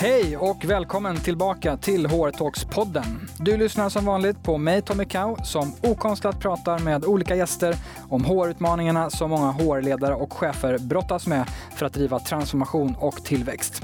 Hej 0.00 0.36
och 0.36 0.64
välkommen 0.64 1.16
tillbaka 1.16 1.76
till 1.76 2.06
HR 2.06 2.30
Talks-podden. 2.30 3.28
Du 3.38 3.56
lyssnar 3.56 3.88
som 3.88 4.04
vanligt 4.04 4.42
på 4.42 4.58
mig 4.58 4.82
Tommy 4.82 5.04
Kau 5.04 5.36
som 5.44 5.72
okonstlat 5.82 6.40
pratar 6.40 6.78
med 6.78 7.04
olika 7.04 7.36
gäster 7.36 7.74
om 8.08 8.24
HR-utmaningarna 8.24 9.10
som 9.10 9.30
många 9.30 9.50
HR-ledare 9.50 10.14
och 10.14 10.32
chefer 10.32 10.78
brottas 10.78 11.26
med 11.26 11.46
för 11.76 11.86
att 11.86 11.92
driva 11.92 12.18
transformation 12.18 12.94
och 12.98 13.24
tillväxt. 13.24 13.82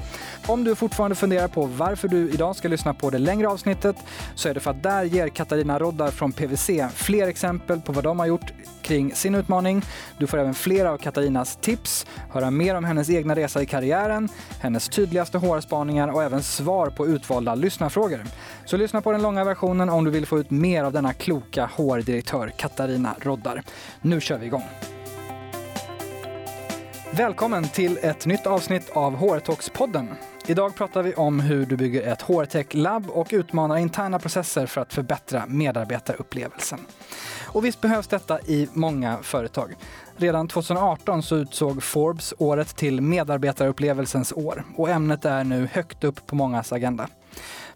Om 0.49 0.65
du 0.65 0.75
fortfarande 0.75 1.17
funderar 1.17 1.49
på 1.49 1.67
varför 1.67 2.09
du 2.09 2.31
idag 2.31 2.57
ska 2.57 2.69
lyssna 2.69 2.95
på 2.95 3.11
det 3.11 3.19
längre 3.19 3.49
avsnittet 3.49 3.97
så 4.35 4.49
är 4.49 4.55
det 4.55 4.61
för 4.61 4.71
att 4.71 4.83
där 4.83 5.05
ger 5.05 5.29
Katarina 5.29 5.79
Roddar 5.79 6.11
från 6.11 6.33
PWC 6.33 6.89
fler 6.95 7.29
exempel 7.29 7.81
på 7.81 7.93
vad 7.93 8.05
de 8.05 8.19
har 8.19 8.27
gjort 8.27 8.53
kring 8.83 9.15
sin 9.15 9.35
utmaning. 9.35 9.83
Du 10.19 10.27
får 10.27 10.39
även 10.39 10.55
fler 10.55 10.85
av 10.85 10.99
Katarinas 10.99 11.57
tips, 11.57 12.07
höra 12.33 12.51
mer 12.51 12.75
om 12.75 12.85
hennes 12.85 13.11
egna 13.11 13.37
resa 13.37 13.63
i 13.63 13.67
karriären, 13.67 14.29
hennes 14.61 14.89
tydligaste 14.89 15.39
HR-spaningar 15.39 16.09
och 16.09 16.23
även 16.23 16.43
svar 16.43 16.91
på 16.91 17.07
utvalda 17.07 17.55
lyssnarfrågor. 17.55 18.25
Så 18.65 18.77
lyssna 18.77 19.01
på 19.01 19.13
den 19.13 19.23
långa 19.23 19.45
versionen 19.45 19.89
om 19.89 20.05
du 20.05 20.11
vill 20.11 20.27
få 20.27 20.39
ut 20.39 20.51
mer 20.51 20.85
av 20.85 20.93
denna 20.93 21.13
kloka 21.13 21.71
HR-direktör 21.77 22.53
Katarina 22.57 23.17
Roddar. 23.21 23.63
Nu 24.01 24.21
kör 24.21 24.39
vi 24.39 24.47
igång! 24.47 24.65
Välkommen 27.17 27.69
till 27.69 27.99
ett 28.03 28.27
nytt 28.27 28.47
avsnitt 28.47 28.91
av 28.91 29.17
HR 29.17 29.41
Talks-podden. 29.41 30.07
Idag 30.49 30.75
pratar 30.77 31.03
vi 31.03 31.15
om 31.15 31.41
hur 31.41 31.67
du 31.67 31.77
bygger 31.77 32.13
ett 32.13 32.23
HR-tech-labb 32.23 33.11
och 33.11 33.29
utmanar 33.31 33.77
interna 33.77 34.19
processer 34.19 34.67
för 34.67 34.81
att 34.81 34.93
förbättra 34.93 35.45
medarbetarupplevelsen. 35.47 36.79
Och 37.47 37.65
visst 37.65 37.81
behövs 37.81 38.07
detta 38.07 38.41
i 38.41 38.69
många 38.73 39.19
företag. 39.23 39.75
Redan 40.17 40.49
2018 40.49 41.23
så 41.23 41.37
utsåg 41.37 41.83
Forbes 41.83 42.35
året 42.39 42.77
till 42.77 43.01
medarbetarupplevelsens 43.01 44.33
år 44.33 44.65
och 44.77 44.91
ämnet 44.91 45.25
är 45.25 45.45
nu 45.45 45.69
högt 45.73 46.05
upp 46.05 46.27
på 46.27 46.37
mångas 46.37 46.73
agenda. 46.73 47.09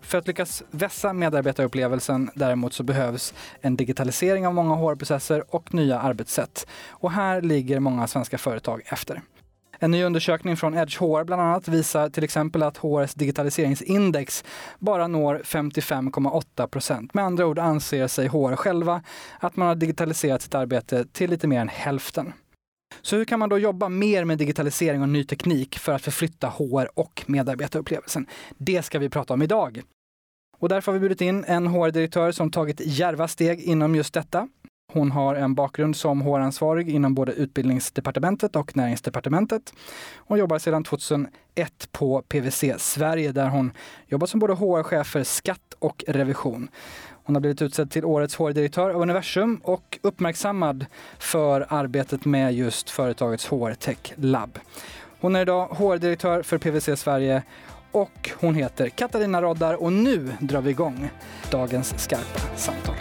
För 0.01 0.19
att 0.19 0.27
lyckas 0.27 0.63
vässa 0.71 1.13
medarbetarupplevelsen 1.13 2.31
däremot 2.35 2.75
så 2.75 2.83
behövs 2.83 3.35
en 3.61 3.77
digitalisering 3.77 4.47
av 4.47 4.55
många 4.55 4.75
HR-processer 4.75 5.45
och 5.49 5.75
nya 5.75 6.01
arbetssätt. 6.01 6.67
Och 6.89 7.13
här 7.13 7.43
ligger 7.43 7.81
många 7.81 8.07
svenska 8.07 8.39
företag 8.39 8.83
efter. 8.87 9.23
En 9.83 9.91
ny 9.91 10.03
undersökning 10.03 10.57
från 10.57 10.75
Edge 10.75 10.99
HR 10.99 11.25
bland 11.25 11.43
annat 11.43 11.69
visar 11.69 12.09
till 12.09 12.25
exempel 12.25 12.63
att 12.63 12.77
HRs 12.77 13.15
digitaliseringsindex 13.15 14.45
bara 14.79 15.07
når 15.07 15.43
55,8 15.45 16.67
procent. 16.67 17.15
Med 17.15 17.25
andra 17.25 17.47
ord 17.47 17.59
anser 17.59 18.07
sig 18.07 18.29
HR 18.29 18.57
själva 18.57 19.03
att 19.39 19.57
man 19.57 19.69
har 19.69 19.75
digitaliserat 19.75 20.43
sitt 20.43 20.55
arbete 20.55 21.05
till 21.13 21.31
lite 21.31 21.47
mer 21.47 21.61
än 21.61 21.69
hälften. 21.69 22.33
Så 23.03 23.17
hur 23.17 23.25
kan 23.25 23.39
man 23.39 23.49
då 23.49 23.59
jobba 23.59 23.89
mer 23.89 24.25
med 24.25 24.39
digitalisering 24.39 25.03
och 25.03 25.09
ny 25.09 25.25
teknik 25.25 25.79
för 25.79 25.93
att 25.93 26.03
förflytta 26.03 26.49
HR 26.49 26.99
och 26.99 27.25
medarbetarupplevelsen? 27.27 28.27
Det 28.59 28.83
ska 28.83 28.99
vi 28.99 29.09
prata 29.09 29.35
om 29.35 29.43
idag. 29.43 29.83
Och 30.59 30.69
därför 30.69 30.93
har 30.93 30.99
vi 30.99 31.01
bjudit 31.01 31.21
in 31.21 31.45
en 31.45 31.67
HR-direktör 31.67 32.33
som 32.33 32.51
tagit 32.51 32.81
järva 32.85 33.29
steg 33.29 33.61
inom 33.61 33.95
just 33.95 34.15
detta. 34.15 34.49
Hon 34.93 35.11
har 35.11 35.35
en 35.35 35.55
bakgrund 35.55 35.97
som 35.97 36.21
HR-ansvarig 36.21 36.89
inom 36.89 37.15
både 37.15 37.33
Utbildningsdepartementet 37.33 38.57
och 38.57 38.77
Näringsdepartementet. 38.77 39.73
Hon 40.17 40.39
jobbar 40.39 40.59
sedan 40.59 40.85
2001 40.85 41.29
på 41.93 42.23
PWC 42.23 42.75
Sverige 42.79 43.33
där 43.33 43.49
hon 43.49 43.73
jobbat 44.07 44.31
som 44.31 44.41
både 44.41 44.55
HR-chef 44.55 45.07
för 45.07 45.25
skatt 45.25 45.75
och 45.79 46.05
revision. 46.09 46.69
Hon 47.25 47.37
har 47.37 47.41
blivit 47.41 47.63
utsedd 47.63 47.91
till 47.91 48.05
årets 48.05 48.37
HR-direktör 48.37 48.91
av 48.91 49.03
Universum 49.03 49.61
och 49.65 49.99
uppmärksammad 50.03 50.87
för 51.19 51.67
arbetet 51.69 52.25
med 52.25 52.55
just 52.55 52.91
företagets 52.91 53.47
HR 53.47 53.75
Tech 53.75 54.13
Lab. 54.17 54.59
Hon 55.21 55.37
är 55.37 55.43
idag 55.43 55.67
HR-direktör 55.67 56.43
för 56.43 56.59
PWC 56.59 56.97
Sverige 56.97 57.43
och 57.93 58.31
hon 58.41 58.55
heter 58.55 58.89
Katarina 58.89 59.43
Roddar 59.43 59.75
och 59.75 59.93
nu 59.93 60.33
drar 60.41 60.61
vi 60.61 60.71
igång 60.71 61.11
dagens 61.51 61.95
skarpa 61.99 62.57
samtal. 62.57 63.00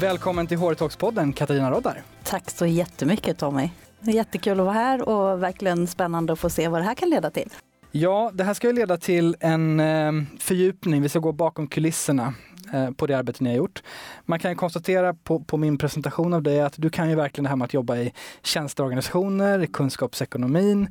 Välkommen 0.00 0.46
till 0.46 0.58
HR-talks-podden 0.58 1.32
Katarina 1.32 1.70
Roddar. 1.70 2.02
Tack 2.24 2.50
så 2.50 2.66
jättemycket 2.66 3.38
Tommy. 3.38 3.70
Det 4.00 4.10
är 4.10 4.14
jättekul 4.14 4.60
att 4.60 4.66
vara 4.66 4.74
här 4.74 5.08
och 5.08 5.42
verkligen 5.42 5.86
spännande 5.86 6.32
att 6.32 6.38
få 6.38 6.50
se 6.50 6.68
vad 6.68 6.80
det 6.80 6.84
här 6.84 6.94
kan 6.94 7.10
leda 7.10 7.30
till. 7.30 7.50
Ja, 7.90 8.30
det 8.34 8.44
här 8.44 8.54
ska 8.54 8.66
ju 8.66 8.72
leda 8.72 8.96
till 8.96 9.36
en 9.40 9.80
eh, 9.80 10.12
fördjupning. 10.38 11.02
Vi 11.02 11.08
ska 11.08 11.18
gå 11.18 11.32
bakom 11.32 11.66
kulisserna 11.66 12.34
eh, 12.72 12.90
på 12.90 13.06
det 13.06 13.14
arbete 13.14 13.44
ni 13.44 13.50
har 13.50 13.56
gjort. 13.56 13.82
Man 14.24 14.38
kan 14.38 14.56
konstatera 14.56 15.14
på, 15.14 15.40
på, 15.40 15.56
min 15.56 15.78
presentation 15.78 16.34
av 16.34 16.42
dig 16.42 16.60
att 16.60 16.74
du 16.76 16.90
kan 16.90 17.10
ju 17.10 17.14
verkligen 17.14 17.44
det 17.44 17.48
här 17.48 17.56
med 17.56 17.64
att 17.64 17.74
jobba 17.74 17.96
i 17.96 18.12
tjänsteorganisationer, 18.42 19.66
kunskapsekonomin. 19.66 20.90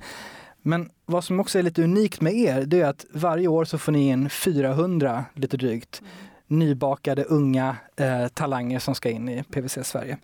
Men 0.62 0.90
vad 1.06 1.24
som 1.24 1.40
också 1.40 1.60
är 1.60 1.64
lite 1.64 1.84
unikt 1.84 2.22
med 2.22 2.34
er, 2.34 2.64
det 2.66 2.82
är 2.82 2.86
att 2.86 3.06
varje 3.14 3.48
år 3.48 3.66
så 3.66 3.78
får 3.78 3.92
ni 3.92 4.08
in 4.08 4.30
400, 4.30 5.26
lite 5.34 5.58
drygt, 5.58 6.02
nybakade 6.48 7.24
unga 7.24 7.76
eh, 7.96 8.28
talanger 8.28 8.80
som 8.80 8.96
ska 8.96 9.10
in 9.10 9.30
i 9.30 9.44
PWC 9.44 9.84
Sverige. 9.84 10.18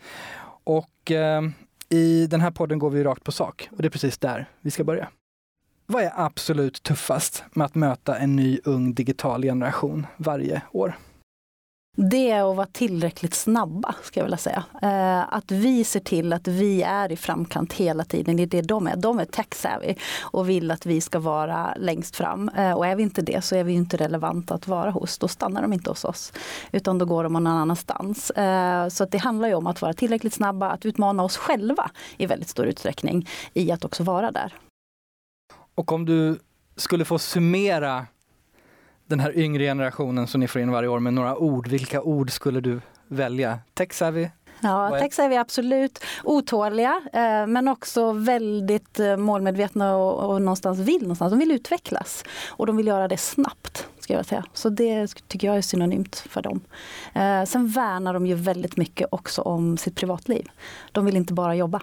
Och 0.63 1.11
eh, 1.11 1.41
i 1.89 2.27
den 2.27 2.41
här 2.41 2.51
podden 2.51 2.79
går 2.79 2.89
vi 2.89 3.03
rakt 3.03 3.23
på 3.23 3.31
sak 3.31 3.69
och 3.71 3.81
det 3.81 3.87
är 3.87 3.89
precis 3.89 4.17
där 4.17 4.49
vi 4.61 4.71
ska 4.71 4.83
börja. 4.83 5.07
Vad 5.85 6.03
är 6.03 6.11
absolut 6.15 6.83
tuffast 6.83 7.43
med 7.53 7.65
att 7.65 7.75
möta 7.75 8.17
en 8.17 8.35
ny 8.35 8.59
ung 8.63 8.93
digital 8.93 9.43
generation 9.43 10.07
varje 10.17 10.61
år? 10.71 10.95
Det 11.97 12.31
är 12.31 12.51
att 12.51 12.55
vara 12.55 12.67
tillräckligt 12.67 13.33
snabba, 13.33 13.95
ska 14.03 14.19
jag 14.19 14.25
vilja 14.25 14.37
säga. 14.37 14.63
Eh, 14.81 15.33
att 15.33 15.51
vi 15.51 15.83
ser 15.83 15.99
till 15.99 16.33
att 16.33 16.47
vi 16.47 16.81
är 16.81 17.11
i 17.11 17.17
framkant 17.17 17.73
hela 17.73 18.05
tiden. 18.05 18.35
Det 18.35 18.43
är 18.43 18.47
det 18.47 18.61
de 18.61 18.87
är. 18.87 18.95
De 18.95 19.19
är 19.19 19.25
tech-savvy 19.25 19.95
och 20.21 20.49
vill 20.49 20.71
att 20.71 20.85
vi 20.85 21.01
ska 21.01 21.19
vara 21.19 21.75
längst 21.75 22.15
fram. 22.15 22.49
Eh, 22.49 22.71
och 22.71 22.87
är 22.87 22.95
vi 22.95 23.03
inte 23.03 23.21
det 23.21 23.43
så 23.43 23.55
är 23.55 23.63
vi 23.63 23.73
inte 23.73 23.97
relevanta 23.97 24.53
att 24.53 24.67
vara 24.67 24.91
hos. 24.91 25.17
Då 25.17 25.27
stannar 25.27 25.61
de 25.61 25.73
inte 25.73 25.89
hos 25.89 26.05
oss. 26.05 26.33
Utan 26.71 26.97
då 26.97 27.05
går 27.05 27.23
de 27.23 27.33
någon 27.33 27.47
annanstans. 27.47 28.31
Eh, 28.31 28.87
så 28.87 29.05
det 29.05 29.17
handlar 29.17 29.47
ju 29.47 29.53
om 29.53 29.67
att 29.67 29.81
vara 29.81 29.93
tillräckligt 29.93 30.33
snabba, 30.33 30.69
att 30.69 30.85
utmana 30.85 31.23
oss 31.23 31.37
själva 31.37 31.91
i 32.17 32.25
väldigt 32.25 32.49
stor 32.49 32.65
utsträckning 32.65 33.29
i 33.53 33.71
att 33.71 33.85
också 33.85 34.03
vara 34.03 34.31
där. 34.31 34.53
Och 35.75 35.91
om 35.91 36.05
du 36.05 36.39
skulle 36.75 37.05
få 37.05 37.19
summera 37.19 38.05
den 39.13 39.19
här 39.19 39.37
yngre 39.37 39.63
generationen 39.63 40.27
som 40.27 40.39
ni 40.39 40.47
får 40.47 40.61
in 40.61 40.71
varje 40.71 40.89
år 40.89 40.99
med 40.99 41.13
några 41.13 41.37
ord. 41.37 41.67
Vilka 41.67 42.01
ord 42.01 42.31
skulle 42.31 42.61
du 42.61 42.81
välja? 43.07 43.59
Tech-savvy? 43.73 44.29
Ja, 44.61 44.99
tech-savvy 44.99 45.37
absolut. 45.37 46.03
Otåliga 46.23 47.01
eh, 47.13 47.47
men 47.47 47.67
också 47.67 48.11
väldigt 48.11 48.99
eh, 48.99 49.17
målmedvetna 49.17 49.95
och, 49.95 50.29
och 50.29 50.41
någonstans 50.41 50.79
vill 50.79 51.01
någonstans. 51.01 51.31
De 51.31 51.39
vill 51.39 51.51
utvecklas 51.51 52.23
och 52.47 52.65
de 52.65 52.77
vill 52.77 52.87
göra 52.87 53.07
det 53.07 53.17
snabbt. 53.17 53.87
Ska 53.99 54.13
jag 54.13 54.25
säga. 54.25 54.45
Så 54.53 54.69
det 54.69 55.07
tycker 55.27 55.47
jag 55.47 55.57
är 55.57 55.61
synonymt 55.61 56.15
för 56.15 56.41
dem. 56.41 56.61
Eh, 57.13 57.43
sen 57.43 57.67
värnar 57.67 58.13
de 58.13 58.27
ju 58.27 58.35
väldigt 58.35 58.77
mycket 58.77 59.07
också 59.11 59.41
om 59.41 59.77
sitt 59.77 59.95
privatliv. 59.95 60.47
De 60.91 61.05
vill 61.05 61.15
inte 61.15 61.33
bara 61.33 61.55
jobba. 61.55 61.81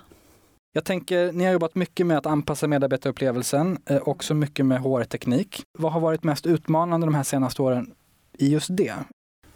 Jag 0.73 0.85
tänker, 0.85 1.33
ni 1.33 1.45
har 1.45 1.53
jobbat 1.53 1.75
mycket 1.75 2.07
med 2.07 2.19
att 2.19 2.27
anpassa 2.27 2.67
medarbetarupplevelsen, 2.67 3.79
eh, 3.87 4.09
också 4.09 4.35
mycket 4.35 4.67
med 4.67 4.81
HR-teknik. 4.81 5.63
Vad 5.79 5.93
har 5.93 6.01
varit 6.01 6.25
mest 6.25 6.47
utmanande 6.47 7.07
de 7.07 7.15
här 7.15 7.23
senaste 7.23 7.63
åren 7.63 7.95
i 8.39 8.49
just 8.49 8.77
det? 8.77 8.95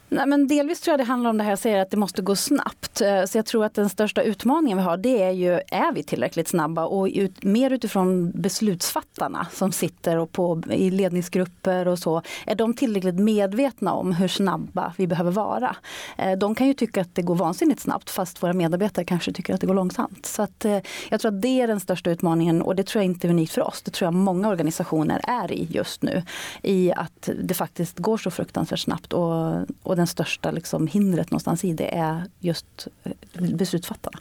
Nej, 0.09 0.27
men 0.27 0.47
delvis 0.47 0.81
tror 0.81 0.93
jag 0.93 1.01
det 1.01 1.05
handlar 1.05 1.31
om 1.31 1.39
det 1.39 1.45
här 1.45 1.51
jag 1.51 1.59
säger 1.59 1.83
att 1.83 1.91
det 1.91 1.97
måste 1.97 2.23
gå 2.23 2.37
snabbt. 2.37 3.01
Eh, 3.01 3.25
så 3.25 3.39
jag 3.39 3.47
tror 3.47 3.65
att 3.65 3.75
den 3.75 3.89
största 3.89 4.23
utmaningen 4.23 4.79
vi 4.79 4.85
har 4.85 4.97
det 4.97 5.23
är 5.23 5.31
ju, 5.31 5.53
är 5.53 5.93
vi 5.93 6.03
tillräckligt 6.03 6.49
snabba 6.49 6.85
och 6.85 7.09
ut, 7.15 7.45
mer 7.45 7.71
utifrån 7.71 8.31
beslutsfattarna 8.31 9.47
som 9.53 9.73
sitter 9.73 10.17
och 10.17 10.33
på, 10.33 10.63
i 10.71 10.91
ledningsgrupper 10.91 11.89
och 11.89 11.99
så. 11.99 12.23
Är 12.47 12.55
de 12.55 12.75
tillräckligt 12.75 13.15
medvetna 13.15 13.93
om 13.93 14.13
hur 14.13 14.29
snabba 14.29 14.93
vi 14.97 15.07
behöver 15.07 15.31
vara? 15.31 15.77
Eh, 16.19 16.39
de 16.39 16.55
kan 16.55 16.67
ju 16.67 16.75
tycka 16.75 17.01
att 17.01 17.15
det 17.15 17.23
går 17.23 17.35
vansinnigt 17.35 17.81
snabbt 17.81 18.11
fast 18.11 18.43
våra 18.43 18.53
medarbetare 18.53 19.05
kanske 19.05 19.33
tycker 19.33 19.55
att 19.55 19.61
det 19.61 19.67
går 19.67 19.75
långsamt. 19.75 20.27
Så 20.27 20.43
att, 20.43 20.65
eh, 20.65 20.79
jag 21.11 21.21
tror 21.21 21.35
att 21.35 21.43
det 21.43 21.61
är 21.61 21.67
den 21.67 21.81
största 21.81 22.11
utmaningen 22.11 22.63
och 22.63 22.77
det 22.77 22.87
tror 22.87 23.05
jag 23.05 23.11
inte 23.11 23.27
är 23.27 23.31
unikt 23.31 23.53
för 23.53 23.63
oss. 23.63 23.83
Det 23.83 23.91
tror 23.91 24.07
jag 24.07 24.15
många 24.15 24.49
organisationer 24.49 25.21
är 25.23 25.53
i 25.53 25.69
just 25.71 26.03
nu. 26.03 26.23
I 26.63 26.93
att 26.93 27.31
det 27.43 27.55
faktiskt 27.55 27.99
går 27.99 28.19
så 28.19 28.31
fruktansvärt 28.31 28.81
snabbt 28.81 29.13
och, 29.13 29.65
och 29.83 29.94
den 29.95 30.05
den 30.05 30.09
största 30.09 30.51
liksom 30.51 30.87
hindret 30.87 31.31
någonstans 31.31 31.65
i 31.65 31.73
det 31.73 31.95
är 31.95 32.25
just 32.41 32.89
eh, 33.05 33.13
beslutsfattarna. 33.33 34.19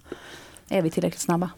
Är 0.70 0.81
vi 0.81 0.90
tillräckligt 0.90 1.22
snabba? 1.22 1.50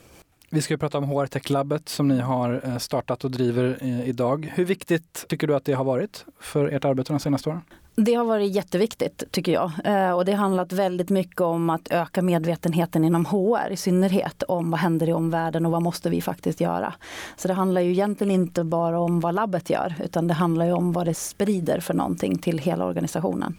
Vi 0.49 0.61
ska 0.61 0.77
prata 0.77 0.97
om 0.97 1.03
HR 1.03 1.25
Tech 1.25 1.49
Labbet 1.49 1.89
som 1.89 2.07
ni 2.07 2.19
har 2.19 2.61
eh, 2.63 2.77
startat 2.77 3.23
och 3.23 3.31
driver 3.31 3.77
eh, 3.81 4.09
idag. 4.09 4.51
Hur 4.55 4.65
viktigt 4.65 5.25
tycker 5.27 5.47
du 5.47 5.55
att 5.55 5.65
det 5.65 5.73
har 5.73 5.83
varit 5.83 6.25
för 6.39 6.67
ert 6.67 6.85
arbete 6.85 7.13
de 7.13 7.19
senaste 7.19 7.49
åren? 7.49 7.61
Det 7.97 8.13
har 8.13 8.25
varit 8.25 8.55
jätteviktigt 8.55 9.23
tycker 9.31 9.51
jag. 9.51 9.71
Och 10.17 10.25
det 10.25 10.31
har 10.31 10.37
handlat 10.37 10.73
väldigt 10.73 11.09
mycket 11.09 11.41
om 11.41 11.69
att 11.69 11.87
öka 11.91 12.21
medvetenheten 12.21 13.03
inom 13.03 13.25
HR 13.25 13.71
i 13.71 13.77
synnerhet 13.77 14.43
om 14.43 14.71
vad 14.71 14.79
händer 14.79 15.09
i 15.09 15.13
omvärlden 15.13 15.65
och 15.65 15.71
vad 15.71 15.81
måste 15.81 16.09
vi 16.09 16.21
faktiskt 16.21 16.61
göra. 16.61 16.93
Så 17.37 17.47
det 17.47 17.53
handlar 17.53 17.81
ju 17.81 17.91
egentligen 17.91 18.31
inte 18.31 18.63
bara 18.63 18.99
om 18.99 19.19
vad 19.19 19.35
labbet 19.35 19.69
gör 19.69 19.95
utan 20.03 20.27
det 20.27 20.33
handlar 20.33 20.65
ju 20.65 20.71
om 20.71 20.91
vad 20.91 21.05
det 21.05 21.13
sprider 21.13 21.79
för 21.79 21.93
någonting 21.93 22.37
till 22.37 22.59
hela 22.59 22.85
organisationen. 22.85 23.57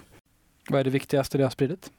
Vad 0.69 0.81
är 0.81 0.85
det 0.85 0.91
viktigaste 0.91 1.39
det 1.39 1.45
har 1.45 1.51
spridit? 1.51 1.91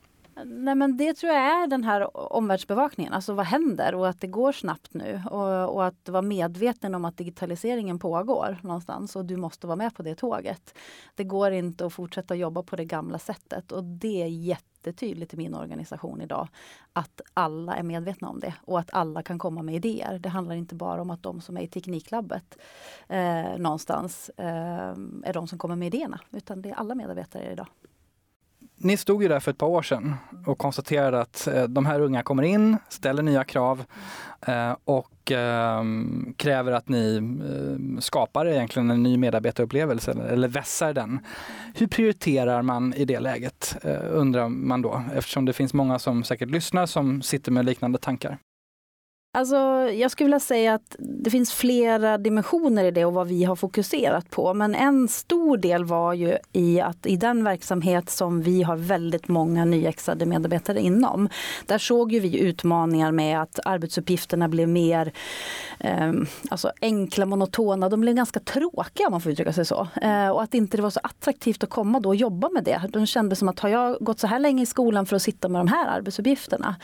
Nej, 0.45 0.75
men 0.75 0.97
det 0.97 1.13
tror 1.13 1.33
jag 1.33 1.63
är 1.63 1.67
den 1.67 1.83
här 1.83 2.33
omvärldsbevakningen, 2.33 3.13
alltså 3.13 3.33
vad 3.33 3.45
händer 3.45 3.95
och 3.95 4.07
att 4.07 4.21
det 4.21 4.27
går 4.27 4.51
snabbt 4.51 4.93
nu 4.93 5.21
och, 5.31 5.75
och 5.75 5.85
att 5.85 6.09
vara 6.09 6.21
medveten 6.21 6.95
om 6.95 7.05
att 7.05 7.17
digitaliseringen 7.17 7.99
pågår 7.99 8.57
någonstans 8.63 9.15
och 9.15 9.25
du 9.25 9.37
måste 9.37 9.67
vara 9.67 9.75
med 9.75 9.95
på 9.95 10.03
det 10.03 10.15
tåget. 10.15 10.77
Det 11.15 11.23
går 11.23 11.51
inte 11.51 11.85
att 11.85 11.93
fortsätta 11.93 12.35
jobba 12.35 12.63
på 12.63 12.75
det 12.75 12.85
gamla 12.85 13.19
sättet 13.19 13.71
och 13.71 13.83
det 13.83 14.23
är 14.23 14.27
jättetydligt 14.27 15.33
i 15.33 15.37
min 15.37 15.55
organisation 15.55 16.21
idag 16.21 16.47
att 16.93 17.21
alla 17.33 17.75
är 17.75 17.83
medvetna 17.83 18.29
om 18.29 18.39
det 18.39 18.53
och 18.61 18.79
att 18.79 18.93
alla 18.93 19.23
kan 19.23 19.39
komma 19.39 19.61
med 19.61 19.75
idéer. 19.75 20.19
Det 20.19 20.29
handlar 20.29 20.55
inte 20.55 20.75
bara 20.75 21.01
om 21.01 21.09
att 21.09 21.23
de 21.23 21.41
som 21.41 21.57
är 21.57 21.61
i 21.61 21.67
Tekniklabbet 21.67 22.57
eh, 23.07 23.57
någonstans 23.57 24.31
eh, 24.37 24.95
är 25.23 25.33
de 25.33 25.47
som 25.47 25.57
kommer 25.57 25.75
med 25.75 25.95
idéerna 25.95 26.19
utan 26.31 26.61
det 26.61 26.69
är 26.69 26.73
alla 26.73 26.95
medarbetare 26.95 27.51
idag. 27.51 27.67
Ni 28.79 28.97
stod 28.97 29.23
ju 29.23 29.29
där 29.29 29.39
för 29.39 29.51
ett 29.51 29.57
par 29.57 29.67
år 29.67 29.81
sedan 29.81 30.15
och 30.45 30.57
konstaterade 30.57 31.21
att 31.21 31.47
eh, 31.47 31.63
de 31.63 31.85
här 31.85 31.99
unga 31.99 32.23
kommer 32.23 32.43
in, 32.43 32.77
ställer 32.89 33.23
nya 33.23 33.43
krav 33.43 33.83
eh, 34.47 34.75
och 34.85 35.31
ehm, 35.31 36.33
kräver 36.37 36.71
att 36.71 36.89
ni 36.89 37.15
eh, 37.17 37.99
skapar 37.99 38.47
egentligen 38.47 38.91
en 38.91 39.03
ny 39.03 39.17
medarbetarupplevelse 39.17 40.11
eller 40.29 40.47
vässar 40.47 40.93
den. 40.93 41.19
Hur 41.75 41.87
prioriterar 41.87 42.61
man 42.61 42.93
i 42.93 43.05
det 43.05 43.19
läget 43.19 43.77
undrar 44.11 44.49
man 44.49 44.81
då 44.81 45.03
eftersom 45.15 45.45
det 45.45 45.53
finns 45.53 45.73
många 45.73 45.99
som 45.99 46.23
säkert 46.23 46.49
lyssnar 46.49 46.85
som 46.85 47.21
sitter 47.21 47.51
med 47.51 47.65
liknande 47.65 47.97
tankar. 47.97 48.37
Alltså, 49.37 49.55
jag 49.93 50.11
skulle 50.11 50.25
vilja 50.25 50.39
säga 50.39 50.73
att 50.73 50.95
det 50.99 51.29
finns 51.29 51.53
flera 51.53 52.17
dimensioner 52.17 52.85
i 52.85 52.91
det 52.91 53.05
och 53.05 53.13
vad 53.13 53.27
vi 53.27 53.43
har 53.43 53.55
fokuserat 53.55 54.29
på. 54.29 54.53
Men 54.53 54.75
en 54.75 55.07
stor 55.07 55.57
del 55.57 55.85
var 55.85 56.13
ju 56.13 56.37
i 56.53 56.81
att 56.81 57.05
i 57.05 57.15
den 57.15 57.43
verksamhet 57.43 58.09
som 58.09 58.41
vi 58.41 58.63
har 58.63 58.75
väldigt 58.75 59.27
många 59.27 59.65
nyexade 59.65 60.25
medarbetare 60.25 60.81
inom. 60.81 61.29
Där 61.65 61.77
såg 61.77 62.11
ju 62.11 62.19
vi 62.19 62.39
utmaningar 62.39 63.11
med 63.11 63.41
att 63.41 63.59
arbetsuppgifterna 63.65 64.47
blev 64.47 64.69
mer 64.69 65.11
eh, 65.79 66.11
alltså 66.49 66.71
enkla, 66.81 67.25
monotona. 67.25 67.89
De 67.89 68.01
blev 68.01 68.15
ganska 68.15 68.39
tråkiga 68.39 69.07
om 69.07 69.11
man 69.11 69.21
får 69.21 69.31
uttrycka 69.31 69.53
sig 69.53 69.65
så. 69.65 69.87
Eh, 70.01 70.29
och 70.29 70.43
att 70.43 70.53
inte 70.53 70.77
det 70.77 70.83
var 70.83 70.89
så 70.89 70.99
attraktivt 71.03 71.63
att 71.63 71.69
komma 71.69 71.99
då 71.99 72.09
och 72.09 72.15
jobba 72.15 72.49
med 72.49 72.63
det. 72.63 72.81
De 72.89 73.05
kände 73.05 73.35
som 73.35 73.49
att 73.49 73.59
har 73.59 73.69
jag 73.69 73.97
gått 73.99 74.19
så 74.19 74.27
här 74.27 74.39
länge 74.39 74.63
i 74.63 74.65
skolan 74.65 75.05
för 75.05 75.15
att 75.15 75.21
sitta 75.21 75.49
med 75.49 75.59
de 75.59 75.67
här 75.67 75.87
arbetsuppgifterna? 75.87 76.75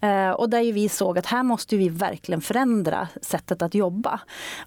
Eh, 0.00 0.30
och 0.30 0.50
där 0.50 0.72
vi 0.72 0.88
såg 0.88 1.18
att 1.18 1.26
här 1.26 1.42
måste 1.42 1.76
vi 1.76 1.99
verkligen 2.00 2.40
förändra 2.40 3.08
sättet 3.22 3.62
att 3.62 3.74
jobba. 3.74 4.20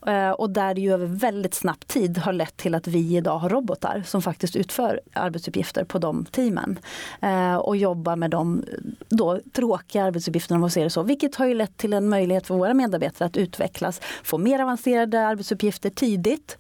Eh, 0.08 0.30
och 0.30 0.50
där 0.50 0.74
det 0.74 0.82
ju 0.82 0.94
över 0.94 1.06
väldigt 1.06 1.54
snabb 1.54 1.88
tid 1.88 2.18
har 2.18 2.34
lett 2.34 2.58
till 2.58 2.76
att 2.76 2.88
vi 2.88 3.18
idag 3.18 3.38
har 3.38 3.50
robotar 3.50 4.04
som 4.06 4.22
faktiskt 4.22 4.56
utför 4.56 5.02
arbetsuppgifter 5.14 5.84
på 5.84 6.00
de 6.00 6.26
teamen. 6.26 6.80
Eh, 7.22 7.56
och 7.56 7.78
jobbar 7.78 8.16
med 8.16 8.32
de 8.32 8.60
eh, 8.60 8.78
då, 9.10 9.40
tråkiga 9.54 10.04
arbetsuppgifterna 10.04 10.56
om 10.56 10.62
man 10.62 10.70
ser 10.70 10.84
det 10.84 10.90
så. 10.90 11.04
Vilket 11.04 11.36
har 11.36 11.46
ju 11.46 11.54
lett 11.54 11.78
till 11.78 11.94
en 11.94 12.10
möjlighet 12.10 12.48
för 12.48 12.56
våra 12.56 12.74
medarbetare 12.74 13.26
att 13.26 13.38
utvecklas, 13.38 14.02
få 14.24 14.38
mer 14.38 14.60
avancerade 14.60 15.28
arbetsuppgifter 15.28 15.90
tidigt 15.90 16.58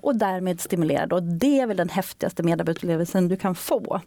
och 0.00 0.16
därmed 0.16 0.60
stimulerade. 0.60 1.14
Och 1.14 1.22
det 1.22 1.60
är 1.60 1.66
väl 1.66 1.76
den 1.76 1.88
häftigaste 1.88 2.42
medarbetarupplevelsen 2.42 3.28
du 3.28 3.36
kan 3.36 3.54
få 3.54 4.00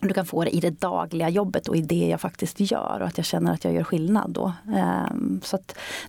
du 0.00 0.14
kan 0.14 0.26
få 0.26 0.44
det 0.44 0.50
i 0.50 0.60
det 0.60 0.70
dagliga 0.70 1.28
jobbet 1.28 1.68
och 1.68 1.76
i 1.76 1.80
det 1.80 2.08
jag 2.08 2.20
faktiskt 2.20 2.60
gör 2.60 2.98
och 3.00 3.06
att 3.06 3.18
jag 3.18 3.26
känner 3.26 3.52
att 3.52 3.64
jag 3.64 3.74
gör 3.74 3.84
skillnad 3.84 4.30
då. 4.30 4.52
Ehm, 4.74 5.40
så 5.44 5.58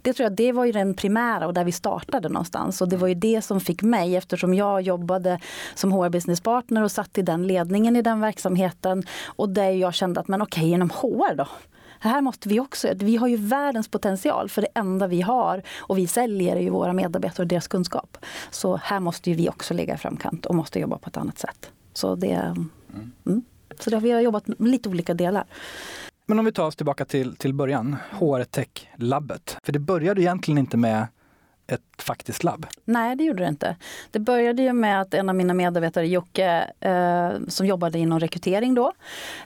det 0.02 0.14
tror 0.14 0.24
jag, 0.24 0.34
det 0.34 0.52
var 0.52 0.66
ju 0.66 0.72
den 0.72 0.94
primära 0.94 1.48
och 1.48 1.54
där 1.54 1.64
vi 1.64 1.72
startade 1.72 2.30
någonstans 2.30 2.82
och 2.82 2.90
det 2.90 2.98
var 2.98 3.08
ju 3.08 3.14
det 3.14 3.42
som 3.42 3.62
fick 3.62 3.82
mig 3.82 4.16
eftersom 4.16 4.54
jag 4.54 4.82
jobbade 4.82 5.40
som 5.76 5.92
HR 5.92 6.10
business 6.10 6.42
partner 6.42 6.84
och 6.84 6.92
satt 6.92 7.18
i 7.18 7.22
den 7.22 7.48
ledningen 7.48 7.96
i 7.96 8.02
den 8.02 8.20
verksamheten 8.20 9.04
och 9.26 9.50
där 9.50 9.70
jag 9.70 9.94
kände 9.94 10.20
att 10.20 10.28
men 10.28 10.42
okej, 10.42 10.70
genom 10.70 10.90
HR 10.90 11.36
då? 11.36 11.48
Här 12.00 12.22
måste 12.22 12.50
vi 12.50 12.60
också, 12.60 12.88
vi 12.96 13.16
har 13.18 13.28
ju 13.28 13.38
världens 13.38 13.88
potential 13.88 14.50
för 14.50 14.62
det 14.62 14.68
enda 14.74 15.08
vi 15.08 15.22
har 15.22 15.62
och 15.78 15.98
vi 15.98 16.08
säljer 16.08 16.56
är 16.56 16.60
ju 16.60 16.70
våra 16.70 16.94
medarbetare 16.94 17.44
och 17.44 17.48
deras 17.48 17.68
kunskap. 17.68 18.18
Så 18.52 18.76
här 18.84 19.00
måste 19.00 19.30
ju 19.30 19.36
vi 19.36 19.50
också 19.50 19.74
ligga 19.74 19.96
i 19.96 19.98
framkant 19.98 20.46
och 20.46 20.56
måste 20.56 20.80
jobba 20.80 20.98
på 20.98 21.10
ett 21.10 21.18
annat 21.18 21.40
sätt. 21.40 21.72
Så 21.94 22.16
det, 22.16 22.56
mm. 23.26 23.44
Så 23.80 23.90
där 23.90 24.00
vi 24.00 24.12
har 24.12 24.22
jobbat 24.22 24.48
med 24.48 24.58
lite 24.60 24.90
olika 24.90 25.14
delar. 25.14 25.46
Men 26.26 26.40
om 26.40 26.46
vi 26.46 26.52
tar 26.52 26.68
oss 26.68 26.76
tillbaka 26.76 27.06
till, 27.06 27.36
till 27.36 27.54
början, 27.54 27.96
HR 28.12 28.44
Tech-labbet. 28.44 29.58
För 29.64 29.74
det 29.74 29.80
började 29.80 30.22
egentligen 30.22 30.58
inte 30.58 30.78
med 30.78 31.08
ett 31.68 31.82
faktiskt 31.98 32.44
labb? 32.44 32.66
Nej, 32.86 33.16
det 33.16 33.24
gjorde 33.24 33.44
det 33.44 33.50
inte. 33.50 33.76
Det 34.12 34.20
började 34.20 34.62
ju 34.62 34.74
med 34.74 35.02
att 35.02 35.14
en 35.14 35.30
av 35.30 35.36
mina 35.36 35.54
medarbetare, 35.54 36.08
Jocke, 36.08 36.72
eh, 36.80 37.30
som 37.48 37.66
jobbade 37.68 38.00
inom 38.00 38.20
rekrytering 38.20 38.76
då, 38.76 38.92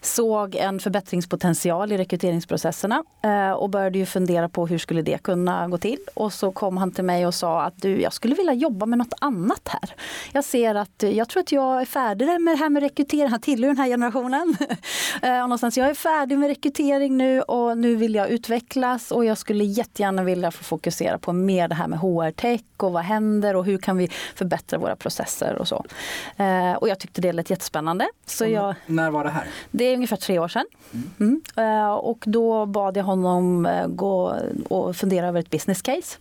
såg 0.01 0.55
en 0.55 0.79
förbättringspotential 0.79 1.91
i 1.91 1.97
rekryteringsprocesserna 1.97 3.03
eh, 3.23 3.51
och 3.51 3.69
började 3.69 3.99
ju 3.99 4.05
fundera 4.05 4.49
på 4.49 4.67
hur 4.67 4.77
skulle 4.77 5.01
det 5.01 5.23
kunna 5.23 5.67
gå 5.67 5.77
till. 5.77 5.99
Och 6.13 6.33
så 6.33 6.51
kom 6.51 6.77
han 6.77 6.91
till 6.91 7.03
mig 7.03 7.27
och 7.27 7.33
sa 7.33 7.61
att 7.61 7.81
du, 7.81 8.01
jag 8.01 8.13
skulle 8.13 8.35
vilja 8.35 8.53
jobba 8.53 8.85
med 8.85 8.97
något 8.97 9.13
annat 9.21 9.67
här. 9.67 9.95
Jag 10.31 10.43
ser 10.43 10.75
att 10.75 11.03
eh, 11.03 11.09
jag 11.09 11.29
tror 11.29 11.41
att 11.43 11.51
jag 11.51 11.81
är 11.81 11.85
färdig 11.85 12.25
med 12.25 12.53
det 12.53 12.59
här 12.59 12.69
med 12.69 12.83
rekrytering. 12.83 13.27
Han 13.27 13.41
tillhör 13.41 13.67
den 13.67 13.77
här 13.77 13.87
generationen. 13.87 14.55
eh, 15.21 15.31
någonstans, 15.31 15.77
jag 15.77 15.89
är 15.89 15.93
färdig 15.93 16.37
med 16.39 16.47
rekrytering 16.47 17.17
nu 17.17 17.41
och 17.41 17.77
nu 17.77 17.95
vill 17.95 18.15
jag 18.15 18.29
utvecklas 18.29 19.11
och 19.11 19.25
jag 19.25 19.37
skulle 19.37 19.63
jättegärna 19.63 20.23
vilja 20.23 20.51
få 20.51 20.63
fokusera 20.63 21.17
på 21.17 21.33
mer 21.33 21.67
det 21.67 21.75
här 21.75 21.87
med 21.87 21.99
HR-tech 22.09 22.61
och 22.77 22.91
vad 22.91 23.03
händer 23.03 23.55
och 23.55 23.65
hur 23.65 23.77
kan 23.77 23.97
vi 23.97 24.09
förbättra 24.35 24.79
våra 24.79 24.95
processer 24.95 25.55
och 25.55 25.67
så. 25.67 25.85
Eh, 26.37 26.73
och 26.73 26.89
jag 26.89 26.99
tyckte 26.99 27.21
det 27.21 27.31
lät 27.31 27.49
jättespännande. 27.49 28.07
Så 28.25 28.45
jag, 28.45 28.75
när 28.85 29.11
var 29.11 29.23
det 29.23 29.29
här? 29.29 29.47
Det 29.71 29.83
är 29.83 29.93
ungefär 29.93 30.17
tre 30.17 30.39
år 30.39 30.47
sedan. 30.47 30.65
Mm. 30.93 31.09
Mm. 31.19 31.41
Eh, 31.55 31.91
och 31.91 32.23
då 32.27 32.65
bad 32.65 32.97
jag 32.97 33.03
honom 33.03 33.65
eh, 33.65 33.87
gå 33.87 34.35
och 34.69 34.95
fundera 34.95 35.27
över 35.27 35.39
ett 35.39 35.49
business 35.49 35.81
case. 35.81 36.17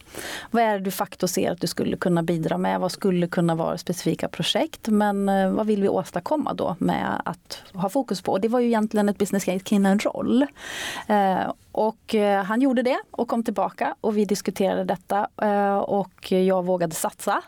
Vad 0.50 0.62
är 0.62 0.73
det 0.73 0.85
du 0.85 0.90
facto 0.90 1.29
ser 1.29 1.50
att 1.50 1.61
du 1.61 1.67
skulle 1.67 1.96
kunna 1.96 2.23
bidra 2.23 2.58
med? 2.58 2.81
Vad 2.81 2.93
skulle 2.93 3.26
kunna 3.26 3.55
vara 3.55 3.79
specifika 3.79 4.29
projekt? 4.29 4.88
Men 4.88 5.29
eh, 5.29 5.50
vad 5.50 5.67
vill 5.67 5.82
vi 5.82 5.88
åstadkomma 5.88 6.55
då 6.55 6.76
med 6.79 7.23
att 7.25 7.62
ha 7.73 7.88
fokus 7.88 8.23
på? 8.23 8.32
Och 8.32 8.40
det 8.40 8.49
var 8.49 8.61
ju 8.61 8.67
egentligen 8.67 9.08
ett 9.08 9.19
business 9.19 9.44
case 9.44 9.58
kring 9.58 9.87
en 9.87 9.99
roll. 9.99 10.46
Och 11.79 12.15
eh, 12.15 12.45
han 12.45 12.61
gjorde 12.61 12.83
det 12.83 12.99
och 13.11 13.29
kom 13.29 13.43
tillbaka 13.43 13.95
och 14.01 14.17
vi 14.17 14.25
diskuterade 14.25 14.85
detta 14.85 15.29
eh, 15.43 15.77
och 15.77 16.33
jag 16.33 16.65
vågade 16.65 16.95
satsa. 16.95 17.43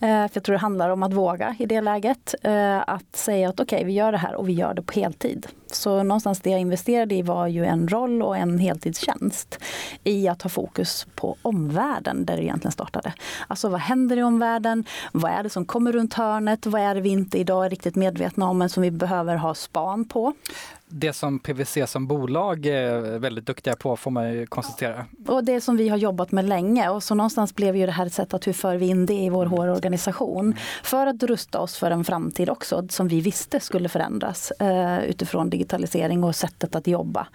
Eh, 0.00 0.08
för 0.08 0.30
jag 0.32 0.42
tror 0.42 0.52
det 0.52 0.58
handlar 0.58 0.90
om 0.90 1.02
att 1.02 1.12
våga 1.12 1.56
i 1.58 1.66
det 1.66 1.80
läget. 1.80 2.34
Eh, 2.42 2.88
att 2.88 3.16
säga 3.16 3.48
att 3.48 3.60
okej, 3.60 3.76
okay, 3.76 3.86
vi 3.86 3.92
gör 3.92 4.12
det 4.12 4.18
här 4.18 4.34
och 4.34 4.48
vi 4.48 4.52
gör 4.52 4.74
det 4.74 4.82
på 4.82 4.92
heltid. 4.92 5.46
Så 5.72 6.02
någonstans 6.02 6.40
det 6.40 6.50
jag 6.50 6.60
investerade 6.60 7.14
i 7.14 7.22
var 7.22 7.46
ju 7.46 7.64
en 7.64 7.88
roll 7.88 8.22
och 8.22 8.36
en 8.36 8.58
heltidstjänst 8.58 9.58
i 10.04 10.28
att 10.28 10.42
ha 10.42 10.50
fokus 10.50 11.06
på 11.14 11.36
omvärlden 11.42 12.24
där 12.24 12.36
det 12.36 12.42
egentligen 12.42 12.72
startade. 12.72 13.12
Alltså 13.46 13.68
vad 13.68 13.80
händer 13.80 14.16
i 14.16 14.22
omvärlden? 14.22 14.84
Vad 15.12 15.32
är 15.32 15.42
det 15.42 15.50
som 15.50 15.64
kommer 15.64 15.92
runt 15.92 16.14
hörnet? 16.14 16.66
Vad 16.66 16.82
är 16.82 16.94
det 16.94 17.00
vi 17.00 17.08
inte 17.08 17.38
idag 17.38 17.66
är 17.66 17.70
riktigt 17.70 17.94
medvetna 17.94 18.48
om 18.48 18.58
men 18.58 18.68
som 18.68 18.82
vi 18.82 18.90
behöver 18.90 19.36
ha 19.36 19.54
span 19.54 20.04
på? 20.04 20.32
Det 20.96 21.12
som 21.12 21.38
PWC 21.38 21.86
som 21.86 22.06
bolag 22.06 22.66
är 22.66 23.18
väldigt 23.18 23.46
duktiga 23.46 23.76
på 23.76 23.96
får 23.96 24.10
man 24.10 24.32
ju 24.32 24.46
konstatera. 24.46 25.06
Och 25.26 25.44
det 25.44 25.60
som 25.60 25.76
vi 25.76 25.88
har 25.88 25.96
jobbat 25.96 26.32
med 26.32 26.44
länge 26.44 26.88
och 26.88 27.02
så 27.02 27.14
någonstans 27.14 27.54
blev 27.54 27.76
ju 27.76 27.86
det 27.86 27.92
här 27.92 28.06
ett 28.06 28.12
sätt 28.12 28.34
att 28.34 28.46
hur 28.46 28.52
för 28.52 28.76
vi 28.76 28.86
in 28.86 29.06
det 29.06 29.14
i 29.14 29.28
vår 29.28 29.46
HR-organisation 29.46 30.54
för 30.82 31.06
att 31.06 31.22
rusta 31.22 31.58
oss 31.58 31.76
för 31.76 31.90
en 31.90 32.04
framtid 32.04 32.50
också 32.50 32.88
som 32.88 33.08
vi 33.08 33.20
visste 33.20 33.60
skulle 33.60 33.88
förändras 33.88 34.50
eh, 34.50 35.04
utifrån 35.04 35.50
digitalisering 35.50 36.24
och 36.24 36.36
sättet 36.36 36.74
att 36.74 36.86
jobba. 36.86 37.26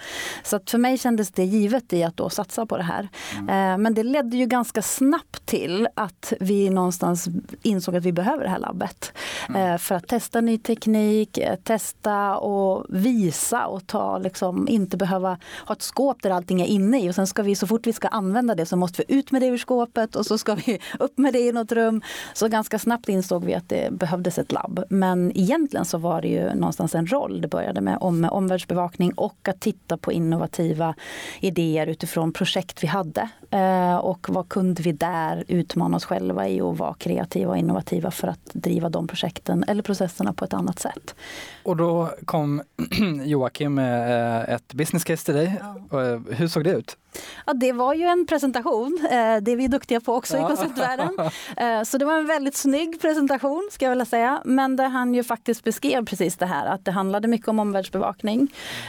Så 0.44 0.56
att 0.56 0.70
för 0.70 0.78
mig 0.78 0.98
kändes 0.98 1.32
det 1.32 1.44
givet 1.44 1.94
i 1.94 2.04
att 2.04 2.18
då 2.18 2.30
satsa 2.30 2.66
på 2.66 2.78
det 2.78 2.84
här. 2.84 3.10
Mm. 3.38 3.50
Eh, 3.50 3.78
men 3.78 3.94
det 3.94 4.04
ledde 4.04 4.38
ju 4.38 4.46
ganska 4.46 4.82
snabbt 4.82 5.46
till 5.46 5.88
att 5.96 6.34
vi 6.40 6.70
någonstans 6.70 7.28
insåg 7.62 7.96
att 7.96 8.06
vi 8.06 8.12
behöver 8.12 8.44
det 8.44 8.50
här 8.50 8.60
labbet 8.60 9.14
mm. 9.50 9.62
eh, 9.62 9.78
för 9.78 9.96
att 9.96 10.08
testa 10.08 10.42
ny 10.42 10.58
teknik, 10.58 11.38
eh, 11.38 11.56
testa 11.56 12.38
och 12.38 12.86
visa 12.90 13.49
passa 13.50 13.68
och 13.68 13.88
ta, 13.88 14.18
liksom, 14.18 14.68
inte 14.68 14.98
behöva 14.98 15.38
ha 15.68 15.76
ett 15.76 15.82
skåp 15.82 16.22
där 16.22 16.30
allting 16.30 16.62
är 16.62 16.66
inne 16.66 17.02
i 17.02 17.10
och 17.10 17.16
sen 17.16 17.28
ska 17.28 17.44
vi 17.44 17.56
så 17.56 17.68
fort 17.68 17.88
vi 17.88 17.94
ska 17.94 18.08
använda 18.08 18.56
det 18.56 18.66
så 18.66 18.76
måste 18.76 19.04
vi 19.08 19.16
ut 19.16 19.32
med 19.32 19.42
det 19.42 19.48
ur 19.48 19.58
skåpet 19.58 20.16
och 20.16 20.26
så 20.26 20.38
ska 20.38 20.56
vi 20.56 20.80
upp 21.00 21.18
med 21.18 21.34
det 21.34 21.40
i 21.40 21.52
något 21.52 21.72
rum. 21.72 22.02
Så 22.34 22.48
ganska 22.48 22.80
snabbt 22.80 23.10
insåg 23.10 23.46
vi 23.46 23.54
att 23.54 23.70
det 23.70 23.92
behövdes 23.92 24.38
ett 24.38 24.52
labb. 24.52 24.84
Men 24.90 25.32
egentligen 25.36 25.86
så 25.86 25.98
var 25.98 26.22
det 26.22 26.28
ju 26.28 26.54
någonstans 26.54 26.96
en 26.96 27.08
roll. 27.08 27.42
Det 27.42 27.48
började 27.48 27.82
med, 27.82 27.98
om, 28.02 28.22
med 28.22 28.30
omvärldsbevakning 28.30 29.14
och 29.14 29.48
att 29.48 29.60
titta 29.60 29.98
på 29.98 30.12
innovativa 30.12 30.96
idéer 31.40 31.88
utifrån 31.88 32.34
projekt 32.34 32.84
vi 32.84 32.88
hade. 32.88 33.30
Eh, 33.52 33.96
och 33.96 34.28
vad 34.30 34.50
kunde 34.50 34.84
vi 34.84 34.92
där 34.92 35.44
utmana 35.48 35.98
oss 35.98 36.06
själva 36.06 36.48
i 36.48 36.62
och 36.62 36.78
vara 36.78 36.94
kreativa 36.94 37.52
och 37.52 37.58
innovativa 37.58 38.12
för 38.12 38.28
att 38.28 38.46
driva 38.54 38.90
de 38.90 39.08
projekten 39.08 39.64
eller 39.68 39.84
processerna 39.84 40.34
på 40.34 40.46
ett 40.46 40.54
annat 40.54 40.80
sätt. 40.80 41.16
Och 41.64 41.78
då 41.78 42.10
kom 42.26 42.62
Joakim 43.40 43.74
med 43.74 44.44
eh, 44.50 44.56
ett 44.56 44.74
business 44.74 45.04
case 45.04 45.26
till 45.26 45.34
dig. 45.34 45.62
Ja. 45.92 46.02
Eh, 46.02 46.20
hur 46.30 46.48
såg 46.48 46.64
det 46.64 46.72
ut? 46.72 46.98
Ja, 47.46 47.54
det 47.54 47.72
var 47.72 47.94
ju 47.94 48.04
en 48.04 48.26
presentation. 48.28 49.00
Eh, 49.04 49.38
det 49.42 49.52
är 49.52 49.56
vi 49.56 49.68
duktiga 49.68 50.02
på 50.02 50.14
också 50.14 50.38
ja. 50.38 50.46
i 50.46 50.48
konceptvärlden. 50.48 51.20
Eh, 51.58 51.84
så 51.84 51.98
det 51.98 52.06
var 52.06 52.18
en 52.18 52.28
väldigt 52.28 52.56
snygg 52.56 53.02
presentation 53.02 53.70
ska 53.72 53.86
jag 53.86 53.90
vilja 53.90 54.06
säga. 54.06 54.42
Men 54.46 54.76
där 54.76 54.90
han 54.90 55.14
ju 55.14 55.24
faktiskt 55.24 55.64
beskrev 55.64 56.06
precis 56.06 56.38
det 56.38 56.46
här 56.46 56.66
att 56.66 56.86
det 56.86 56.92
handlade 56.92 57.28
mycket 57.28 57.48
om 57.48 57.60
omvärldsbevakning. 57.60 58.48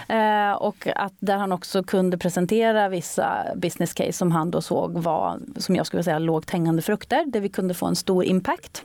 Eh, 0.09 0.53
och 0.53 0.89
att 0.97 1.15
där 1.19 1.37
han 1.37 1.53
också 1.53 1.83
kunde 1.83 2.19
presentera 2.19 2.89
vissa 2.89 3.45
business 3.57 3.93
case 3.93 4.13
som 4.13 4.33
han 4.33 4.51
då 4.51 4.61
såg 4.61 4.99
var, 4.99 5.39
som 5.57 5.77
jag 5.77 5.87
skulle 5.87 6.03
säga, 6.03 6.19
lågt 6.19 6.51
hängande 6.51 6.83
frukter. 6.83 7.25
Där 7.27 7.41
vi 7.41 7.49
kunde 7.49 7.75
få 7.75 7.87
en 7.87 7.97
stor 7.97 8.25
impact 8.25 8.85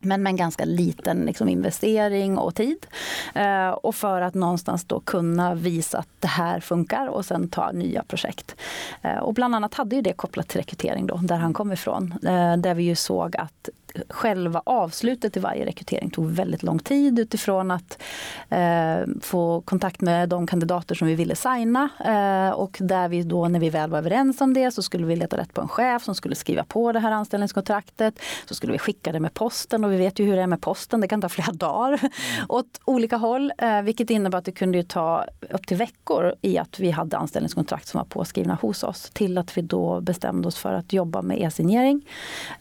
men 0.00 0.22
med 0.22 0.30
en 0.30 0.36
ganska 0.36 0.64
liten 0.64 1.24
liksom, 1.24 1.48
investering 1.48 2.38
och 2.38 2.54
tid. 2.54 2.86
Eh, 3.34 3.68
och 3.68 3.94
för 3.94 4.20
att 4.20 4.34
någonstans 4.34 4.84
då 4.84 5.00
kunna 5.00 5.54
visa 5.54 5.98
att 5.98 6.08
det 6.18 6.28
här 6.28 6.60
funkar 6.60 7.06
och 7.06 7.24
sen 7.24 7.48
ta 7.48 7.72
nya 7.72 8.02
projekt. 8.02 8.56
Eh, 9.02 9.18
och 9.18 9.34
bland 9.34 9.54
annat 9.54 9.74
hade 9.74 9.96
ju 9.96 10.02
det 10.02 10.12
kopplat 10.12 10.48
till 10.48 10.60
rekrytering 10.60 11.06
då, 11.06 11.16
där 11.16 11.36
han 11.36 11.54
kom 11.54 11.72
ifrån. 11.72 12.14
Eh, 12.22 12.56
där 12.56 12.74
vi 12.74 12.82
ju 12.82 12.94
såg 12.94 13.36
att 13.36 13.68
själva 14.08 14.62
avslutet 14.66 15.36
i 15.36 15.40
varje 15.40 15.66
rekrytering 15.66 16.10
tog 16.10 16.30
väldigt 16.30 16.62
lång 16.62 16.78
tid 16.78 17.18
utifrån 17.18 17.70
att 17.70 18.02
eh, 18.48 18.98
få 19.20 19.60
kontakt 19.60 20.00
med 20.00 20.28
de 20.28 20.46
kandidater 20.46 20.94
som 20.94 21.08
vi 21.08 21.14
ville 21.14 21.36
signa. 21.36 21.88
Eh, 22.04 22.54
och 22.54 22.76
där 22.80 23.08
vi 23.08 23.22
då 23.22 23.48
när 23.48 23.60
vi 23.60 23.70
väl 23.70 23.90
var 23.90 23.98
överens 23.98 24.40
om 24.40 24.54
det 24.54 24.70
så 24.70 24.82
skulle 24.82 25.06
vi 25.06 25.16
leta 25.16 25.36
rätt 25.36 25.54
på 25.54 25.60
en 25.60 25.68
chef 25.68 26.04
som 26.04 26.14
skulle 26.14 26.34
skriva 26.34 26.64
på 26.64 26.92
det 26.92 27.00
här 27.00 27.10
anställningskontraktet. 27.10 28.20
Så 28.48 28.54
skulle 28.54 28.72
vi 28.72 28.78
skicka 28.78 29.12
det 29.12 29.20
med 29.20 29.34
posten 29.34 29.84
och 29.84 29.92
vi 29.92 29.96
vet 29.96 30.18
ju 30.18 30.24
hur 30.24 30.36
det 30.36 30.42
är 30.42 30.46
med 30.46 30.60
posten, 30.60 31.00
det 31.00 31.08
kan 31.08 31.20
ta 31.20 31.28
flera 31.28 31.52
dagar 31.52 31.88
mm. 31.88 32.10
åt 32.48 32.80
olika 32.84 33.16
håll. 33.16 33.52
Eh, 33.58 33.82
vilket 33.82 34.10
innebär 34.10 34.38
att 34.38 34.44
det 34.44 34.52
kunde 34.52 34.82
ta 34.82 35.24
upp 35.50 35.66
till 35.66 35.76
veckor 35.76 36.34
i 36.42 36.58
att 36.58 36.80
vi 36.80 36.90
hade 36.90 37.16
anställningskontrakt 37.16 37.88
som 37.88 37.98
var 37.98 38.04
påskrivna 38.04 38.58
hos 38.62 38.82
oss. 38.82 39.10
Till 39.10 39.38
att 39.38 39.56
vi 39.58 39.62
då 39.62 40.00
bestämde 40.00 40.48
oss 40.48 40.56
för 40.56 40.72
att 40.72 40.92
jobba 40.92 41.22
med 41.22 41.42
e-signering 41.42 42.06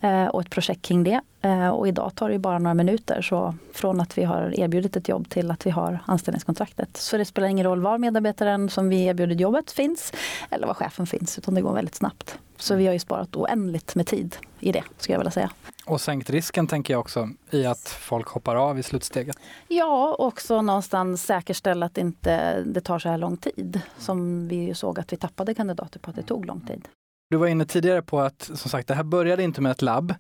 eh, 0.01 0.25
och 0.25 0.41
ett 0.41 0.49
projekt 0.49 0.81
kring 0.81 1.03
det. 1.03 1.18
Eh, 1.41 1.69
och 1.69 1.87
idag 1.87 2.11
tar 2.15 2.29
det 2.29 2.39
bara 2.39 2.59
några 2.59 2.73
minuter 2.73 3.21
så 3.21 3.55
från 3.73 4.01
att 4.01 4.17
vi 4.17 4.23
har 4.23 4.59
erbjudit 4.59 4.95
ett 4.95 5.07
jobb 5.07 5.29
till 5.29 5.51
att 5.51 5.65
vi 5.65 5.69
har 5.69 5.99
anställningskontraktet. 6.05 6.97
Så 6.97 7.17
det 7.17 7.25
spelar 7.25 7.47
ingen 7.47 7.65
roll 7.65 7.81
var 7.81 7.97
medarbetaren 7.97 8.69
som 8.69 8.89
vi 8.89 9.05
erbjudit 9.05 9.39
jobbet 9.39 9.71
finns 9.71 10.13
eller 10.49 10.67
var 10.67 10.73
chefen 10.73 11.07
finns 11.07 11.37
utan 11.37 11.53
det 11.53 11.61
går 11.61 11.73
väldigt 11.73 11.95
snabbt. 11.95 12.37
Så 12.57 12.75
vi 12.75 12.85
har 12.85 12.93
ju 12.93 12.99
sparat 12.99 13.35
oändligt 13.35 13.95
med 13.95 14.07
tid 14.07 14.35
i 14.59 14.71
det 14.71 14.83
skulle 14.97 15.13
jag 15.13 15.19
vilja 15.19 15.31
säga. 15.31 15.51
Och 15.85 16.01
sänkt 16.01 16.29
risken 16.29 16.67
tänker 16.67 16.93
jag 16.93 16.99
också 16.99 17.29
i 17.51 17.65
att 17.65 17.89
folk 17.89 18.27
hoppar 18.27 18.55
av 18.55 18.79
i 18.79 18.83
slutsteget. 18.83 19.37
Ja, 19.67 20.15
också 20.19 20.61
någonstans 20.61 21.23
säkerställa 21.23 21.85
att 21.85 21.97
inte 21.97 22.61
det 22.61 22.81
tar 22.81 22.99
så 22.99 23.09
här 23.09 23.17
lång 23.17 23.37
tid 23.37 23.81
som 23.97 24.47
vi 24.47 24.73
såg 24.73 24.99
att 24.99 25.13
vi 25.13 25.17
tappade 25.17 25.53
kandidater 25.53 25.99
på 25.99 26.09
att 26.09 26.15
det 26.15 26.23
tog 26.23 26.45
lång 26.45 26.61
tid. 26.61 26.87
Du 27.29 27.37
var 27.37 27.47
inne 27.47 27.65
tidigare 27.65 28.01
på 28.01 28.19
att 28.19 28.41
som 28.41 28.69
sagt, 28.69 28.87
det 28.87 28.93
här 28.93 29.03
började 29.03 29.43
inte 29.43 29.61
med 29.61 29.71
ett 29.71 29.81
labb. 29.81 30.13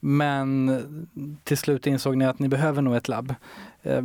Men 0.00 0.82
till 1.44 1.58
slut 1.58 1.86
insåg 1.86 2.16
ni 2.16 2.24
att 2.24 2.38
ni 2.38 2.48
behöver 2.48 2.82
nog 2.82 2.96
ett 2.96 3.08
labb. 3.08 3.34
Eh, 3.82 4.02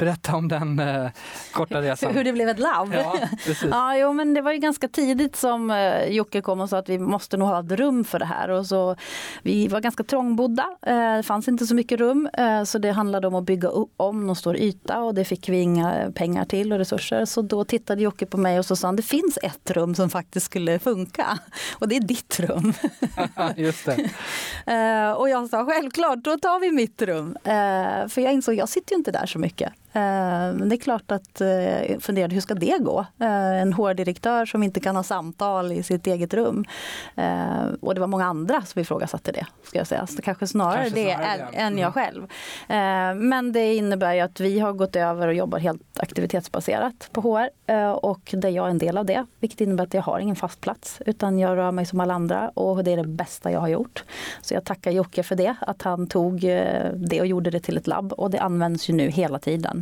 Eh, 0.00 0.04
Berätta 0.04 0.36
om 0.36 0.48
den 0.48 0.78
eh, 0.78 1.10
korta 1.52 1.82
resan. 1.82 2.14
Hur 2.14 2.24
det 2.24 2.32
blev 2.32 2.48
ett 2.48 2.58
labb? 2.58 2.94
Ja, 2.94 3.16
ja, 3.70 3.96
jo, 3.96 4.12
men 4.12 4.34
det 4.34 4.40
var 4.40 4.52
ju 4.52 4.58
ganska 4.58 4.88
tidigt 4.88 5.36
som 5.36 5.70
eh, 5.70 6.04
Jocke 6.04 6.40
kom 6.40 6.60
och 6.60 6.68
sa 6.68 6.78
att 6.78 6.88
vi 6.88 6.98
måste 6.98 7.36
nog 7.36 7.48
ha 7.48 7.60
ett 7.60 7.70
rum 7.70 8.04
för 8.04 8.18
det 8.18 8.24
här. 8.24 8.48
Och 8.48 8.66
så, 8.66 8.96
vi 9.42 9.68
var 9.68 9.80
ganska 9.80 10.04
trångbodda, 10.04 10.66
eh, 10.82 11.16
det 11.16 11.22
fanns 11.22 11.48
inte 11.48 11.66
så 11.66 11.74
mycket 11.74 11.98
rum. 11.98 12.28
Eh, 12.32 12.64
så 12.64 12.78
det 12.78 12.90
handlade 12.90 13.26
om 13.26 13.34
att 13.34 13.44
bygga 13.44 13.70
om 13.96 14.26
någon 14.26 14.36
stor 14.36 14.56
yta 14.56 15.02
och 15.02 15.14
det 15.14 15.24
fick 15.24 15.48
vi 15.48 15.60
inga 15.60 16.12
pengar 16.14 16.44
till 16.44 16.72
och 16.72 16.78
resurser. 16.78 17.24
Så 17.24 17.42
då 17.42 17.64
tittade 17.64 18.02
Jocke 18.02 18.26
på 18.26 18.36
mig 18.36 18.58
och 18.58 18.66
så 18.66 18.76
sa 18.76 18.88
han 18.88 18.96
det 18.96 19.02
finns 19.02 19.38
ett 19.42 19.70
rum 19.70 19.94
som 19.94 20.10
faktiskt 20.10 20.46
skulle 20.46 20.78
funka. 20.78 21.38
Och 21.78 21.88
det 21.88 21.96
är 21.96 22.00
ditt 22.00 22.40
rum. 22.40 22.72
Just 23.56 23.86
det. 23.86 24.10
Eh, 24.66 25.12
och 25.12 25.28
jag 25.28 25.48
sa 25.48 25.66
självklart, 25.66 26.18
då 26.18 26.38
tar 26.38 26.60
vi 26.60 26.70
mitt 26.70 27.02
rum. 27.02 27.36
Eh, 27.44 28.08
för 28.08 28.20
jag 28.20 28.32
insåg, 28.32 28.54
jag 28.54 28.68
sitter 28.68 28.92
ju 28.92 28.98
inte 28.98 29.10
där 29.10 29.26
så 29.26 29.38
mycket. 29.38 29.72
Eh, 29.92 30.52
men 30.54 30.68
det 30.68 30.74
är 30.74 30.80
klart 30.80 31.10
att 31.10 31.40
jag 31.40 31.90
eh, 31.90 31.98
funderade, 31.98 32.34
hur 32.34 32.40
ska 32.40 32.54
det 32.54 32.78
gå? 32.80 33.06
Eh, 33.20 33.60
en 33.60 33.72
HR-direktör 33.72 34.46
som 34.46 34.62
inte 34.62 34.80
kan 34.80 34.96
ha 34.96 35.02
samtal 35.02 35.72
i 35.72 35.82
sitt 35.82 36.06
eget 36.06 36.34
rum. 36.34 36.64
Och 37.80 37.94
det 37.94 38.00
var 38.00 38.06
många 38.06 38.26
andra 38.26 38.62
som 38.62 38.80
ifrågasatte 38.80 39.32
det, 39.32 39.46
ska 39.62 39.78
jag 39.78 39.86
säga. 39.86 40.06
Så 40.06 40.22
kanske 40.22 40.46
snarare 40.46 40.82
kanske 40.82 41.00
det 41.00 41.14
snarare 41.14 41.48
det. 41.52 41.56
än 41.56 41.78
jag 41.78 41.92
mm. 41.92 41.92
själv. 41.92 42.26
Men 43.16 43.52
det 43.52 43.74
innebär 43.74 44.14
ju 44.14 44.20
att 44.20 44.40
vi 44.40 44.58
har 44.58 44.72
gått 44.72 44.96
över 44.96 45.28
och 45.28 45.34
jobbar 45.34 45.58
helt 45.58 45.82
aktivitetsbaserat 46.00 47.08
på 47.12 47.20
HR. 47.20 47.48
Och 48.04 48.34
där 48.36 48.48
jag 48.48 48.66
är 48.66 48.70
en 48.70 48.78
del 48.78 48.98
av 48.98 49.04
det, 49.04 49.26
vilket 49.40 49.60
innebär 49.60 49.84
att 49.84 49.94
jag 49.94 50.02
har 50.02 50.18
ingen 50.18 50.36
fast 50.36 50.60
plats. 50.60 51.02
Utan 51.06 51.38
jag 51.38 51.56
rör 51.56 51.70
mig 51.70 51.86
som 51.86 52.00
alla 52.00 52.14
andra 52.14 52.48
och 52.48 52.84
det 52.84 52.92
är 52.92 52.96
det 52.96 53.08
bästa 53.08 53.52
jag 53.52 53.60
har 53.60 53.68
gjort. 53.68 54.04
Så 54.40 54.54
jag 54.54 54.64
tackar 54.64 54.90
Jocke 54.90 55.22
för 55.22 55.36
det, 55.36 55.54
att 55.60 55.82
han 55.82 56.06
tog 56.06 56.40
det 56.94 57.20
och 57.20 57.26
gjorde 57.26 57.50
det 57.50 57.60
till 57.60 57.76
ett 57.76 57.86
labb. 57.86 58.12
Och 58.12 58.30
det 58.30 58.38
används 58.38 58.90
ju 58.90 58.94
nu 58.94 59.08
hela 59.08 59.38
tiden 59.38 59.79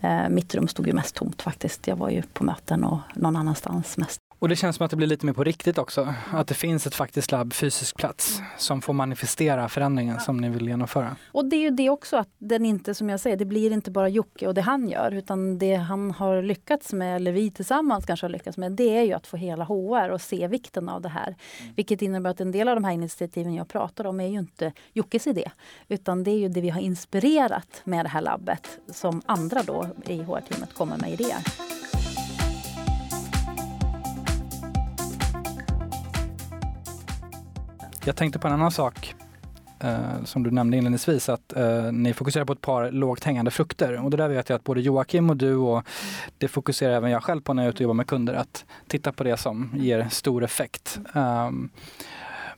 Eh, 0.00 0.28
mitt 0.28 0.54
rum 0.54 0.68
stod 0.68 0.86
ju 0.86 0.92
mest 0.92 1.14
tomt 1.14 1.42
faktiskt. 1.42 1.86
Jag 1.86 1.96
var 1.96 2.10
ju 2.10 2.22
på 2.22 2.44
möten 2.44 2.84
och 2.84 2.98
någon 3.14 3.36
annanstans 3.36 3.96
mest. 3.96 4.20
Och 4.38 4.48
det 4.48 4.56
känns 4.56 4.76
som 4.76 4.84
att 4.84 4.90
det 4.90 4.96
blir 4.96 5.06
lite 5.06 5.26
mer 5.26 5.32
på 5.32 5.44
riktigt 5.44 5.78
också. 5.78 6.14
Att 6.32 6.48
det 6.48 6.54
finns 6.54 6.86
ett 6.86 6.94
faktiskt 6.94 7.32
labb, 7.32 7.52
fysisk 7.52 7.96
plats, 7.96 8.40
som 8.58 8.82
får 8.82 8.92
manifestera 8.92 9.68
förändringen 9.68 10.20
som 10.20 10.36
ni 10.36 10.48
vill 10.48 10.68
genomföra. 10.68 11.16
Och 11.32 11.44
det 11.44 11.56
är 11.56 11.60
ju 11.60 11.70
det 11.70 11.90
också 11.90 12.16
att 12.16 12.28
den 12.38 12.64
inte, 12.64 12.94
som 12.94 13.08
jag 13.08 13.20
säger, 13.20 13.36
det 13.36 13.44
blir 13.44 13.72
inte 13.72 13.90
bara 13.90 14.08
Jocke 14.08 14.46
och 14.46 14.54
det 14.54 14.60
han 14.60 14.88
gör, 14.88 15.14
utan 15.14 15.58
det 15.58 15.74
han 15.74 16.10
har 16.10 16.42
lyckats 16.42 16.92
med, 16.92 17.16
eller 17.16 17.32
vi 17.32 17.50
tillsammans 17.50 18.06
kanske 18.06 18.24
har 18.26 18.30
lyckats 18.30 18.56
med, 18.56 18.72
det 18.72 18.98
är 18.98 19.02
ju 19.02 19.12
att 19.12 19.26
få 19.26 19.36
hela 19.36 19.64
HR 19.64 20.10
och 20.10 20.20
se 20.20 20.48
vikten 20.48 20.88
av 20.88 21.02
det 21.02 21.08
här. 21.08 21.26
Mm. 21.60 21.74
Vilket 21.76 22.02
innebär 22.02 22.30
att 22.30 22.40
en 22.40 22.52
del 22.52 22.68
av 22.68 22.74
de 22.74 22.84
här 22.84 22.92
initiativen 22.92 23.54
jag 23.54 23.68
pratar 23.68 24.06
om 24.06 24.20
är 24.20 24.28
ju 24.28 24.38
inte 24.38 24.72
Jockes 24.92 25.26
idé, 25.26 25.50
utan 25.88 26.24
det 26.24 26.30
är 26.30 26.38
ju 26.38 26.48
det 26.48 26.60
vi 26.60 26.70
har 26.70 26.80
inspirerat 26.80 27.80
med 27.84 28.04
det 28.04 28.08
här 28.08 28.22
labbet, 28.22 28.78
som 28.92 29.22
andra 29.26 29.62
då 29.62 29.88
i 30.06 30.22
HR-teamet 30.22 30.74
kommer 30.74 30.98
med 30.98 31.12
idéer. 31.12 31.38
Jag 38.06 38.16
tänkte 38.16 38.38
på 38.38 38.48
en 38.48 38.54
annan 38.54 38.70
sak 38.70 39.14
eh, 39.80 40.24
som 40.24 40.42
du 40.42 40.50
nämnde 40.50 40.76
inledningsvis, 40.76 41.28
att 41.28 41.56
eh, 41.56 41.92
ni 41.92 42.12
fokuserar 42.12 42.44
på 42.44 42.52
ett 42.52 42.60
par 42.60 42.90
lågt 42.90 43.24
hängande 43.24 43.50
frukter. 43.50 44.04
Och 44.04 44.10
det 44.10 44.16
där 44.16 44.28
vet 44.28 44.48
jag 44.48 44.56
att 44.56 44.64
både 44.64 44.80
Joakim 44.80 45.30
och 45.30 45.36
du 45.36 45.56
och 45.56 45.82
det 46.38 46.48
fokuserar 46.48 46.92
även 46.92 47.10
jag 47.10 47.22
själv 47.22 47.40
på 47.40 47.54
när 47.54 47.62
jag 47.62 47.68
är 47.68 47.70
ute 47.70 47.76
och 47.76 47.82
jobbar 47.82 47.94
med 47.94 48.06
kunder, 48.06 48.34
att 48.34 48.64
titta 48.86 49.12
på 49.12 49.24
det 49.24 49.36
som 49.36 49.70
ger 49.76 50.08
stor 50.08 50.44
effekt. 50.44 50.98
Um, 51.14 51.70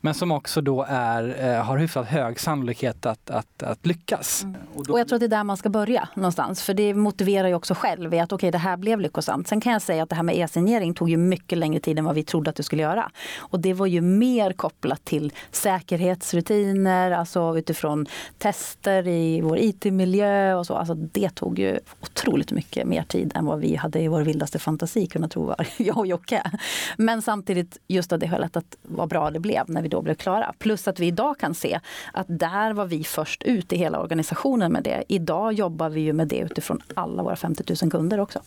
men 0.00 0.14
som 0.14 0.30
också 0.30 0.60
då 0.60 0.86
är, 0.88 1.54
eh, 1.56 1.64
har 1.64 1.78
hyfsat 1.78 2.06
hög 2.06 2.40
sannolikhet 2.40 3.06
att, 3.06 3.30
att, 3.30 3.62
att 3.62 3.86
lyckas. 3.86 4.44
Mm. 4.44 4.60
Och, 4.74 4.86
då... 4.86 4.92
och, 4.92 5.00
jag 5.00 5.08
tror 5.08 5.16
att 5.16 5.20
det 5.20 5.26
är 5.26 5.38
där 5.38 5.44
man 5.44 5.56
ska 5.56 5.68
börja 5.68 6.08
någonstans, 6.14 6.62
för 6.62 6.74
det 6.74 6.94
motiverar 6.94 7.48
ju 7.48 7.54
också 7.54 7.74
själv 7.74 8.14
i 8.14 8.20
att 8.20 8.32
okej, 8.32 8.48
okay, 8.48 8.50
det 8.50 8.58
här 8.58 8.76
blev 8.76 9.00
lyckosamt. 9.00 9.48
Sen 9.48 9.60
kan 9.60 9.72
jag 9.72 9.82
säga 9.82 10.02
att 10.02 10.08
det 10.08 10.16
här 10.16 10.22
med 10.22 10.36
e-signering 10.36 10.94
tog 10.94 11.10
ju 11.10 11.16
mycket 11.16 11.58
längre 11.58 11.80
tid 11.80 11.98
än 11.98 12.04
vad 12.04 12.14
vi 12.14 12.24
trodde 12.24 12.50
att 12.50 12.56
det 12.56 12.62
skulle 12.62 12.82
göra. 12.82 13.10
Och 13.38 13.60
det 13.60 13.74
var 13.74 13.86
ju 13.86 14.00
mer 14.00 14.52
kopplat 14.52 15.04
till 15.04 15.32
säkerhetsrutiner, 15.50 17.10
alltså 17.10 17.58
utifrån 17.58 18.06
tester 18.38 19.08
i 19.08 19.40
vår 19.40 19.58
IT-miljö 19.58 20.54
och 20.54 20.66
så. 20.66 20.74
Alltså 20.74 20.94
det 20.94 21.30
tog 21.34 21.58
ju 21.58 21.78
otroligt 22.00 22.52
mycket 22.52 22.86
mer 22.86 23.02
tid 23.02 23.32
än 23.34 23.46
vad 23.46 23.60
vi 23.60 23.76
hade 23.76 24.00
i 24.00 24.08
vår 24.08 24.22
vildaste 24.22 24.58
fantasi 24.58 25.06
kunnat 25.06 25.30
tro 25.30 25.44
var, 25.44 25.66
jag 25.76 25.98
och 25.98 26.06
Jocke. 26.06 26.42
Men 26.96 27.22
samtidigt 27.22 27.78
just 27.88 28.12
av 28.12 28.18
det 28.18 28.28
skälet 28.28 28.56
att 28.56 28.76
vad 28.82 29.08
bra 29.08 29.30
det 29.30 29.40
blev 29.40 29.64
när 29.68 29.82
vi 29.82 29.87
då 29.88 30.02
blev 30.02 30.14
klara. 30.14 30.54
Plus 30.58 30.88
att 30.88 31.00
vi 31.00 31.06
idag 31.06 31.38
kan 31.38 31.54
se 31.54 31.80
att 32.12 32.26
där 32.28 32.72
var 32.72 32.86
vi 32.86 33.04
först 33.04 33.42
ut 33.42 33.72
i 33.72 33.76
hela 33.76 34.00
organisationen 34.00 34.72
med 34.72 34.82
det. 34.82 35.04
Idag 35.08 35.52
jobbar 35.52 35.88
vi 35.88 36.00
ju 36.00 36.12
med 36.12 36.28
det 36.28 36.38
utifrån 36.38 36.82
alla 36.94 37.22
våra 37.22 37.36
50 37.36 37.64
000 37.82 37.90
kunder 37.90 38.20
också. 38.20 38.40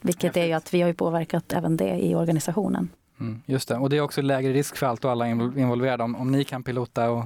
Vilket 0.00 0.36
är 0.36 0.46
ju 0.46 0.52
att 0.52 0.74
vi 0.74 0.80
har 0.80 0.88
ju 0.88 0.94
påverkat 0.94 1.52
även 1.52 1.76
det 1.76 1.98
i 1.98 2.14
organisationen. 2.14 2.88
Mm, 3.20 3.42
just 3.46 3.68
det, 3.68 3.76
och 3.76 3.90
det 3.90 3.96
är 3.96 4.00
också 4.00 4.22
lägre 4.22 4.52
risk 4.52 4.76
för 4.76 4.86
allt 4.86 5.04
och 5.04 5.10
alla 5.10 5.28
involverade 5.28 6.02
om, 6.02 6.16
om 6.16 6.32
ni 6.32 6.44
kan 6.44 6.62
pilota 6.62 7.10
och 7.10 7.24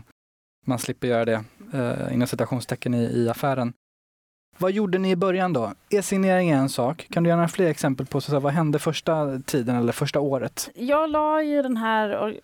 man 0.67 0.79
slipper 0.79 1.09
göra 1.09 1.25
det 1.25 1.45
eh, 1.73 2.15
inom 2.15 2.29
citationstecken 2.29 2.95
i, 2.95 3.03
i 3.03 3.29
affären. 3.29 3.73
Vad 4.59 4.73
gjorde 4.73 4.99
ni 4.99 5.11
i 5.11 5.17
början 5.17 5.53
då? 5.53 5.73
E-signering 5.91 6.51
är 6.51 6.57
en 6.57 6.69
sak. 6.69 7.07
Kan 7.11 7.23
du 7.23 7.31
ge 7.31 7.37
några 7.37 7.49
fler 7.49 7.67
exempel 7.67 8.07
på 8.07 8.21
så 8.21 8.41
vad 8.41 8.53
hände 8.53 8.79
första 8.79 9.41
tiden 9.47 9.77
eller 9.77 9.93
första 9.93 10.21
året? 10.21 10.71
Jag 10.75 11.11
la 11.11 11.43
ju 11.43 11.63
den 11.63 11.77
här 11.77 12.37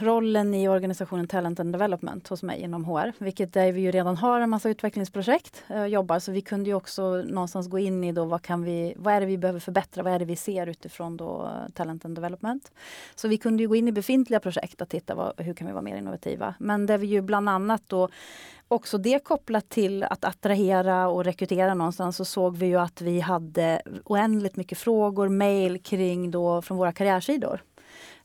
rollen 0.00 0.54
i 0.54 0.68
organisationen 0.68 1.28
Talent 1.28 1.60
and 1.60 1.72
Development 1.72 2.28
hos 2.28 2.42
mig 2.42 2.60
inom 2.60 2.84
HR, 2.84 3.12
vilket 3.18 3.52
där 3.52 3.72
vi 3.72 3.80
ju 3.80 3.90
redan 3.90 4.16
har 4.16 4.40
en 4.40 4.50
massa 4.50 4.68
utvecklingsprojekt 4.68 5.64
och 5.68 5.76
eh, 5.76 5.86
jobbar. 5.86 6.18
Så 6.18 6.32
vi 6.32 6.40
kunde 6.40 6.70
ju 6.70 6.74
också 6.74 7.22
någonstans 7.26 7.68
gå 7.68 7.78
in 7.78 8.04
i 8.04 8.12
då 8.12 8.24
vad 8.24 8.42
kan 8.42 8.62
vi, 8.62 8.94
vad 8.96 9.14
är 9.14 9.20
det 9.20 9.26
vi 9.26 9.38
behöver 9.38 9.60
förbättra, 9.60 10.02
vad 10.02 10.12
är 10.12 10.18
det 10.18 10.24
vi 10.24 10.36
ser 10.36 10.66
utifrån 10.66 11.16
då 11.16 11.50
Talent 11.74 12.04
and 12.04 12.14
Development. 12.14 12.72
Så 13.14 13.28
vi 13.28 13.38
kunde 13.38 13.62
ju 13.62 13.68
gå 13.68 13.76
in 13.76 13.88
i 13.88 13.92
befintliga 13.92 14.40
projekt 14.40 14.80
och 14.80 14.88
titta 14.88 15.14
vad, 15.14 15.32
hur 15.36 15.54
kan 15.54 15.66
vi 15.66 15.72
vara 15.72 15.82
mer 15.82 15.96
innovativa. 15.96 16.54
Men 16.58 16.86
där 16.86 16.98
vi 16.98 17.06
ju 17.06 17.22
bland 17.22 17.48
annat 17.48 17.82
då 17.86 18.08
också 18.68 18.98
det 18.98 19.24
kopplat 19.24 19.68
till 19.68 20.02
att 20.02 20.24
attrahera 20.24 21.08
och 21.08 21.24
rekrytera 21.24 21.74
någonstans 21.74 22.16
så 22.16 22.24
såg 22.24 22.56
vi 22.56 22.66
ju 22.66 22.76
att 22.76 23.00
vi 23.00 23.20
hade 23.20 23.82
oändligt 24.04 24.56
mycket 24.56 24.78
frågor, 24.78 25.28
mejl 25.28 25.82
kring 25.82 26.30
då 26.30 26.62
från 26.62 26.78
våra 26.78 26.92
karriärsidor. 26.92 27.62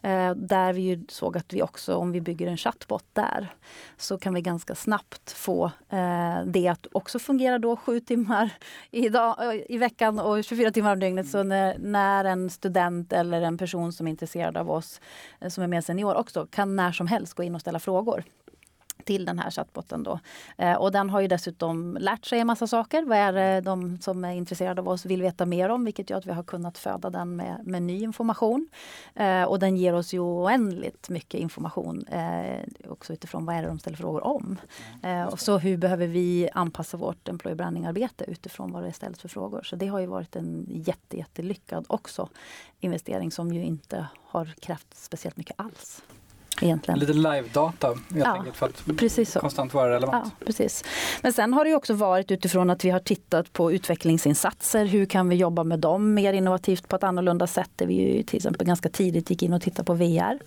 Eh, 0.04 0.36
där 0.36 0.74
vi 0.74 0.82
ju 0.82 1.04
såg 1.10 1.38
att 1.38 1.54
vi 1.54 1.62
också, 1.62 1.96
om 1.96 2.12
vi 2.12 2.22
bygger 2.22 2.48
en 2.48 2.58
chatbot 2.58 3.06
där, 3.14 3.54
så 3.98 4.18
kan 4.18 4.34
vi 4.34 4.42
ganska 4.42 4.76
snabbt 4.76 5.32
få 5.32 5.66
eh, 5.90 6.46
det 6.46 6.68
att 6.68 6.88
också 6.92 7.20
fungera 7.20 7.60
då 7.60 7.76
sju 7.76 8.00
timmar 8.00 8.50
i, 8.92 9.10
dag, 9.10 9.64
i 9.70 9.78
veckan 9.78 10.20
och 10.20 10.44
24 10.44 10.72
timmar 10.72 10.94
om 10.94 11.00
dygnet. 11.00 11.30
Så 11.30 11.44
när, 11.44 11.78
när, 11.78 12.26
en 12.26 12.50
student 12.50 13.14
eller 13.14 13.42
en 13.42 13.58
person 13.58 13.94
som 13.94 14.08
är 14.08 14.12
intresserad 14.12 14.58
av 14.58 14.72
oss, 14.72 15.02
eh, 15.40 15.50
som 15.50 15.64
är 15.64 15.68
mer 15.68 15.82
senior 15.82 16.16
också, 16.16 16.48
kan 16.52 16.76
när 16.76 16.92
som 16.92 17.08
helst 17.08 17.34
gå 17.34 17.44
in 17.44 17.56
och 17.56 17.62
ställa 17.62 17.80
frågor 17.80 18.24
till 19.02 19.26
den 19.26 19.40
här 19.40 19.52
chattbotten. 19.52 20.04
Då. 20.04 20.20
Eh, 20.58 20.74
och 20.74 20.92
den 20.92 21.10
har 21.10 21.22
ju 21.22 21.28
dessutom 21.28 21.98
lärt 22.02 22.26
sig 22.26 22.40
en 22.40 22.48
massa 22.48 22.68
saker. 22.68 23.04
Vad 23.06 23.18
är 23.18 23.34
det 23.34 23.62
de 23.62 24.00
som 24.02 24.26
är 24.26 24.34
intresserade 24.34 24.82
av 24.82 24.88
oss 24.88 25.06
vill 25.06 25.22
veta 25.22 25.46
mer 25.46 25.70
om? 25.70 25.86
Vilket 25.86 26.10
gör 26.10 26.18
att 26.18 26.26
vi 26.26 26.32
har 26.32 26.44
kunnat 26.44 26.78
föda 26.78 27.10
den 27.10 27.36
med, 27.36 27.62
med 27.64 27.82
ny 27.82 28.04
information. 28.04 28.70
Eh, 29.16 29.44
och 29.44 29.60
den 29.60 29.78
ger 29.78 29.94
oss 29.94 30.14
ju 30.14 30.20
oändligt 30.20 31.10
mycket 31.10 31.40
information 31.40 32.06
eh, 32.08 32.60
också 32.90 33.14
utifrån 33.14 33.46
vad 33.46 33.56
är 33.56 33.62
det 33.62 33.68
de 33.68 33.80
ställer 33.80 33.98
frågor 33.98 34.24
om. 34.24 34.58
Och 35.32 35.40
så 35.40 35.58
hur 35.58 35.78
behöver 35.78 36.08
vi 36.08 36.50
anpassa 36.54 36.98
vårt 36.98 37.28
employer 37.28 37.56
branding-arbete 37.56 38.26
utifrån 38.28 38.72
vad 38.72 38.84
det 38.84 38.94
ställs 38.94 39.20
för 39.20 39.30
frågor. 39.30 39.64
Så 39.64 39.76
det 39.76 39.88
har 39.88 40.00
ju 40.00 40.06
varit 40.06 40.36
en 40.36 40.66
jätte, 40.70 41.18
jättelyckad 41.18 41.86
också 41.88 42.30
investering 42.80 43.32
som 43.32 43.54
ju 43.54 43.64
inte 43.64 44.08
har 44.28 44.46
krävt 44.46 44.94
speciellt 44.94 45.38
mycket 45.38 45.56
alls. 45.60 46.04
Egentligen. 46.62 47.00
Lite 47.00 47.14
live-data 47.14 47.88
helt 47.88 48.00
ja, 48.12 48.38
enkelt 48.38 48.56
för 48.56 48.66
att 48.66 48.98
precis 48.98 49.32
så. 49.32 49.40
konstant 49.40 49.74
vara 49.74 49.90
relevant. 49.90 50.34
Ja, 50.40 50.46
precis. 50.46 50.84
Men 51.22 51.34
sen 51.34 51.54
har 51.54 51.66
det 51.66 51.76
också 51.76 51.94
varit 51.94 52.32
utifrån 52.32 52.70
att 52.70 52.86
vi 52.86 52.90
har 52.90 53.00
tittat 53.00 53.54
på 53.54 53.72
utvecklingsinsatser. 53.72 54.86
Hur 54.86 55.06
kan 55.06 55.30
vi 55.30 55.36
jobba 55.36 55.64
med 55.64 55.80
dem 55.80 56.14
mer 56.14 56.34
innovativt 56.34 56.88
på 56.88 56.96
ett 56.96 57.04
annorlunda 57.04 57.48
sätt? 57.48 57.70
Där 57.76 57.86
vi 57.86 57.94
ju 57.94 58.24
till 58.24 58.38
exempel 58.38 58.68
ganska 58.68 58.90
tidigt 58.90 59.30
gick 59.30 59.44
in 59.44 59.54
och 59.54 59.62
tittade 59.62 59.86
på 59.86 59.94
VR. 59.94 60.40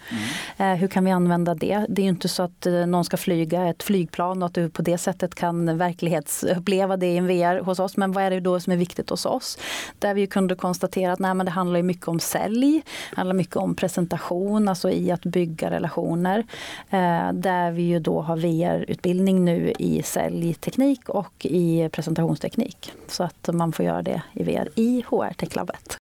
Mm. 0.58 0.72
Eh, 0.72 0.80
hur 0.80 0.88
kan 0.88 1.04
vi 1.04 1.10
använda 1.10 1.54
det? 1.54 1.86
Det 1.88 2.02
är 2.02 2.06
inte 2.06 2.28
så 2.28 2.42
att 2.42 2.66
eh, 2.66 2.72
någon 2.72 3.04
ska 3.04 3.16
flyga 3.16 3.68
ett 3.68 3.82
flygplan 3.82 4.42
och 4.42 4.46
att 4.46 4.54
du 4.54 4.70
på 4.70 4.82
det 4.82 4.98
sättet 4.98 5.34
kan 5.34 5.78
verklighetsuppleva 5.78 6.96
det 6.96 7.06
i 7.06 7.16
en 7.16 7.26
VR 7.26 7.60
hos 7.60 7.78
oss. 7.78 7.96
Men 7.96 8.12
vad 8.12 8.24
är 8.24 8.30
det 8.30 8.40
då 8.40 8.60
som 8.60 8.72
är 8.72 8.76
viktigt 8.76 9.10
hos 9.10 9.26
oss? 9.26 9.58
Där 9.98 10.14
vi 10.14 10.26
kunde 10.26 10.54
konstatera 10.54 11.12
att 11.12 11.18
nej, 11.18 11.34
men 11.34 11.46
det 11.46 11.52
handlar 11.52 11.82
mycket 11.82 12.08
om 12.08 12.20
sälj. 12.20 12.82
Det 13.10 13.16
handlar 13.16 13.34
mycket 13.34 13.56
om 13.56 13.74
presentation, 13.74 14.68
alltså 14.68 14.90
i 14.90 15.10
att 15.10 15.24
bygga 15.24 15.70
relationer 15.70 16.03
organisationer 16.04 16.44
eh, 16.90 17.32
där 17.32 17.70
vi 17.70 17.82
ju 17.82 17.98
då 17.98 18.20
har 18.20 18.36
VR-utbildning 18.36 19.44
nu 19.44 19.72
i 19.78 20.02
säljteknik 20.02 21.08
och 21.08 21.46
i 21.46 21.88
presentationsteknik. 21.92 22.92
Så 23.06 23.24
att 23.24 23.48
man 23.52 23.72
får 23.72 23.84
göra 23.84 24.02
det 24.02 24.22
i 24.32 24.42
VR 24.42 24.68
i 24.74 25.04
HR 25.08 25.32
Tech 25.34 25.56
Labbet. 25.56 26.03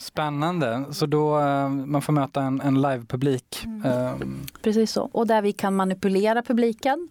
Spännande, 0.00 0.84
så 0.90 1.06
då 1.06 1.38
uh, 1.38 1.68
man 1.68 2.02
får 2.02 2.12
möta 2.12 2.42
en, 2.42 2.60
en 2.60 2.82
live-publik. 2.82 3.64
Mm. 3.64 4.12
Um. 4.22 4.46
Precis 4.62 4.92
så, 4.92 5.08
och 5.12 5.26
där 5.26 5.42
vi 5.42 5.52
kan 5.52 5.76
manipulera 5.76 6.42
publiken 6.42 7.08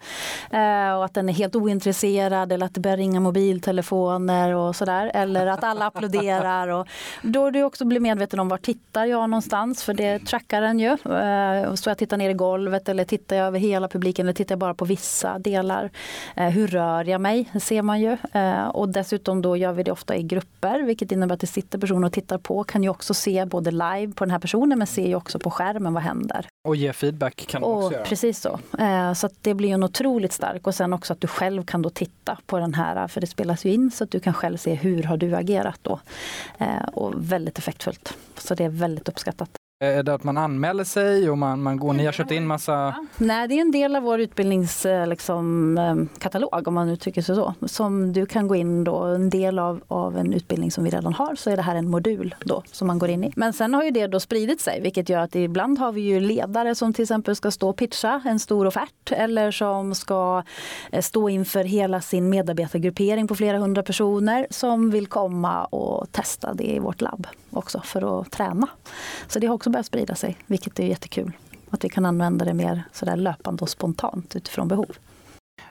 uh, 0.53 0.94
och 0.98 1.06
att 1.06 1.13
den 1.13 1.29
är 1.29 1.34
helt 1.34 1.56
ointresserad 1.56 2.51
eller 2.51 2.65
att 2.65 2.74
det 2.74 2.79
börjar 2.79 2.98
ringa 2.98 3.20
mobiltelefoner 3.20 4.56
och 4.56 4.75
sådär. 4.75 5.12
Eller 5.13 5.48
att 5.48 5.63
alla 5.63 5.86
applåderar. 5.88 6.67
Och 6.67 6.88
då 7.22 7.50
du 7.50 7.63
också 7.63 7.86
blir 7.86 8.00
medveten 8.00 8.39
om 8.39 8.50
var 8.50 8.58
tittar 8.58 9.06
jag 9.06 9.29
någonstans 9.29 9.84
för 9.84 9.94
det 9.94 10.20
trackar 10.20 10.62
den 10.62 10.79
ju. 10.79 10.91
Uh, 10.91 11.75
så 11.75 11.89
jag 11.89 11.98
tittar 11.98 12.17
ner 12.17 12.29
i 12.29 12.34
golvet 12.34 12.89
eller 12.89 13.03
tittar 13.03 13.36
jag 13.36 13.48
över 13.48 13.60
hela 13.60 13.88
publiken 13.88 14.25
eller 14.25 14.34
tittar 14.34 14.53
jag 14.53 14.60
bara 14.60 14.74
på 14.74 14.86
vissa 14.86 15.39
delar. 15.39 15.89
hur 16.36 16.67
rör 16.67 17.06
jag 17.06 17.22
mig? 17.22 17.50
Det 17.53 17.60
ser 17.60 17.82
man 17.82 18.01
ju. 18.01 18.17
och 18.74 18.89
dessutom 18.89 19.41
då 19.41 19.58
gör 19.58 19.74
vi 19.74 19.84
det 19.84 19.91
ofta 19.91 20.15
i 20.15 20.24
grupper 20.24 20.84
vilket 20.84 21.12
innebär 21.12 21.34
att 21.34 21.41
det 21.41 21.48
sitter 21.48 21.79
personer 21.79 22.08
och 22.08 22.13
tittar 22.13 22.38
på 22.38 22.63
kan 22.77 22.84
ju 22.84 22.89
också 22.89 23.13
se 23.13 23.46
både 23.46 23.72
live 23.72 24.13
på 24.13 24.25
den 24.25 24.31
här 24.31 24.39
personen 24.39 24.77
men 24.77 24.88
ser 24.88 25.07
ju 25.07 25.15
också 25.15 25.39
på 25.39 25.51
skärmen 25.51 25.93
vad 25.93 26.03
händer. 26.03 26.48
Och 26.67 26.75
ge 26.75 26.93
feedback 26.93 27.48
kan 27.48 27.62
du 27.62 27.67
också 27.67 27.93
göra. 27.93 28.03
Precis 28.03 28.41
så. 28.41 28.60
Eh, 28.79 29.13
så 29.13 29.29
det 29.41 29.53
blir 29.53 29.74
en 29.74 29.84
otroligt 29.84 30.34
stark 30.34 30.67
och 30.67 30.75
sen 30.75 30.93
också 30.93 31.13
att 31.13 31.22
du 31.22 31.27
själv 31.27 31.63
kan 31.63 31.81
då 31.81 31.89
titta 31.89 32.38
på 32.46 32.60
den 32.60 32.74
här 32.74 33.07
för 33.07 33.22
det 33.22 33.27
spelas 33.27 33.65
ju 33.65 33.74
in 33.74 33.91
så 33.91 34.03
att 34.03 34.12
du 34.12 34.19
kan 34.19 34.34
själv 34.34 34.57
se 34.57 34.74
hur 34.74 35.03
har 35.03 35.17
du 35.17 35.36
agerat 35.36 35.79
då. 35.81 36.00
Eh, 36.57 36.84
och 36.93 37.13
väldigt 37.17 37.57
effektfullt. 37.57 38.13
Så 38.38 38.55
det 38.55 38.63
är 38.63 38.69
väldigt 38.69 39.10
uppskattat. 39.10 39.56
Är 39.79 40.03
det 40.03 40.13
att 40.13 40.24
man 40.24 40.38
anmäler 40.38 40.84
sig 40.84 41.29
och 41.29 41.38
man, 41.38 41.62
man 41.62 41.77
går, 41.77 41.93
ni 41.93 42.05
har 42.05 42.12
köpt 42.12 42.31
in 42.31 42.48
massa? 42.48 42.96
Nej, 43.17 43.48
det 43.48 43.53
är 43.53 43.62
en 43.62 43.72
del 43.72 43.96
av 43.96 44.03
vår 44.03 44.19
utbildningskatalog 44.19 45.09
liksom, 45.09 45.77
eh, 45.77 46.68
om 46.68 46.74
man 46.74 46.90
uttrycker 46.90 47.22
sig 47.22 47.35
så. 47.35 47.53
Som 47.66 48.13
du 48.13 48.25
kan 48.25 48.48
gå 48.48 48.55
in 48.55 48.83
då, 48.83 48.98
en 48.98 49.29
del 49.29 49.59
av, 49.59 49.81
av 49.87 50.18
en 50.18 50.33
utbildning 50.33 50.72
som 50.72 50.83
vi 50.83 50.90
redan 50.90 51.13
har 51.13 51.35
så 51.35 51.50
är 51.50 51.55
det 51.55 51.61
här 51.61 51.75
en 51.75 51.90
modul 51.90 52.35
då 52.46 52.63
som 52.72 52.87
man 52.87 53.00
går 53.00 53.09
in 53.09 53.24
i. 53.24 53.33
Men 53.35 53.53
sen 53.53 53.74
har 53.74 53.83
ju 53.83 53.92
det 53.92 54.07
då 54.07 54.20
spridit 54.20 54.61
sig 54.61 54.81
vilket 54.81 55.09
gör 55.09 55.20
att 55.20 55.35
ibland 55.35 55.79
har 55.79 55.92
vi 55.92 56.01
ju 56.01 56.20
ledare 56.20 56.75
som 56.75 56.94
till 56.94 57.03
exempel 57.03 57.35
ska 57.35 57.51
stå 57.51 57.70
och 57.70 57.77
pitcha 57.77 58.22
en 58.25 58.40
stor 58.40 58.66
offert 58.66 59.11
eller 59.11 59.51
som 59.51 59.96
ska 59.96 60.44
eh, 60.92 61.01
stå 61.01 61.29
inför 61.29 61.63
hela 61.63 62.01
sin 62.01 62.29
medarbetargruppering 62.29 63.27
på 63.27 63.35
flera 63.35 63.57
hundra 63.57 63.83
personer 63.83 64.48
som 64.50 64.92
vill 64.92 65.07
komma 65.07 65.66
och 65.66 66.11
testa 66.11 66.53
det 66.53 66.75
i 66.75 66.79
vårt 66.79 67.01
labb 67.01 67.27
också 67.57 67.81
för 67.81 68.22
att 68.22 68.31
träna. 68.31 68.67
Så 69.27 69.39
det 69.39 69.48
har 69.48 69.55
också 69.55 69.70
börjat 69.70 69.85
sprida 69.85 70.15
sig, 70.15 70.37
vilket 70.46 70.79
är 70.79 70.85
jättekul. 70.85 71.31
Att 71.70 71.83
vi 71.83 71.89
kan 71.89 72.05
använda 72.05 72.46
det 72.46 72.53
mer 72.53 72.83
sådär 72.91 73.15
löpande 73.15 73.61
och 73.61 73.70
spontant 73.70 74.35
utifrån 74.35 74.67
behov. 74.67 74.96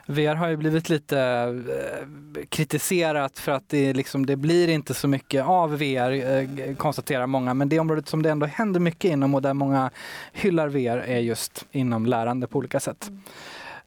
VR 0.05 0.35
har 0.35 0.47
ju 0.47 0.57
blivit 0.57 0.89
lite 0.89 1.19
eh, 1.19 2.45
kritiserat 2.49 3.39
för 3.39 3.51
att 3.51 3.69
det, 3.69 3.93
liksom, 3.93 4.25
det 4.25 4.35
blir 4.35 4.67
inte 4.67 4.93
så 4.93 5.07
mycket 5.07 5.45
av 5.45 5.77
VR, 5.77 6.11
eh, 6.11 6.75
konstaterar 6.75 7.27
många. 7.27 7.53
Men 7.53 7.69
det 7.69 7.79
området 7.79 8.09
som 8.09 8.23
det 8.23 8.29
ändå 8.29 8.45
händer 8.45 8.79
mycket 8.79 9.11
inom 9.11 9.35
och 9.35 9.41
där 9.41 9.53
många 9.53 9.89
hyllar 10.33 10.67
VR 10.67 10.97
är 10.97 11.19
just 11.19 11.65
inom 11.71 12.05
lärande 12.05 12.47
på 12.47 12.57
olika 12.57 12.79
sätt. 12.79 13.11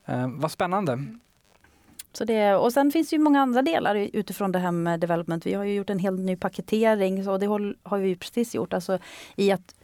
Eh, 0.07 0.29
vad 0.29 0.51
spännande. 0.51 1.05
Så 2.13 2.25
det, 2.25 2.55
och 2.55 2.73
sen 2.73 2.91
finns 2.91 3.11
det 3.11 3.17
ju 3.17 3.23
många 3.23 3.41
andra 3.41 3.63
delar 3.63 3.95
utifrån 3.95 4.53
det 4.53 4.59
här 4.59 4.73
med 4.73 5.01
development. 5.01 5.47
Vi 5.47 5.55
har 5.55 5.65
ju 5.65 5.75
gjort 5.75 5.91
en 5.91 5.99
helt 5.99 6.21
ny 6.21 6.37
paketering 6.37 7.29
och 7.29 7.41
det 7.41 7.47
har 7.83 7.99
vi 7.99 8.17
precis 8.17 8.55
gjort. 8.55 8.73
Alltså 8.73 8.99
i 9.37 9.53
att 9.53 9.75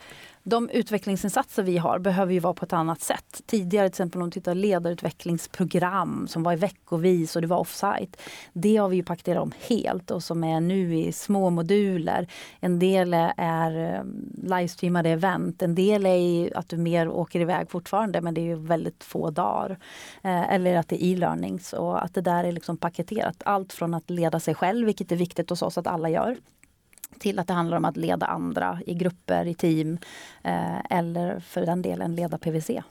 de 0.49 0.71
utvecklingsinsatser 0.71 1.63
vi 1.63 1.79
har 1.79 1.99
behöver 1.99 2.33
ju 2.33 2.39
vara 2.39 2.55
på 2.55 2.65
ett 2.65 2.73
annat 2.73 3.01
sätt. 3.01 3.43
Tidigare 3.47 3.89
till 3.89 3.93
exempel 3.93 4.23
om 4.23 4.31
du 4.31 4.35
tittar 4.35 4.55
ledarutvecklingsprogram 4.55 6.29
som 6.29 6.43
var 6.43 6.53
i 6.53 6.57
veckovis 6.57 7.37
och 7.37 7.43
det 7.43 7.49
var 7.49 7.59
offsite. 7.59 8.19
Det 8.53 8.77
har 8.77 8.89
vi 8.89 8.97
ju 8.97 9.03
paketerat 9.03 9.43
om 9.43 9.53
helt 9.69 10.11
och 10.11 10.23
som 10.23 10.45
är 10.45 10.61
nu 10.61 10.99
i 10.99 11.13
små 11.13 11.51
moduler. 11.51 12.29
En 12.61 12.79
del 12.79 13.15
är 13.37 13.77
ehm, 13.77 14.31
livestreamade 14.43 15.11
event, 15.11 15.63
en 15.63 15.75
del 15.75 16.07
är 16.07 16.57
att 16.57 16.69
du 16.69 16.77
mer 16.77 17.09
åker 17.09 17.41
iväg 17.41 17.71
fortfarande 17.71 18.21
men 18.21 18.35
det 18.35 18.41
är 18.41 18.47
ju 18.47 18.57
väldigt 18.57 19.05
få 19.05 19.31
dagar. 19.31 19.79
Eh, 20.23 20.53
eller 20.53 20.77
att 20.77 20.89
det 20.89 21.05
är 21.05 21.13
e-learnings 21.13 21.73
och 21.73 22.05
att 22.05 22.15
det 22.15 22.21
där 22.21 22.45
är 22.45 22.53
liksom 22.53 22.77
paketerat. 22.77 23.43
Allt 23.45 23.73
från 23.73 23.95
att 23.95 24.11
leda 24.11 24.41
sig 24.41 24.55
själv, 24.55 24.87
vilket 24.87 25.13
är 25.13 25.17
viktigt 25.17 25.51
hos 25.51 25.63
oss 25.63 25.79
att 25.79 25.87
alla 25.87 26.09
gör 26.09 26.37
till 27.19 27.39
att 27.39 27.47
det 27.47 27.55
handlar 27.55 27.77
om 27.77 27.85
att 27.85 27.97
leda 27.97 28.27
andra 28.27 28.81
i 28.87 28.95
grupper, 28.95 29.47
i 29.47 29.55
team 29.55 29.99
eh, 30.43 30.79
eller 30.91 31.41
för 31.41 31.67
den 31.67 31.83
delen 31.83 32.15
leda 32.15 32.39
PVC. 32.39 32.71
Mm. 32.71 32.83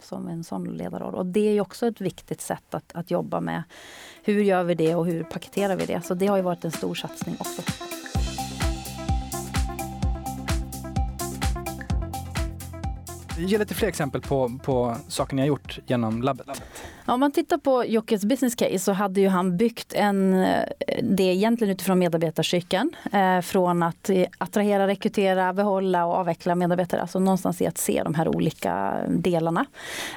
Som 0.00 0.28
en 0.28 0.44
sån 0.44 0.64
ledarroll. 0.64 1.14
Och 1.14 1.26
det 1.26 1.40
är 1.40 1.60
också 1.60 1.86
ett 1.86 2.00
viktigt 2.00 2.40
sätt 2.40 2.74
att, 2.74 2.92
att 2.94 3.10
jobba 3.10 3.40
med. 3.40 3.62
Hur 4.22 4.42
gör 4.42 4.64
vi 4.64 4.74
det 4.74 4.94
och 4.94 5.06
hur 5.06 5.24
paketerar 5.24 5.76
vi 5.76 5.86
det? 5.86 6.02
Så 6.04 6.14
det 6.14 6.26
har 6.26 6.36
ju 6.36 6.42
varit 6.42 6.64
en 6.64 6.72
stor 6.72 6.94
satsning 6.94 7.36
också. 7.38 7.62
Ge 13.38 13.58
lite 13.58 13.74
fler 13.74 13.88
exempel 13.88 14.20
på, 14.20 14.58
på 14.64 14.96
saker 15.08 15.36
ni 15.36 15.42
har 15.42 15.46
gjort 15.46 15.78
genom 15.86 16.22
labbet. 16.22 16.62
Om 17.06 17.20
man 17.20 17.32
tittar 17.32 17.58
på 17.58 17.84
Jockes 17.84 18.24
business 18.24 18.54
case 18.54 18.78
så 18.78 18.92
hade 18.92 19.20
ju 19.20 19.28
han 19.28 19.56
byggt 19.56 19.92
en, 19.94 20.34
eh, 20.34 20.62
det 21.02 21.22
egentligen 21.22 21.74
utifrån 21.74 21.98
medarbetarcykeln. 21.98 22.90
Eh, 23.12 23.40
från 23.40 23.82
att 23.82 24.10
eh, 24.10 24.26
attrahera, 24.38 24.86
rekrytera, 24.86 25.52
behålla 25.52 26.06
och 26.06 26.14
avveckla 26.14 26.54
medarbetare. 26.54 27.00
Alltså 27.00 27.18
någonstans 27.18 27.62
i 27.62 27.66
att 27.66 27.78
se 27.78 28.02
de 28.02 28.14
här 28.14 28.28
olika 28.28 28.94
delarna. 29.08 29.66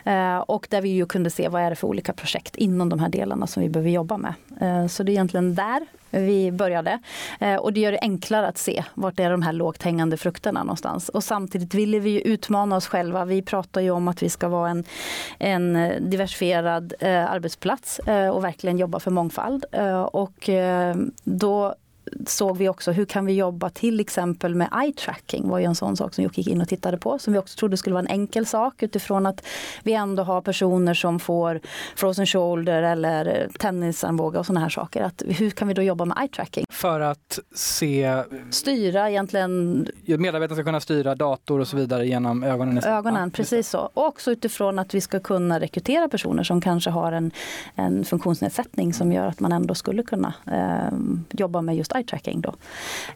Eh, 0.06 0.38
och 0.38 0.68
där 0.70 0.82
vi 0.82 0.90
ju 0.90 1.06
kunde 1.06 1.30
se 1.30 1.48
vad 1.48 1.62
är 1.62 1.70
det 1.70 1.76
för 1.76 1.88
olika 1.88 2.14
projekt 2.14 2.56
inom 2.56 2.90
de 2.90 3.00
här 3.00 3.10
delarna 3.10 3.48
som 3.48 3.64
vi 3.64 3.70
behöver 3.70 3.90
jobba 3.90 4.18
med. 4.18 4.34
Eh, 4.62 4.88
så 4.88 5.04
det 5.04 5.12
är 5.12 5.14
egentligen 5.14 5.56
där 5.56 5.86
vi 6.12 6.52
började. 6.52 7.00
Eh, 7.40 7.56
och 7.56 7.74
det 7.74 7.80
gör 7.80 7.92
det 7.92 8.00
enklare 8.02 8.48
att 8.48 8.58
se 8.58 8.84
vart 8.94 9.20
är 9.20 9.32
de 9.32 9.42
här 9.42 9.54
lågt 9.54 9.84
hängande 9.84 10.18
frukterna 10.18 10.64
någonstans. 10.64 11.10
Och 11.10 11.24
samtidigt 11.24 11.74
ville 11.74 12.00
vi 12.00 12.28
utmana 12.28 12.76
oss 12.76 12.88
själva. 12.88 13.26
Vi 13.26 13.42
pratar 13.42 13.82
ju 13.82 13.92
om 13.92 14.08
att 14.08 14.24
vi 14.24 14.30
ska 14.30 14.48
vara 14.48 14.70
en, 14.70 14.84
en 15.40 15.92
diversifierad 16.10 16.94
eh, 17.00 17.32
arbetsplats 17.32 18.00
eh, 18.00 18.30
och 18.30 18.44
verkligen 18.44 18.78
jobba 18.78 19.00
för 19.00 19.12
mångfald. 19.12 19.66
Och 20.12 20.50
då 21.24 21.76
såg 22.28 22.58
vi 22.58 22.70
också 22.70 22.92
hur 22.92 23.06
kan 23.06 23.26
vi 23.26 23.34
jobba 23.34 23.70
till 23.70 24.00
exempel 24.00 24.56
med 24.56 24.70
eye 24.84 24.94
tracking 24.94 25.50
var 25.50 25.60
ju 25.60 25.66
en 25.66 25.76
sån 25.76 25.98
sak 25.98 26.14
som 26.14 26.24
Jocke 26.24 26.42
gick 26.42 26.48
in 26.48 26.62
och 26.62 26.68
tittade 26.68 26.98
på 26.98 27.20
som 27.20 27.34
vi 27.34 27.40
också 27.40 27.58
trodde 27.58 27.78
skulle 27.78 27.94
vara 27.94 28.06
en 28.06 28.12
enkel 28.12 28.46
sak 28.46 28.84
utifrån 28.84 29.26
att 29.26 29.46
vi 29.84 29.94
ändå 29.94 30.24
har 30.24 30.42
personer 30.42 30.94
som 30.94 31.20
får 31.20 31.60
frozen 31.96 32.26
shoulder 32.26 32.84
eller 32.84 33.50
tennisarmbåge 33.60 34.40
och 34.40 34.46
sådana 34.46 34.60
här 34.60 34.70
saker. 34.70 35.04
Att 35.04 35.24
hur 35.28 35.50
kan 35.50 35.68
vi 35.68 35.74
då 35.74 35.82
jobba 35.82 36.06
med 36.06 36.18
eye 36.22 36.28
tracking? 36.28 36.66
För 36.70 37.00
att 37.00 37.40
se... 37.56 38.24
Styra 38.52 39.10
egentligen... 39.10 39.88
Medarbetarna 40.06 40.56
ska 40.56 40.64
kunna 40.64 40.80
styra 40.80 41.16
dator 41.16 41.60
och 41.60 41.68
så 41.68 41.78
vidare 41.78 42.08
genom 42.08 42.44
ögonen? 42.44 42.84
Ögonen, 42.84 43.32
precis 43.32 43.70
så. 43.70 43.90
Och 43.94 44.06
också 44.06 44.32
utifrån 44.32 44.80
att 44.80 44.94
vi 44.94 45.02
ska 45.02 45.20
kunna 45.20 45.60
rekrytera 45.60 46.10
personer 46.10 46.44
som 46.44 46.62
kanske 46.62 46.90
har 46.90 47.12
en, 47.12 47.32
en 47.76 48.06
funktionsnedsättning 48.06 48.94
som 48.94 49.12
gör 49.12 49.28
att 49.28 49.40
man 49.40 49.52
ändå 49.52 49.76
skulle 49.76 50.04
kunna 50.04 50.34
eh, 50.52 50.98
jobba 51.32 51.62
med 51.62 51.76
just 51.76 51.92
eye 51.98 52.04
tracking. 52.04 52.42
Då. 52.42 52.56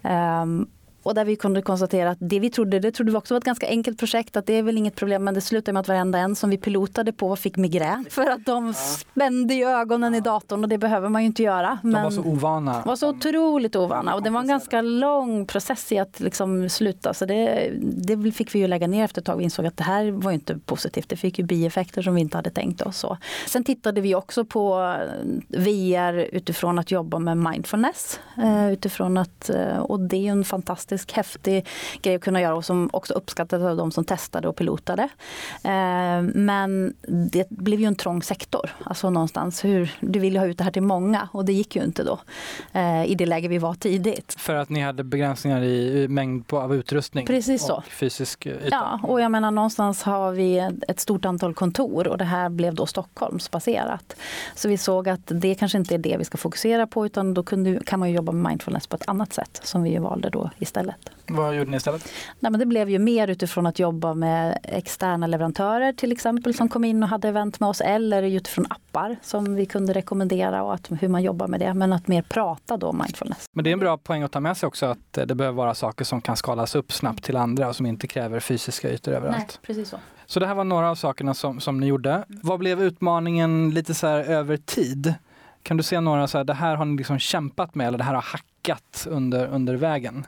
Um, 0.10 0.68
och 1.04 1.16
där 1.16 1.26
vi 1.26 1.36
kunde 1.36 1.62
konstatera 1.62 2.10
att 2.10 2.18
det 2.22 2.40
vi 2.40 2.50
trodde, 2.50 2.80
det 2.80 2.92
trodde 2.92 3.12
vi 3.12 3.18
också 3.18 3.34
var 3.34 3.38
ett 3.38 3.46
ganska 3.46 3.68
enkelt 3.68 4.00
projekt, 4.00 4.38
att 4.38 4.46
det 4.46 4.54
är 4.54 4.64
väl 4.64 4.78
inget 4.78 4.96
problem, 4.96 5.24
men 5.24 5.34
det 5.34 5.42
slutade 5.42 5.74
med 5.74 5.80
att 5.80 5.88
varenda 5.88 6.20
en 6.20 6.36
som 6.36 6.50
vi 6.50 6.58
pilotade 6.58 7.14
på 7.14 7.36
fick 7.36 7.58
migrän. 7.58 8.06
För 8.10 8.30
att 8.30 8.46
de 8.46 8.68
ja. 8.68 8.74
spände 8.74 9.54
i 9.54 9.64
ögonen 9.64 10.16
i 10.16 10.20
datorn 10.20 10.64
och 10.64 10.70
det 10.70 10.78
behöver 10.78 11.10
man 11.10 11.22
ju 11.22 11.26
inte 11.26 11.44
göra. 11.44 11.80
Men 11.84 11.94
de 11.94 12.04
var 12.04 12.12
så 12.12 12.22
ovana. 12.22 12.82
var 12.86 12.96
så 12.96 13.10
otroligt 13.10 13.76
ovana 13.76 14.16
och 14.16 14.24
det 14.24 14.30
var 14.30 14.42
en 14.42 14.48
ganska 14.48 14.82
lång 14.82 15.46
process 15.46 15.92
i 15.92 16.00
att 16.00 16.20
liksom 16.20 16.70
sluta. 16.70 17.14
Så 17.14 17.26
det, 17.26 17.72
det 17.82 18.32
fick 18.32 18.56
vi 18.56 18.60
ju 18.60 18.68
lägga 18.68 18.88
ner 18.88 19.04
efter 19.04 19.22
ett 19.22 19.26
tag. 19.26 19.38
Vi 19.38 19.44
insåg 19.44 19.66
att 19.66 19.78
det 19.78 19.84
här 19.84 20.12
var 20.12 20.32
inte 20.32 20.58
positivt. 20.58 21.10
Det 21.10 21.16
fick 21.16 21.40
ju 21.40 21.46
bieffekter 21.46 22.02
som 22.02 22.16
vi 22.16 22.22
inte 22.22 22.38
hade 22.38 22.50
tänkt 22.50 22.82
oss. 22.82 22.98
Så. 22.98 23.18
Sen 23.48 23.64
tittade 23.64 24.02
vi 24.02 24.16
också 24.16 24.46
på 24.46 24.96
VR 25.48 26.14
utifrån 26.14 26.80
att 26.80 26.92
jobba 26.92 27.20
med 27.20 27.38
mindfulness. 27.38 28.20
Eh, 28.38 28.72
utifrån 28.72 29.18
att, 29.18 29.50
eh, 29.50 29.78
och 29.78 30.00
det 30.00 30.16
är 30.16 30.22
ju 30.22 30.28
en 30.28 30.44
fantastisk 30.44 30.91
fantastisk 30.92 31.12
häftig 31.12 31.66
grej 32.02 32.16
att 32.16 32.22
kunna 32.22 32.42
göra 32.42 32.56
och 32.56 32.66
som 32.66 32.90
också 32.94 33.14
uppskattades 33.14 33.66
av 33.66 33.78
de 33.78 33.92
som 33.92 34.06
testade 34.06 34.48
och 34.48 34.56
pilotade. 34.56 35.10
Eh, 35.64 36.22
men 36.34 36.94
det 37.08 37.50
blev 37.50 37.80
ju 37.80 37.86
en 37.86 37.96
trång 37.96 38.24
sektor. 38.24 38.70
Alltså 38.84 39.10
någonstans 39.10 39.66
hur, 39.66 39.92
du 40.00 40.20
vill 40.20 40.34
ju 40.34 40.40
ha 40.40 40.46
ut 40.46 40.58
det 40.58 40.64
här 40.64 40.72
till 40.72 40.82
många 40.82 41.30
och 41.32 41.46
det 41.46 41.54
gick 41.54 41.76
ju 41.76 41.84
inte 41.84 42.04
då 42.04 42.20
eh, 42.74 43.06
i 43.06 43.16
det 43.16 43.26
läge 43.26 43.48
vi 43.48 43.58
var 43.58 43.74
tidigt. 43.74 44.36
För 44.38 44.56
att 44.56 44.70
ni 44.70 44.82
hade 44.82 45.04
begränsningar 45.04 45.64
i 45.64 46.08
mängd 46.08 46.54
av 46.54 46.76
utrustning 46.76 47.26
Precis 47.26 47.66
så. 47.66 47.76
och 47.76 47.86
fysisk 47.86 48.46
yta? 48.46 48.68
Ja, 48.72 49.00
och 49.04 49.22
jag 49.22 49.32
menar 49.32 49.52
någonstans 49.52 50.04
har 50.04 50.32
vi 50.32 50.70
ett 50.88 51.00
stort 51.00 51.26
antal 51.26 51.54
kontor 51.54 52.08
och 52.08 52.18
det 52.18 52.26
här 52.26 52.50
blev 52.50 52.74
då 52.76 52.86
Stockholmsbaserat. 52.86 54.16
Så 54.56 54.70
vi 54.70 54.78
såg 54.78 55.10
att 55.10 55.22
det 55.26 55.56
kanske 55.56 55.78
inte 55.78 55.96
är 55.96 56.00
det 56.00 56.18
vi 56.18 56.26
ska 56.26 56.38
fokusera 56.38 56.88
på 56.88 57.06
utan 57.06 57.34
då 57.34 57.44
kunde, 57.44 57.80
kan 57.86 58.00
man 58.00 58.12
jobba 58.12 58.32
med 58.32 58.50
mindfulness 58.50 58.88
på 58.88 58.96
ett 58.96 59.08
annat 59.08 59.34
sätt 59.34 59.62
som 59.64 59.84
vi 59.84 59.98
valde 59.98 60.30
då 60.30 60.50
istället 60.60 60.81
istället. 60.82 61.10
Vad 61.28 61.56
gjorde 61.56 61.72
ni 61.72 61.78
istället? 61.78 62.10
Nej, 62.40 62.52
men 62.52 62.60
det 62.60 62.66
blev 62.66 62.90
ju 62.90 63.00
mer 63.00 63.28
utifrån 63.28 63.66
att 63.66 63.80
jobba 63.80 64.14
med 64.14 64.60
externa 64.64 65.28
leverantörer 65.28 65.94
till 65.94 66.12
exempel 66.12 66.54
som 66.54 66.70
kom 66.70 66.84
in 66.84 67.04
och 67.04 67.10
hade 67.10 67.28
event 67.28 67.60
med 67.60 67.70
oss 67.70 67.82
eller 67.82 68.24
utifrån 68.24 68.66
appar 68.70 69.16
som 69.22 69.56
vi 69.56 69.66
kunde 69.66 69.94
rekommendera 69.94 70.64
och 70.64 70.74
att, 70.74 70.90
hur 71.00 71.08
man 71.08 71.24
jobbar 71.24 71.48
med 71.48 71.60
det. 71.60 71.74
Men 71.74 71.94
att 71.94 72.08
mer 72.08 72.22
prata 72.22 72.78
då 72.78 72.92
mindfulness. 72.92 73.46
Men 73.54 73.64
det 73.64 73.70
är 73.70 73.74
en 73.74 73.80
bra 73.80 73.98
poäng 73.98 74.24
att 74.24 74.32
ta 74.32 74.40
med 74.40 74.58
sig 74.58 74.68
också 74.68 74.86
att 74.86 75.14
det 75.14 75.36
behöver 75.36 75.58
vara 75.58 75.74
saker 75.74 76.06
som 76.06 76.22
kan 76.22 76.38
skalas 76.38 76.76
upp 76.76 76.92
snabbt 76.92 77.24
till 77.24 77.36
andra 77.36 77.68
och 77.68 77.76
som 77.76 77.86
inte 77.86 78.08
kräver 78.08 78.40
fysiska 78.40 78.90
ytor 78.90 79.12
överallt. 79.12 79.38
Nej, 79.38 79.48
precis 79.62 79.90
så. 79.90 79.98
Så 80.26 80.40
det 80.40 80.48
här 80.48 80.56
var 80.56 80.64
några 80.64 80.90
av 80.90 80.96
sakerna 80.96 81.34
som, 81.34 81.60
som 81.60 81.80
ni 81.80 81.86
gjorde. 81.86 82.24
Vad 82.28 82.60
blev 82.60 82.82
utmaningen 82.82 83.70
lite 83.70 83.94
så 83.94 84.08
här 84.08 84.20
över 84.20 84.58
tid? 84.58 85.14
Kan 85.64 85.78
du 85.78 85.84
se 85.84 86.00
några 86.00 86.28
så 86.28 86.38
här, 86.38 86.46
det 86.46 86.54
här 86.54 86.76
har 86.76 86.86
ni 86.86 86.98
liksom 86.98 87.20
kämpat 87.20 87.76
med 87.76 87.88
eller 87.88 87.98
det 87.98 88.04
här 88.04 88.14
har 88.14 88.22
hackat 88.22 89.08
under, 89.10 89.48
under 89.48 89.76
vägen? 89.76 90.26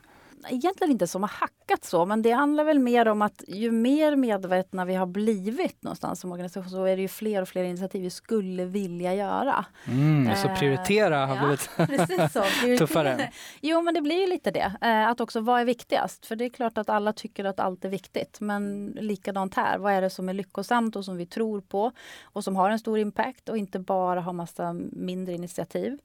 Egentligen 0.49 0.91
inte 0.91 1.07
som 1.07 1.23
har 1.23 1.29
hackat 1.29 1.83
så, 1.83 2.05
men 2.05 2.21
det 2.21 2.31
handlar 2.31 2.63
väl 2.63 2.79
mer 2.79 3.07
om 3.07 3.21
att 3.21 3.43
ju 3.47 3.71
mer 3.71 4.15
medvetna 4.15 4.85
vi 4.85 4.95
har 4.95 5.05
blivit 5.05 5.83
någonstans 5.83 6.19
som 6.19 6.31
organisation 6.31 6.69
så 6.69 6.83
är 6.83 6.95
det 6.95 7.01
ju 7.01 7.07
fler 7.07 7.41
och 7.41 7.47
fler 7.47 7.63
initiativ 7.63 8.01
vi 8.01 8.09
skulle 8.09 8.65
vilja 8.65 9.13
göra. 9.13 9.65
Mm, 9.87 10.35
så 10.35 10.47
prioritera 10.59 11.25
har 11.25 11.37
blivit 11.37 11.69
precis 12.07 12.33
så, 12.33 12.43
tuffare. 12.77 13.31
Jo, 13.61 13.81
men 13.81 13.93
det 13.93 14.01
blir 14.01 14.21
ju 14.21 14.27
lite 14.27 14.51
det. 14.51 14.73
Eh, 14.81 15.07
att 15.07 15.21
också 15.21 15.39
vad 15.39 15.61
är 15.61 15.65
viktigast? 15.65 16.25
För 16.25 16.35
det 16.35 16.45
är 16.45 16.49
klart 16.49 16.77
att 16.77 16.89
alla 16.89 17.13
tycker 17.13 17.45
att 17.45 17.59
allt 17.59 17.85
är 17.85 17.89
viktigt, 17.89 18.39
men 18.39 18.87
likadant 18.99 19.55
här. 19.55 19.77
Vad 19.77 19.93
är 19.93 20.01
det 20.01 20.09
som 20.09 20.29
är 20.29 20.33
lyckosamt 20.33 20.95
och 20.95 21.05
som 21.05 21.17
vi 21.17 21.25
tror 21.25 21.61
på 21.61 21.91
och 22.23 22.43
som 22.43 22.55
har 22.55 22.69
en 22.69 22.79
stor 22.79 22.99
impact 22.99 23.49
och 23.49 23.57
inte 23.57 23.79
bara 23.79 24.21
ha 24.21 24.33
massa 24.33 24.73
mindre 24.91 25.33
initiativ. 25.33 25.99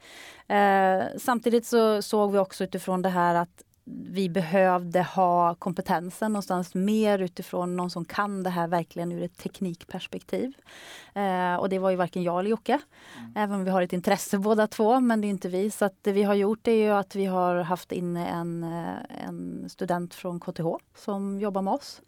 Eh, 0.48 1.02
samtidigt 1.18 1.66
så 1.66 2.02
såg 2.02 2.32
vi 2.32 2.38
också 2.38 2.64
utifrån 2.64 3.02
det 3.02 3.08
här 3.08 3.34
att 3.34 3.62
vi 3.90 4.28
behövde 4.28 5.02
ha 5.02 5.54
kompetensen 5.54 6.32
någonstans 6.32 6.74
mer 6.74 7.18
utifrån 7.18 7.76
någon 7.76 7.90
som 7.90 8.04
kan 8.04 8.42
det 8.42 8.50
här 8.50 8.68
verkligen 8.68 9.12
ur 9.12 9.22
ett 9.22 9.38
teknikperspektiv. 9.38 10.52
Eh, 11.14 11.54
och 11.54 11.68
det 11.68 11.78
var 11.78 11.90
ju 11.90 11.96
varken 11.96 12.22
jag 12.22 12.38
eller 12.40 12.50
Jocke. 12.50 12.80
Mm. 13.18 13.32
Även 13.36 13.56
om 13.56 13.64
vi 13.64 13.70
har 13.70 13.82
ett 13.82 13.92
intresse 13.92 14.38
båda 14.38 14.66
två, 14.66 15.00
men 15.00 15.20
det 15.20 15.26
är 15.26 15.30
inte 15.30 15.48
vi. 15.48 15.70
Så 15.70 15.84
att 15.84 15.94
det 16.02 16.12
vi 16.12 16.22
har 16.22 16.34
gjort 16.34 16.68
är 16.68 16.72
ju 16.72 16.90
att 16.90 17.14
vi 17.14 17.26
har 17.26 17.56
haft 17.56 17.92
inne 17.92 18.26
en, 18.26 18.64
eh, 18.64 19.26
en 19.28 19.68
student 19.68 20.14
från 20.14 20.40
KTH 20.40 20.66
som 20.96 21.40
jobbar 21.40 21.62
med 21.62 21.74
oss. 21.74 22.00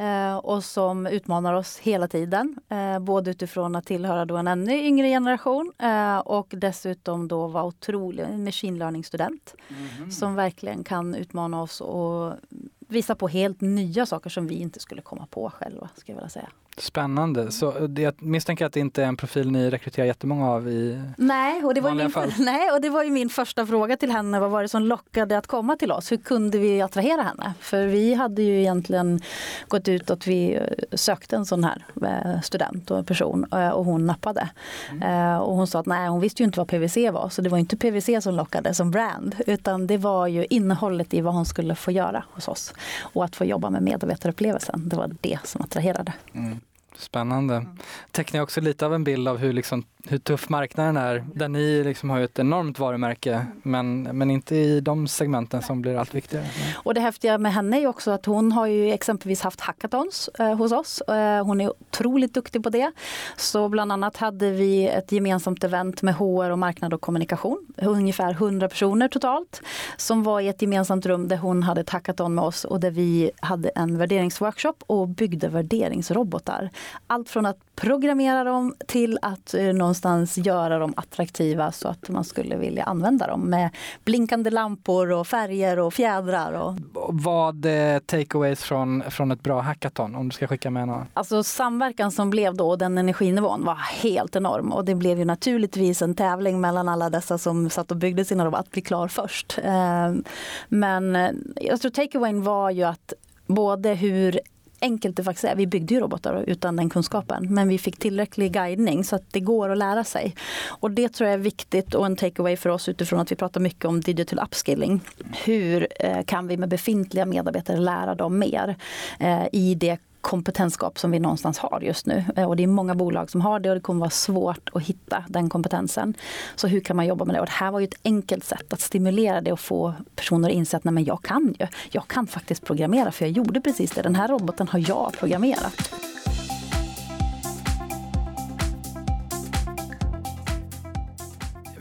Eh, 0.00 0.36
och 0.36 0.64
som 0.64 1.06
utmanar 1.06 1.54
oss 1.54 1.78
hela 1.78 2.08
tiden. 2.08 2.56
Eh, 2.68 2.98
både 2.98 3.30
utifrån 3.30 3.76
att 3.76 3.86
tillhöra 3.86 4.24
då 4.24 4.36
en 4.36 4.48
ännu 4.48 4.74
yngre 4.74 5.08
generation 5.08 5.72
eh, 5.78 6.18
och 6.18 6.54
dessutom 6.56 7.28
då 7.28 7.46
vara 7.46 7.64
otrolig 7.64 8.38
machine 8.38 8.78
learning-student. 8.78 9.54
Mm. 9.68 10.10
Som 10.10 10.34
verkligen 10.34 10.84
kan 10.84 11.14
utmana 11.14 11.62
oss 11.62 11.80
och 11.80 12.32
visa 12.78 13.14
på 13.14 13.28
helt 13.28 13.60
nya 13.60 14.06
saker 14.06 14.30
som 14.30 14.46
vi 14.46 14.54
inte 14.54 14.80
skulle 14.80 15.02
komma 15.02 15.26
på 15.30 15.50
själva. 15.50 15.88
Ska 15.96 16.12
jag 16.12 16.16
vilja 16.16 16.28
säga. 16.28 16.48
Spännande. 16.80 17.50
Så 17.50 17.86
det, 17.86 18.02
jag 18.02 18.22
misstänker 18.22 18.66
att 18.66 18.72
det 18.72 18.80
inte 18.80 19.02
är 19.02 19.06
en 19.06 19.16
profil 19.16 19.50
ni 19.50 19.70
rekryterar 19.70 20.06
jättemånga 20.06 20.50
av 20.50 20.68
i 20.68 21.02
nej, 21.16 21.64
och 21.64 21.74
det 21.74 21.80
var 21.80 21.94
min, 21.94 22.10
fall? 22.10 22.32
Nej, 22.38 22.70
och 22.70 22.80
det 22.80 22.90
var 22.90 23.04
ju 23.04 23.10
min 23.10 23.28
första 23.28 23.66
fråga 23.66 23.96
till 23.96 24.10
henne. 24.10 24.40
Vad 24.40 24.50
var 24.50 24.62
det 24.62 24.68
som 24.68 24.82
lockade 24.82 25.38
att 25.38 25.46
komma 25.46 25.76
till 25.76 25.92
oss? 25.92 26.12
Hur 26.12 26.16
kunde 26.16 26.58
vi 26.58 26.82
attrahera 26.82 27.22
henne? 27.22 27.54
För 27.60 27.86
vi 27.86 28.14
hade 28.14 28.42
ju 28.42 28.60
egentligen 28.60 29.20
gått 29.68 29.88
ut 29.88 30.10
att 30.10 30.26
vi 30.26 30.54
eh, 30.54 30.62
sökte 30.96 31.36
en 31.36 31.46
sån 31.46 31.64
här 31.64 31.84
eh, 32.02 32.40
student 32.40 32.90
och 32.90 32.98
en 32.98 33.04
person 33.04 33.46
eh, 33.52 33.68
och 33.68 33.84
hon 33.84 34.06
nappade. 34.06 34.48
Mm. 34.90 35.40
Och 35.40 35.56
hon 35.56 35.66
sa 35.66 35.78
att 35.80 35.86
nej, 35.86 36.08
hon 36.08 36.20
visste 36.20 36.42
ju 36.42 36.44
inte 36.46 36.58
vad 36.58 36.68
PVC 36.68 36.96
var. 36.96 37.28
Så 37.28 37.42
det 37.42 37.48
var 37.48 37.58
inte 37.58 37.76
PVC 37.76 38.24
som 38.24 38.34
lockade 38.34 38.74
som 38.74 38.90
brand, 38.90 39.36
utan 39.46 39.86
det 39.86 39.96
var 39.96 40.26
ju 40.26 40.46
innehållet 40.50 41.14
i 41.14 41.20
vad 41.20 41.34
hon 41.34 41.46
skulle 41.46 41.74
få 41.74 41.90
göra 41.90 42.24
hos 42.30 42.48
oss. 42.48 42.74
Och 43.00 43.24
att 43.24 43.36
få 43.36 43.44
jobba 43.44 43.70
med 43.70 43.82
medarbetarupplevelsen. 43.82 44.88
Det 44.88 44.96
var 44.96 45.10
det 45.20 45.38
som 45.44 45.62
attraherade. 45.62 46.12
Mm. 46.34 46.60
Spännande. 46.96 47.54
Mm. 47.54 47.68
Tecknar 48.10 48.40
också 48.40 48.60
lite 48.60 48.86
av 48.86 48.94
en 48.94 49.04
bild 49.04 49.28
av 49.28 49.38
hur, 49.38 49.52
liksom, 49.52 49.84
hur 50.04 50.18
tuff 50.18 50.48
marknaden 50.48 50.96
är. 50.96 51.24
Där 51.34 51.48
ni 51.48 51.84
liksom 51.84 52.10
har 52.10 52.20
ett 52.20 52.38
enormt 52.38 52.78
varumärke 52.78 53.46
men, 53.62 54.02
men 54.02 54.30
inte 54.30 54.56
i 54.56 54.80
de 54.80 55.08
segmenten 55.08 55.62
som 55.62 55.82
blir 55.82 55.96
allt 55.96 56.14
viktigare. 56.14 56.46
Och 56.74 56.94
det 56.94 57.00
häftiga 57.00 57.38
med 57.38 57.52
henne 57.52 57.80
är 57.80 57.86
också 57.86 58.10
att 58.10 58.26
hon 58.26 58.52
har 58.52 58.66
ju 58.66 58.92
exempelvis 58.92 59.40
haft 59.40 59.60
hackathons 59.60 60.30
eh, 60.38 60.54
hos 60.54 60.72
oss. 60.72 61.00
Eh, 61.00 61.44
hon 61.44 61.60
är 61.60 61.70
otroligt 61.70 62.34
duktig 62.34 62.62
på 62.62 62.70
det. 62.70 62.92
Så 63.36 63.68
bland 63.68 63.92
annat 63.92 64.16
hade 64.16 64.50
vi 64.50 64.88
ett 64.88 65.12
gemensamt 65.12 65.64
event 65.64 66.02
med 66.02 66.14
HR 66.14 66.50
och 66.50 66.58
marknad 66.58 66.94
och 66.94 67.00
kommunikation. 67.00 67.66
Ungefär 67.76 68.30
100 68.30 68.68
personer 68.68 69.08
totalt. 69.08 69.62
Som 69.96 70.22
var 70.22 70.40
i 70.40 70.48
ett 70.48 70.62
gemensamt 70.62 71.06
rum 71.06 71.28
där 71.28 71.36
hon 71.36 71.62
hade 71.62 71.80
ett 71.80 71.90
hackathon 71.90 72.34
med 72.34 72.44
oss 72.44 72.64
och 72.64 72.80
där 72.80 72.90
vi 72.90 73.30
hade 73.40 73.68
en 73.68 73.98
värderingsworkshop 73.98 74.82
och 74.86 75.08
byggde 75.08 75.48
värderingsrobotar 75.48 76.70
allt 77.06 77.28
från 77.28 77.46
att 77.46 77.58
programmera 77.76 78.44
dem 78.44 78.74
till 78.86 79.18
att 79.22 79.54
eh, 79.54 79.64
någonstans 79.64 80.38
göra 80.38 80.78
dem 80.78 80.94
attraktiva 80.96 81.72
så 81.72 81.88
att 81.88 82.08
man 82.08 82.24
skulle 82.24 82.56
vilja 82.56 82.84
använda 82.84 83.26
dem 83.26 83.40
med 83.40 83.70
blinkande 84.04 84.50
lampor 84.50 85.12
och 85.12 85.26
färger 85.26 85.78
och 85.78 85.94
fjädrar. 85.94 86.52
Och... 86.52 86.74
Vad 87.08 87.66
är 87.66 88.00
takeaways 88.00 88.62
från, 88.62 89.02
från 89.10 89.30
ett 89.30 89.42
bra 89.42 89.60
hackathon 89.60 90.14
om 90.14 90.28
du 90.28 90.34
ska 90.34 90.46
skicka 90.46 90.70
med 90.70 90.86
några? 90.88 91.06
Alltså 91.14 91.42
samverkan 91.42 92.10
som 92.10 92.30
blev 92.30 92.54
då, 92.54 92.76
den 92.76 92.98
energinivån 92.98 93.64
var 93.64 93.74
helt 93.74 94.36
enorm 94.36 94.72
och 94.72 94.84
det 94.84 94.94
blev 94.94 95.18
ju 95.18 95.24
naturligtvis 95.24 96.02
en 96.02 96.14
tävling 96.14 96.60
mellan 96.60 96.88
alla 96.88 97.10
dessa 97.10 97.38
som 97.38 97.70
satt 97.70 97.90
och 97.90 97.96
byggde 97.96 98.24
sina 98.24 98.44
robotar 98.44 98.60
att 98.60 98.70
bli 98.70 98.82
klar 98.82 99.08
först. 99.08 99.58
Ehm, 99.62 100.24
men 100.68 101.16
eh, 101.16 101.30
jag 101.56 101.80
tror 101.80 101.90
takeawayen 101.90 102.42
var 102.42 102.70
ju 102.70 102.82
att 102.82 103.12
både 103.46 103.94
hur 103.94 104.40
enkelt 104.80 105.16
det 105.16 105.24
faktiskt 105.24 105.44
är. 105.44 105.54
Vi 105.54 105.66
byggde 105.66 105.94
ju 105.94 106.00
robotar 106.00 106.44
utan 106.46 106.76
den 106.76 106.90
kunskapen 106.90 107.46
men 107.54 107.68
vi 107.68 107.78
fick 107.78 107.98
tillräcklig 107.98 108.52
guidning 108.52 109.04
så 109.04 109.16
att 109.16 109.32
det 109.32 109.40
går 109.40 109.68
att 109.68 109.78
lära 109.78 110.04
sig. 110.04 110.34
Och 110.68 110.90
det 110.90 111.08
tror 111.08 111.28
jag 111.28 111.34
är 111.34 111.38
viktigt 111.38 111.94
och 111.94 112.06
en 112.06 112.16
takeaway 112.16 112.56
för 112.56 112.70
oss 112.70 112.88
utifrån 112.88 113.20
att 113.20 113.32
vi 113.32 113.36
pratar 113.36 113.60
mycket 113.60 113.84
om 113.84 114.00
digital 114.00 114.38
upskilling. 114.44 115.00
Hur 115.44 115.88
eh, 116.00 116.22
kan 116.22 116.46
vi 116.46 116.56
med 116.56 116.68
befintliga 116.68 117.26
medarbetare 117.26 117.76
lära 117.76 118.14
dem 118.14 118.38
mer 118.38 118.76
eh, 119.20 119.46
i 119.52 119.74
det 119.74 119.98
kompetensgap 120.20 120.98
som 120.98 121.10
vi 121.10 121.18
någonstans 121.18 121.58
har 121.58 121.80
just 121.80 122.06
nu. 122.06 122.24
Eh, 122.36 122.44
och 122.44 122.56
det 122.56 122.62
är 122.62 122.66
många 122.66 122.94
bolag 122.94 123.30
som 123.30 123.40
har 123.40 123.60
det 123.60 123.68
och 123.68 123.74
det 123.74 123.80
kommer 123.80 124.00
vara 124.00 124.10
svårt 124.10 124.70
att 124.72 124.82
hitta 124.82 125.24
den 125.28 125.48
kompetensen. 125.48 126.14
Så 126.56 126.66
hur 126.68 126.80
kan 126.80 126.96
man 126.96 127.06
jobba 127.06 127.24
med 127.24 127.34
det? 127.34 127.40
Och 127.40 127.46
det 127.46 127.52
här 127.52 127.70
var 127.70 127.80
ju 127.80 127.84
ett 127.84 128.00
enkelt 128.04 128.44
sätt 128.44 128.72
att 128.72 128.80
stimulera 128.80 129.40
det 129.40 129.52
och 129.52 129.60
få 129.60 129.94
personer 130.16 130.48
att 130.48 130.54
inse 130.54 130.76
att 130.76 130.84
nej 130.84 130.94
men 130.94 131.04
jag 131.04 131.22
kan 131.22 131.54
ju. 131.60 131.66
Jag 131.90 132.08
kan 132.08 132.26
faktiskt 132.26 132.64
programmera 132.64 133.12
för 133.12 133.24
jag 133.24 133.32
gjorde 133.32 133.60
precis 133.60 133.90
det. 133.90 134.02
Den 134.02 134.14
här 134.14 134.28
roboten 134.28 134.68
har 134.68 134.88
jag 134.88 135.12
programmerat. 135.12 135.94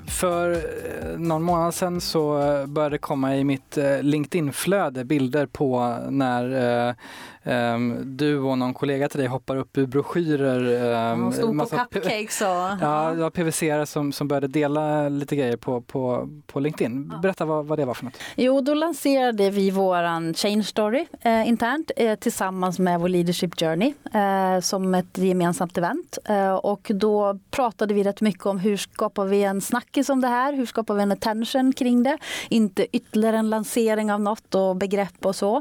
För 0.08 0.52
eh, 0.52 1.20
någon 1.20 1.44
månad 1.44 1.74
sedan 1.74 2.02
så 2.02 2.42
eh, 2.42 2.66
började 2.66 2.96
det 2.96 3.00
komma 3.00 3.36
i 3.36 3.44
mitt 3.44 3.78
LinkedIn-flöde 4.02 5.06
bilder 5.06 5.46
på 5.46 5.98
när 6.10 6.96
Um, 7.44 8.18
du 8.18 8.40
och 8.40 8.58
någon 8.58 8.74
kollega 8.74 9.10
till 9.10 9.20
dig 9.20 9.28
hoppar 9.28 9.56
upp 9.56 9.78
ur 9.78 9.86
broschyrer. 9.86 11.14
Um, 11.14 11.32
stod 11.32 11.60
på 11.60 11.66
cupcakes 11.66 12.42
och... 12.42 12.48
Ja, 12.82 13.12
det 13.16 13.22
var 13.22 13.30
PVC 13.30 13.92
som, 13.92 14.12
som 14.12 14.28
började 14.28 14.48
dela 14.48 15.10
lite 15.10 15.36
grejer 15.36 15.58
på, 15.58 15.82
på, 15.82 16.30
på 16.48 16.60
LinkedIn. 16.60 17.14
Berätta 17.22 17.46
vad, 17.46 17.66
vad 17.66 17.80
det 17.80 17.86
var 17.86 17.94
för 17.94 18.06
något. 18.06 18.18
Jo, 18.36 18.62
då 18.62 18.74
lanserade 18.74 19.50
vi 19.50 19.72
våran 19.72 20.34
Change 20.34 20.64
Story 20.64 21.06
eh, 21.22 21.48
internt 21.48 21.92
eh, 21.96 22.16
tillsammans 22.16 22.80
med 22.80 23.00
vår 23.00 23.10
Leadership 23.10 23.60
Journey 23.60 23.94
eh, 24.14 24.60
som 24.62 24.96
ett 24.96 25.18
gemensamt 25.18 25.78
event. 25.78 26.18
Eh, 26.26 26.54
och 26.54 26.92
då 26.94 27.40
pratade 27.52 27.94
vi 27.94 28.04
rätt 28.04 28.22
mycket 28.22 28.46
om 28.46 28.60
hur 28.60 28.78
skapar 28.78 29.26
vi 29.26 29.44
en 29.44 29.62
snackis 29.62 30.10
om 30.10 30.22
det 30.22 30.28
här? 30.28 30.54
Hur 30.54 30.66
skapar 30.66 30.94
vi 30.94 31.02
en 31.02 31.12
attention 31.12 31.74
kring 31.74 32.04
det? 32.04 32.18
Inte 32.50 32.98
ytterligare 32.98 33.38
en 33.38 33.50
lansering 33.50 34.12
av 34.12 34.22
något 34.22 34.56
och 34.56 34.76
begrepp 34.76 35.26
och 35.26 35.36
så. 35.36 35.56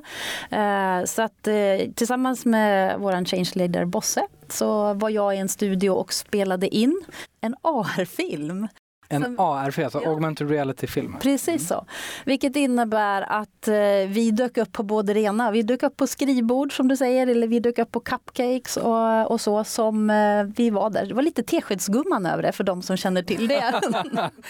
Eh, 0.50 1.04
så 1.04 1.22
att 1.22 1.48
eh, 1.74 1.90
tillsammans 1.92 2.46
med 2.46 2.98
vår 2.98 3.24
change 3.24 3.50
leader 3.54 3.85
Bosse 3.85 4.26
så 4.48 4.94
var 4.94 5.11
jag 5.11 5.35
i 5.35 5.38
en 5.38 5.48
studio 5.48 5.90
och 5.90 6.12
spelade 6.12 6.68
in 6.68 7.00
en 7.40 7.54
AR-film 7.62 8.68
en 9.11 9.40
AR-film, 9.40 9.85
alltså 9.85 10.00
ja. 10.02 10.11
augmented 10.11 10.50
reality-film. 10.50 11.16
Precis 11.20 11.48
mm. 11.48 11.59
så. 11.59 11.87
Vilket 12.24 12.57
innebär 12.57 13.22
att 13.22 13.68
eh, 13.68 13.74
vi 14.09 14.31
dök 14.31 14.57
upp 14.57 14.72
på 14.72 14.83
både 14.83 15.14
det 15.14 15.20
ena. 15.20 15.50
Vi 15.50 15.62
dök 15.62 15.83
upp 15.83 15.96
på 15.96 16.07
skrivbord 16.07 16.76
som 16.76 16.88
du 16.88 16.96
säger, 16.96 17.26
eller 17.26 17.46
vi 17.46 17.61
dök 17.61 17.78
upp 17.78 17.92
på 17.92 18.00
cupcakes 18.00 18.76
och, 18.76 19.31
och 19.31 19.40
så 19.40 19.64
som 19.64 20.11
eh, 20.11 20.44
vi 20.57 20.70
var 20.70 20.90
där. 20.90 21.07
Det 21.07 21.14
var 21.14 21.22
lite 21.22 21.42
Teskedsgumman 21.42 22.26
över 22.26 22.42
det 22.42 22.52
för 22.52 22.64
de 22.64 22.83
som 22.83 22.96
känner 22.96 23.22
till 23.22 23.48
det. 23.48 23.81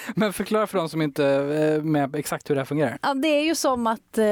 Men 0.15 0.33
förklara 0.33 0.67
för 0.67 0.79
de 0.79 0.89
som 0.89 1.03
inte 1.03 1.25
är 1.25 1.77
eh, 1.77 1.83
med 1.83 2.15
exakt 2.15 2.51
hur 2.51 2.55
det 2.55 2.61
här 2.61 2.67
fungerar. 2.67 2.99
Ja, 3.03 3.15
det 3.15 3.29
är 3.29 3.45
ju 3.45 3.55
som 3.55 3.87
att 3.87 4.19
eh, 4.19 4.25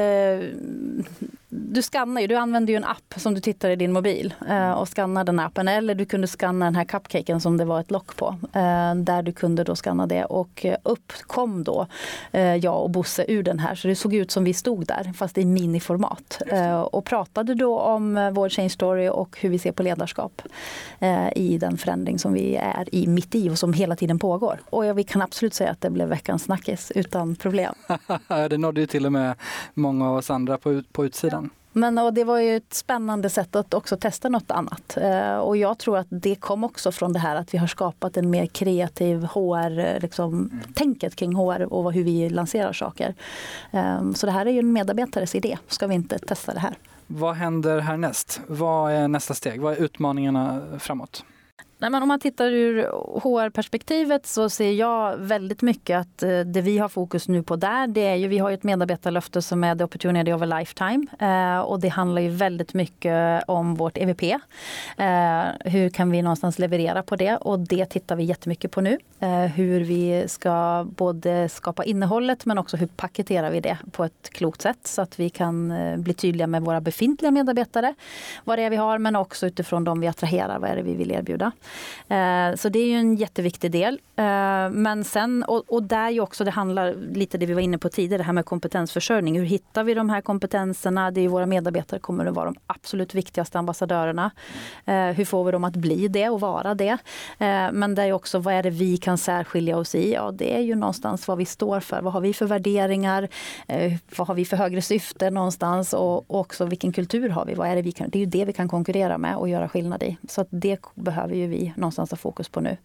du 1.49 1.81
skannar 1.81 2.21
ju, 2.21 2.27
du 2.27 2.35
använder 2.35 2.73
ju 2.73 2.77
en 2.77 2.83
app 2.83 3.13
som 3.17 3.33
du 3.33 3.41
tittar 3.41 3.69
i 3.69 3.75
din 3.75 3.93
mobil 3.93 4.33
eh, 4.49 4.71
och 4.71 4.89
skannar 4.89 5.23
den 5.23 5.39
appen. 5.39 5.67
Eller 5.67 5.95
du 5.95 6.05
kunde 6.05 6.27
skanna 6.27 6.65
den 6.65 6.75
här 6.75 6.83
cupcaken 6.83 7.41
som 7.41 7.57
det 7.57 7.65
var 7.65 7.79
ett 7.79 7.91
lock 7.91 8.15
på. 8.15 8.35
Eh, 8.53 8.95
där 8.95 9.21
du 9.21 9.31
kunde 9.31 9.63
då 9.63 9.75
skanna 9.75 10.07
det 10.07 10.25
och 10.25 10.65
eh, 10.65 10.77
upp 10.83 11.13
kom 11.27 11.63
då 11.63 11.87
eh, 12.31 12.55
jag 12.55 12.83
och 12.83 12.89
Bosse 12.89 13.25
ur 13.27 13.43
den 13.43 13.59
här. 13.59 13.75
Så 13.75 13.87
det 13.87 13.95
såg 13.95 14.13
ut 14.13 14.31
som 14.31 14.43
vi 14.43 14.53
stod 14.53 14.85
där 14.87 15.13
fast 15.15 15.37
i 15.37 15.45
miniformat. 15.45 16.41
Eh, 16.47 16.79
och 16.79 17.05
pratade 17.05 17.55
då 17.55 17.79
om 17.79 18.17
eh, 18.17 18.31
vår 18.31 18.49
change 18.49 18.69
story 18.69 19.09
och 19.09 19.37
hur 19.41 19.49
vi 19.49 19.59
ser 19.59 19.71
på 19.71 19.83
ledarskap 19.83 20.41
i 21.35 21.57
den 21.57 21.77
förändring 21.77 22.19
som 22.19 22.33
vi 22.33 22.55
är 22.55 22.95
i 22.95 23.07
mitt 23.07 23.35
i 23.35 23.49
och 23.49 23.57
som 23.57 23.73
hela 23.73 23.95
tiden 23.95 24.19
pågår. 24.19 24.59
Och 24.69 24.85
ja, 24.85 24.93
vi 24.93 25.03
kan 25.03 25.21
absolut 25.21 25.53
säga 25.53 25.71
att 25.71 25.81
det 25.81 25.89
blev 25.89 26.07
veckans 26.07 26.43
snackis 26.43 26.91
utan 26.95 27.35
problem. 27.35 27.73
det 28.49 28.57
nådde 28.57 28.81
ju 28.81 28.87
till 28.87 29.05
och 29.05 29.11
med 29.11 29.35
många 29.73 30.09
av 30.09 30.15
oss 30.15 30.29
andra 30.29 30.57
på, 30.57 30.83
på 30.91 31.05
utsidan. 31.05 31.46
Men 31.77 31.97
och 31.97 32.13
det 32.13 32.23
var 32.23 32.39
ju 32.39 32.57
ett 32.57 32.73
spännande 32.73 33.29
sätt 33.29 33.55
att 33.55 33.73
också 33.73 33.97
testa 33.97 34.29
något 34.29 34.51
annat. 34.51 34.97
Eh, 34.97 35.37
och 35.37 35.57
jag 35.57 35.77
tror 35.77 35.97
att 35.97 36.07
det 36.09 36.35
kom 36.35 36.63
också 36.63 36.91
från 36.91 37.13
det 37.13 37.19
här 37.19 37.35
att 37.35 37.53
vi 37.53 37.57
har 37.57 37.67
skapat 37.67 38.17
en 38.17 38.29
mer 38.29 38.45
kreativ 38.45 39.23
HR, 39.23 39.79
eh, 39.79 39.99
liksom, 39.99 40.33
mm. 40.33 40.73
tänket 40.73 41.15
kring 41.15 41.35
HR 41.35 41.73
och 41.73 41.93
hur 41.93 42.03
vi 42.03 42.29
lanserar 42.29 42.73
saker. 42.73 43.15
Eh, 43.71 44.11
så 44.11 44.25
det 44.25 44.31
här 44.31 44.45
är 44.45 44.51
ju 44.51 44.59
en 44.59 44.73
medarbetares 44.73 45.35
idé. 45.35 45.57
Ska 45.67 45.87
vi 45.87 45.95
inte 45.95 46.19
testa 46.19 46.53
det 46.53 46.59
här? 46.59 46.77
Vad 47.07 47.35
händer 47.35 47.79
härnäst? 47.79 48.41
Vad 48.47 48.91
är 48.91 49.07
nästa 49.07 49.33
steg? 49.33 49.61
Vad 49.61 49.73
är 49.73 49.77
utmaningarna 49.77 50.61
framåt? 50.79 51.23
Nej, 51.79 51.89
men 51.89 52.01
om 52.01 52.07
man 52.07 52.19
tittar 52.19 52.51
ur 52.51 52.83
HR-perspektivet 53.19 54.25
så 54.25 54.49
ser 54.49 54.71
jag 54.71 55.17
väldigt 55.17 55.61
mycket 55.61 55.99
att 55.99 56.23
eh, 56.23 56.39
det 56.39 56.61
vi 56.61 56.77
har 56.77 56.89
fokus 56.89 57.27
nu 57.27 57.43
på 57.43 57.55
där, 57.55 57.87
det 57.87 58.07
är 58.07 58.15
ju, 58.15 58.27
vi 58.27 58.37
har 58.37 58.49
ju 58.49 58.53
ett 58.53 58.63
medarbetarlöfte 58.63 59.41
som 59.41 59.63
är 59.63 59.75
the 59.75 59.83
opportunity 59.83 60.33
of 60.33 60.41
a 60.41 60.45
lifetime. 60.45 61.07
Eh, 61.19 61.59
och 61.59 61.79
det 61.79 61.87
handlar 61.87 62.21
ju 62.21 62.29
väldigt 62.29 62.73
mycket 62.73 63.43
om 63.47 63.75
vårt 63.75 63.97
EVP. 63.97 64.23
Eh, 64.23 65.43
hur 65.59 65.89
kan 65.89 66.11
vi 66.11 66.21
någonstans 66.21 66.59
leverera 66.59 67.03
på 67.03 67.15
det? 67.15 67.37
Och 67.37 67.59
det 67.59 67.85
tittar 67.85 68.15
vi 68.15 68.23
jättemycket 68.23 68.71
på 68.71 68.81
nu. 68.81 68.97
Eh, 69.19 69.29
hur 69.29 69.81
vi 69.81 70.23
ska 70.27 70.87
både 70.97 71.49
skapa 71.49 71.83
innehållet 71.83 72.45
men 72.45 72.57
också 72.57 72.77
hur 72.77 72.87
paketerar 72.87 73.51
vi 73.51 73.59
det 73.59 73.77
på 73.91 74.03
ett 74.03 74.29
klokt 74.31 74.61
sätt 74.61 74.87
så 74.87 75.01
att 75.01 75.19
vi 75.19 75.29
kan 75.29 75.71
eh, 75.71 75.97
bli 75.97 76.13
tydliga 76.13 76.47
med 76.47 76.61
våra 76.61 76.81
befintliga 76.81 77.31
medarbetare, 77.31 77.95
vad 78.43 78.59
det 78.59 78.63
är 78.63 78.69
vi 78.69 78.75
har, 78.75 78.97
men 78.97 79.15
också 79.15 79.47
utifrån 79.47 79.83
de 79.83 79.99
vi 79.99 80.07
attraherar, 80.07 80.59
vad 80.59 80.69
är 80.69 80.75
det 80.75 80.81
vi 80.81 80.95
vill 80.95 81.11
erbjuda. 81.11 81.51
Eh, 82.07 82.55
så 82.55 82.69
det 82.69 82.79
är 82.79 82.85
ju 82.85 82.93
en 82.93 83.15
jätteviktig 83.15 83.71
del. 83.71 83.99
Eh, 84.15 84.69
men 84.69 85.03
sen, 85.03 85.43
och, 85.43 85.83
där 85.83 86.09
ju 86.09 86.19
också, 86.19 86.43
det 86.43 86.51
handlar 86.51 86.93
lite 87.13 87.37
det 87.37 87.45
vi 87.45 87.53
var 87.53 87.61
inne 87.61 87.77
på 87.77 87.89
tidigare, 87.89 88.17
det 88.17 88.23
här 88.25 88.33
med 88.33 88.45
kompetensförsörjning. 88.45 89.39
Hur 89.39 89.45
hittar 89.45 89.83
vi 89.83 89.93
de 89.93 90.09
här 90.09 90.21
kompetenserna? 90.21 91.11
Det 91.11 91.21
är 91.21 91.27
våra 91.27 91.45
medarbetare 91.45 91.99
kommer 91.99 92.25
att 92.25 92.35
vara 92.35 92.45
de 92.45 92.55
absolut 92.67 93.15
viktigaste 93.15 93.59
ambassadörerna. 93.59 94.31
Eh, 94.85 95.07
hur 95.07 95.25
får 95.25 95.43
vi 95.43 95.51
dem 95.51 95.63
att 95.63 95.75
bli 95.75 96.07
det 96.07 96.29
och 96.29 96.39
vara 96.39 96.75
det? 96.75 96.97
Men 97.71 97.95
det 97.95 98.03
är 98.03 98.11
också, 98.11 98.39
vad 98.39 98.53
är 98.53 98.63
det 98.63 98.69
vi 98.69 98.97
kan 98.97 99.17
särskilja 99.17 99.77
oss 99.77 99.95
i? 99.95 100.13
Ja, 100.13 100.31
det 100.31 100.55
är 100.55 100.61
ju 100.61 100.75
någonstans 100.75 101.27
vad 101.27 101.37
vi 101.37 101.45
står 101.45 101.79
för. 101.79 102.01
Vad 102.01 102.13
har 102.13 102.21
vi 102.21 102.33
för 102.33 102.45
värderingar? 102.45 103.27
Vad 104.17 104.27
har 104.27 104.35
vi 104.35 104.45
för 104.45 104.57
högre 104.57 104.81
syfte 104.81 105.29
någonstans? 105.29 105.93
Och, 105.93 106.39
också 106.39 106.65
vilken 106.65 106.91
kultur 106.91 107.29
har 107.29 107.45
vi? 107.45 107.53
Vad 107.53 107.67
är 107.67 107.75
det, 107.75 107.81
vi 107.81 107.91
kan, 107.91 108.09
det 108.09 108.17
är 108.17 108.19
ju 108.19 108.25
det 108.25 108.45
vi 108.45 108.53
kan 108.53 108.69
konkurrera 108.69 109.17
med 109.17 109.35
och 109.35 109.49
göra 109.49 109.69
skillnad 109.69 110.03
i. 110.03 110.17
Så 110.29 110.45
det 110.49 110.79
behöver 110.95 111.35
ju 111.35 111.47
vi 111.47 111.56
någonstans 111.75 112.11
har 112.11 112.17
fokus 112.17 112.49
på 112.49 112.61
nu. 112.61 112.77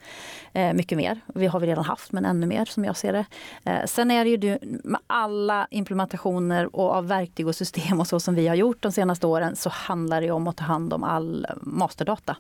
Eh, 0.53 0.73
mycket 0.73 0.99
mer. 0.99 1.21
Vi 1.35 1.47
har 1.47 1.61
vi 1.61 1.67
redan 1.67 1.85
haft, 1.85 2.13
men 2.13 2.25
ännu 2.25 2.47
mer 2.47 2.65
som 2.65 2.85
jag 2.85 2.97
ser 2.97 3.13
det. 3.13 3.25
Eh, 3.65 3.87
sen 3.87 4.11
är 4.11 4.25
det 4.25 4.31
ju 4.31 4.37
du, 4.37 4.59
med 4.85 5.01
alla 5.07 5.67
implementationer 5.71 6.77
och 6.77 6.91
av 6.91 7.09
verktyg 7.09 7.47
och 7.47 7.57
system 7.57 8.01
och 8.01 8.07
så 8.07 8.21
som 8.21 8.35
vi 8.35 8.49
har 8.49 8.55
gjort 8.55 8.83
de 8.83 8.93
senaste 8.93 9.27
åren 9.27 9.57
så 9.57 9.69
handlar 9.69 10.21
det 10.21 10.31
om 10.31 10.47
att 10.47 10.57
ta 10.57 10.65
hand 10.65 10.93
om 10.93 11.05
all 11.05 11.47
masterdata. 11.61 12.37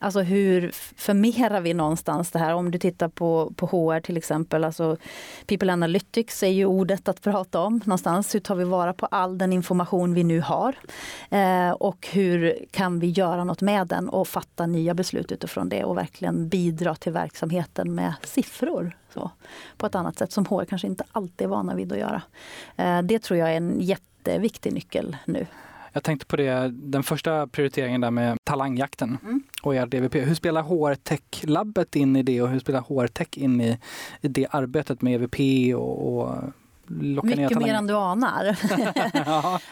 Alltså 0.00 0.20
hur 0.20 0.70
förmerar 0.96 1.60
vi 1.60 1.74
någonstans 1.74 2.30
det 2.30 2.38
här? 2.38 2.54
Om 2.54 2.70
du 2.70 2.78
tittar 2.78 3.08
på, 3.08 3.52
på 3.56 3.66
HR 3.66 4.00
till 4.00 4.16
exempel, 4.16 4.64
alltså 4.64 4.96
People 5.46 5.72
Analytics 5.72 6.42
är 6.42 6.48
ju 6.48 6.64
ordet 6.64 7.08
att 7.08 7.22
prata 7.22 7.60
om 7.60 7.80
någonstans. 7.84 8.34
Hur 8.34 8.40
tar 8.40 8.54
vi 8.54 8.64
vara 8.64 8.92
på 8.92 9.06
all 9.06 9.38
den 9.38 9.52
information 9.52 10.14
vi 10.14 10.24
nu 10.24 10.40
har? 10.40 10.76
Eh, 11.30 11.70
och 11.70 12.08
hur 12.12 12.58
kan 12.70 13.00
vi 13.00 13.06
göra 13.06 13.44
något 13.44 13.60
med 13.60 13.86
den 13.86 14.08
och 14.08 14.28
fatta 14.28 14.66
nya 14.66 14.94
beslut 14.94 15.32
utifrån 15.32 15.67
det 15.68 15.84
och 15.84 15.96
verkligen 15.96 16.48
bidra 16.48 16.94
till 16.94 17.12
verksamheten 17.12 17.94
med 17.94 18.14
siffror. 18.22 18.96
Så, 19.14 19.30
på 19.76 19.86
ett 19.86 19.94
annat 19.94 20.18
sätt 20.18 20.32
som 20.32 20.46
HR 20.46 20.64
kanske 20.64 20.86
inte 20.86 21.04
alltid 21.12 21.44
är 21.44 21.48
vana 21.48 21.74
vid 21.74 21.92
att 21.92 21.98
göra. 21.98 22.22
Eh, 22.76 23.02
det 23.02 23.18
tror 23.18 23.38
jag 23.38 23.52
är 23.52 23.56
en 23.56 23.80
jätteviktig 23.80 24.72
nyckel 24.72 25.16
nu. 25.24 25.46
Jag 25.92 26.02
tänkte 26.02 26.26
på 26.26 26.36
det, 26.36 26.70
den 26.72 27.02
första 27.02 27.46
prioriteringen 27.46 28.00
där 28.00 28.10
med 28.10 28.36
talangjakten 28.44 29.18
mm. 29.22 29.42
och 29.62 29.74
er 29.74 29.86
DVP. 29.86 30.14
Hur 30.14 30.34
spelar 30.34 30.62
HR 30.62 30.94
Tech-labbet 30.94 31.96
in 31.96 32.16
i 32.16 32.22
det 32.22 32.42
och 32.42 32.48
hur 32.48 32.58
spelar 32.58 32.80
HR 32.80 33.06
Tech 33.06 33.28
in 33.32 33.60
i, 33.60 33.78
i 34.20 34.28
det 34.28 34.46
arbetet 34.50 35.02
med 35.02 35.14
EVP 35.14 35.74
och, 35.74 36.18
och 36.18 36.34
mycket 36.88 37.58
mer 37.58 37.74
än 37.74 37.86
du 37.86 37.94
anar. 37.94 38.56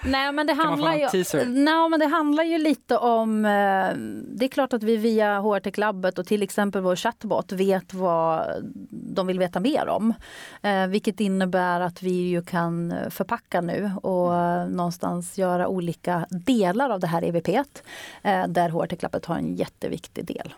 nej, 0.08 0.32
men 0.32 0.46
det 0.46 0.52
handlar 0.52 0.94
ju, 0.94 1.24
nej, 1.46 1.88
men 1.88 2.00
det 2.00 2.06
handlar 2.06 2.44
ju 2.44 2.58
lite 2.58 2.96
om... 2.96 3.44
Eh, 3.44 3.96
det 4.36 4.44
är 4.44 4.48
klart 4.48 4.72
att 4.72 4.82
vi 4.82 4.96
via 4.96 5.40
HR 5.40 5.80
Labbet 5.80 6.18
och 6.18 6.26
till 6.26 6.42
exempel 6.42 6.82
vår 6.82 6.96
chatbot 6.96 7.52
vet 7.52 7.94
vad 7.94 8.46
de 8.90 9.26
vill 9.26 9.38
veta 9.38 9.60
mer 9.60 9.88
om. 9.88 10.14
Eh, 10.62 10.86
vilket 10.86 11.20
innebär 11.20 11.80
att 11.80 12.02
vi 12.02 12.28
ju 12.28 12.42
kan 12.42 12.94
förpacka 13.10 13.60
nu 13.60 13.90
och 14.02 14.34
mm. 14.34 14.68
någonstans 14.68 15.38
göra 15.38 15.68
olika 15.68 16.26
delar 16.30 16.90
av 16.90 17.00
det 17.00 17.06
här 17.06 17.24
EVP. 17.24 17.48
Eh, 17.48 18.46
där 18.48 18.68
HR 18.68 19.02
Labbet 19.02 19.26
har 19.26 19.36
en 19.36 19.56
jätteviktig 19.56 20.24
del 20.24 20.54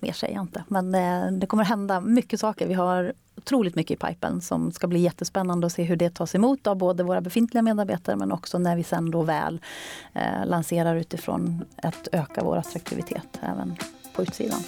mer 0.00 0.12
säger 0.12 0.34
jag 0.34 0.42
inte. 0.42 0.64
Men 0.68 0.94
eh, 0.94 1.32
det 1.32 1.46
kommer 1.46 1.64
hända 1.64 2.00
mycket 2.00 2.40
saker. 2.40 2.66
Vi 2.66 2.74
har 2.74 3.12
otroligt 3.36 3.74
mycket 3.74 4.04
i 4.04 4.06
pipen 4.06 4.40
som 4.40 4.72
ska 4.72 4.86
bli 4.86 5.00
jättespännande 5.00 5.66
att 5.66 5.72
se 5.72 5.82
hur 5.82 5.96
det 5.96 6.14
tas 6.14 6.34
emot 6.34 6.66
av 6.66 6.76
både 6.76 7.02
våra 7.02 7.20
befintliga 7.20 7.62
medarbetare 7.62 8.16
men 8.16 8.32
också 8.32 8.58
när 8.58 8.76
vi 8.76 8.82
sen 8.82 9.10
då 9.10 9.22
väl 9.22 9.60
eh, 10.12 10.46
lanserar 10.46 10.96
utifrån 10.96 11.64
att 11.82 12.08
öka 12.12 12.44
vår 12.44 12.56
attraktivitet 12.56 13.38
även 13.42 13.76
på 14.14 14.22
utsidan. 14.22 14.60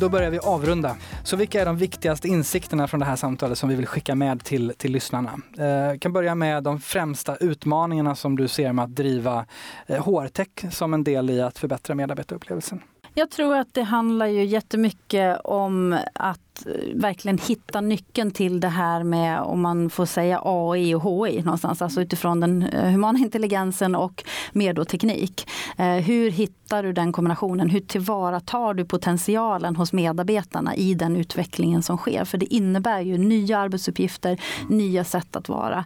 Då 0.00 0.08
börjar 0.08 0.30
vi 0.30 0.38
avrunda. 0.38 0.96
Så 1.24 1.36
vilka 1.36 1.60
är 1.60 1.66
de 1.66 1.76
viktigaste 1.76 2.28
insikterna 2.28 2.88
från 2.88 3.00
det 3.00 3.06
här 3.06 3.16
samtalet 3.16 3.58
som 3.58 3.68
vi 3.68 3.74
vill 3.74 3.86
skicka 3.86 4.14
med 4.14 4.44
till, 4.44 4.72
till 4.76 4.92
lyssnarna? 4.92 5.30
Eh, 5.58 5.98
kan 5.98 6.12
börja 6.12 6.34
med 6.34 6.62
de 6.62 6.80
främsta 6.80 7.36
utmaningarna 7.36 8.14
som 8.14 8.36
du 8.36 8.48
ser 8.48 8.72
med 8.72 8.84
att 8.84 8.96
driva 8.96 9.46
eh, 9.86 10.04
HR-tech 10.04 10.74
som 10.74 10.94
en 10.94 11.04
del 11.04 11.30
i 11.30 11.40
att 11.40 11.58
förbättra 11.58 11.94
medarbetarupplevelsen. 11.94 12.82
Jag 13.14 13.30
tror 13.30 13.56
att 13.56 13.74
det 13.74 13.82
handlar 13.82 14.26
ju 14.26 14.44
jättemycket 14.44 15.40
om 15.44 15.98
att 16.14 16.40
Eh, 16.66 16.72
verkligen 16.94 17.38
hitta 17.38 17.80
nyckeln 17.80 18.30
till 18.30 18.60
det 18.60 18.68
här 18.68 19.02
med, 19.02 19.40
om 19.40 19.60
man 19.60 19.90
får 19.90 20.06
säga 20.06 20.40
AI 20.44 20.94
och 20.94 21.02
HI 21.02 21.42
någonstans, 21.42 21.82
alltså 21.82 22.00
utifrån 22.00 22.40
den 22.40 22.62
eh, 22.62 22.90
humana 22.90 23.18
intelligensen 23.18 23.94
och 23.94 24.24
mer 24.52 24.74
då 24.74 24.84
teknik. 24.84 25.48
Eh, 25.76 25.86
hur 25.86 26.30
hittar 26.30 26.82
du 26.82 26.92
den 26.92 27.12
kombinationen? 27.12 27.70
Hur 27.70 27.80
tillvaratar 27.80 28.74
du 28.74 28.84
potentialen 28.84 29.76
hos 29.76 29.92
medarbetarna 29.92 30.76
i 30.76 30.94
den 30.94 31.16
utvecklingen 31.16 31.82
som 31.82 31.96
sker? 31.96 32.24
För 32.24 32.38
det 32.38 32.54
innebär 32.54 33.00
ju 33.00 33.18
nya 33.18 33.58
arbetsuppgifter, 33.58 34.40
nya 34.68 35.04
sätt 35.04 35.36
att 35.36 35.48
vara. 35.48 35.84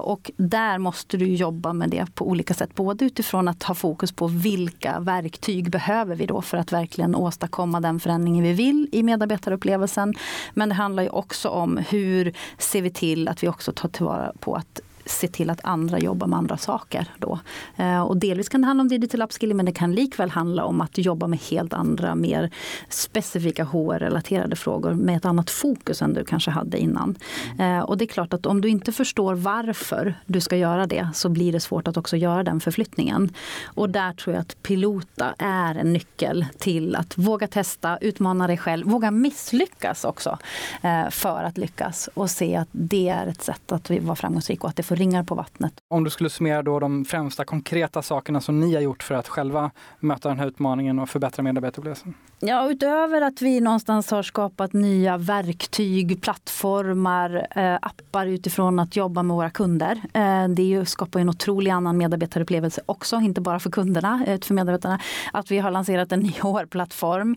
Och 0.00 0.30
där 0.36 0.78
måste 0.78 1.16
du 1.16 1.26
jobba 1.26 1.72
med 1.72 1.90
det 1.90 2.14
på 2.14 2.28
olika 2.28 2.54
sätt. 2.54 2.74
Både 2.74 3.04
utifrån 3.04 3.48
att 3.48 3.62
ha 3.62 3.74
fokus 3.74 4.12
på 4.12 4.26
vilka 4.26 5.00
verktyg 5.00 5.70
behöver 5.70 6.16
vi 6.16 6.26
då 6.26 6.42
för 6.42 6.56
att 6.58 6.72
verkligen 6.72 7.14
åstadkomma 7.14 7.80
den 7.80 8.00
förändringen 8.00 8.44
vi 8.44 8.52
vill 8.52 8.88
i 8.92 9.02
medarbetarupplevelsen 9.02 9.77
upplevelsen. 9.78 10.14
Men 10.54 10.68
det 10.68 10.74
handlar 10.74 11.02
ju 11.02 11.08
också 11.08 11.48
om 11.48 11.76
hur 11.76 12.32
ser 12.58 12.82
vi 12.82 12.90
till 12.90 13.28
att 13.28 13.42
vi 13.42 13.48
också 13.48 13.72
tar 13.72 13.88
tillvara 13.88 14.32
på 14.40 14.54
att 14.54 14.80
se 15.10 15.28
till 15.28 15.50
att 15.50 15.60
andra 15.62 15.98
jobbar 15.98 16.26
med 16.26 16.38
andra 16.38 16.56
saker. 16.56 17.06
Då. 17.18 17.38
Eh, 17.76 18.00
och 18.00 18.16
delvis 18.16 18.48
kan 18.48 18.60
det 18.60 18.66
handla 18.66 18.82
om 18.82 18.88
digital 18.88 19.22
upskilling 19.22 19.56
men 19.56 19.66
det 19.66 19.72
kan 19.72 19.94
likväl 19.94 20.30
handla 20.30 20.64
om 20.64 20.80
att 20.80 20.98
jobba 20.98 21.26
med 21.26 21.38
helt 21.38 21.72
andra, 21.72 22.14
mer 22.14 22.50
specifika 22.88 23.64
HR-relaterade 23.64 24.56
frågor 24.56 24.94
med 24.94 25.16
ett 25.16 25.24
annat 25.24 25.50
fokus 25.50 26.02
än 26.02 26.14
du 26.14 26.24
kanske 26.24 26.50
hade 26.50 26.78
innan. 26.78 27.16
Eh, 27.58 27.80
och 27.80 27.98
det 27.98 28.04
är 28.04 28.06
klart 28.06 28.32
att 28.32 28.46
om 28.46 28.60
du 28.60 28.68
inte 28.68 28.92
förstår 28.92 29.34
varför 29.34 30.14
du 30.26 30.40
ska 30.40 30.56
göra 30.56 30.86
det 30.86 31.08
så 31.14 31.28
blir 31.28 31.52
det 31.52 31.60
svårt 31.60 31.88
att 31.88 31.96
också 31.96 32.16
göra 32.16 32.42
den 32.42 32.60
förflyttningen. 32.60 33.32
Och 33.64 33.90
där 33.90 34.12
tror 34.12 34.34
jag 34.34 34.40
att 34.40 34.62
pilota 34.62 35.34
är 35.38 35.74
en 35.74 35.92
nyckel 35.92 36.46
till 36.58 36.96
att 36.96 37.18
våga 37.18 37.46
testa, 37.46 37.98
utmana 38.00 38.46
dig 38.46 38.56
själv, 38.56 38.86
våga 38.86 39.10
misslyckas 39.10 40.04
också 40.04 40.38
eh, 40.82 41.10
för 41.10 41.42
att 41.42 41.58
lyckas 41.58 42.08
och 42.14 42.30
se 42.30 42.56
att 42.56 42.68
det 42.72 43.08
är 43.08 43.26
ett 43.26 43.42
sätt 43.42 43.72
att 43.72 43.90
vara 43.90 44.16
framgångsrik 44.16 44.64
och 44.64 44.70
att 44.70 44.76
det 44.76 44.82
får 44.82 44.96
ringar 44.98 45.24
på 45.24 45.34
vattnet. 45.34 45.72
Om 45.88 46.04
du 46.04 46.10
skulle 46.10 46.30
summera 46.30 46.62
då 46.62 46.78
de 46.78 47.04
främsta 47.04 47.44
konkreta 47.44 48.02
sakerna 48.02 48.40
som 48.40 48.60
ni 48.60 48.74
har 48.74 48.80
gjort 48.82 49.02
för 49.02 49.14
att 49.14 49.28
själva 49.28 49.70
möta 50.00 50.28
den 50.28 50.38
här 50.38 50.46
utmaningen 50.46 50.98
och 50.98 51.08
förbättra 51.08 51.42
medarbetarupplevelsen? 51.42 52.14
Ja, 52.40 52.70
utöver 52.70 53.20
att 53.20 53.42
vi 53.42 53.60
någonstans 53.60 54.10
har 54.10 54.22
skapat 54.22 54.72
nya 54.72 55.16
verktyg, 55.16 56.22
plattformar, 56.22 57.46
eh, 57.50 57.74
appar 57.74 58.26
utifrån 58.26 58.78
att 58.78 58.96
jobba 58.96 59.22
med 59.22 59.36
våra 59.36 59.50
kunder. 59.50 60.00
Eh, 60.12 60.48
det 60.48 60.88
skapar 60.88 61.20
en 61.20 61.28
otrolig 61.28 61.70
annan 61.70 61.96
medarbetarupplevelse 61.96 62.80
också, 62.86 63.16
inte 63.16 63.40
bara 63.40 63.60
för 63.60 63.70
kunderna, 63.70 64.24
eh, 64.26 64.40
för 64.40 64.54
medarbetarna. 64.54 65.00
Att 65.32 65.50
vi 65.50 65.58
har 65.58 65.70
lanserat 65.70 66.12
en 66.12 66.20
ny 66.28 66.32
HR-plattform. 66.40 67.36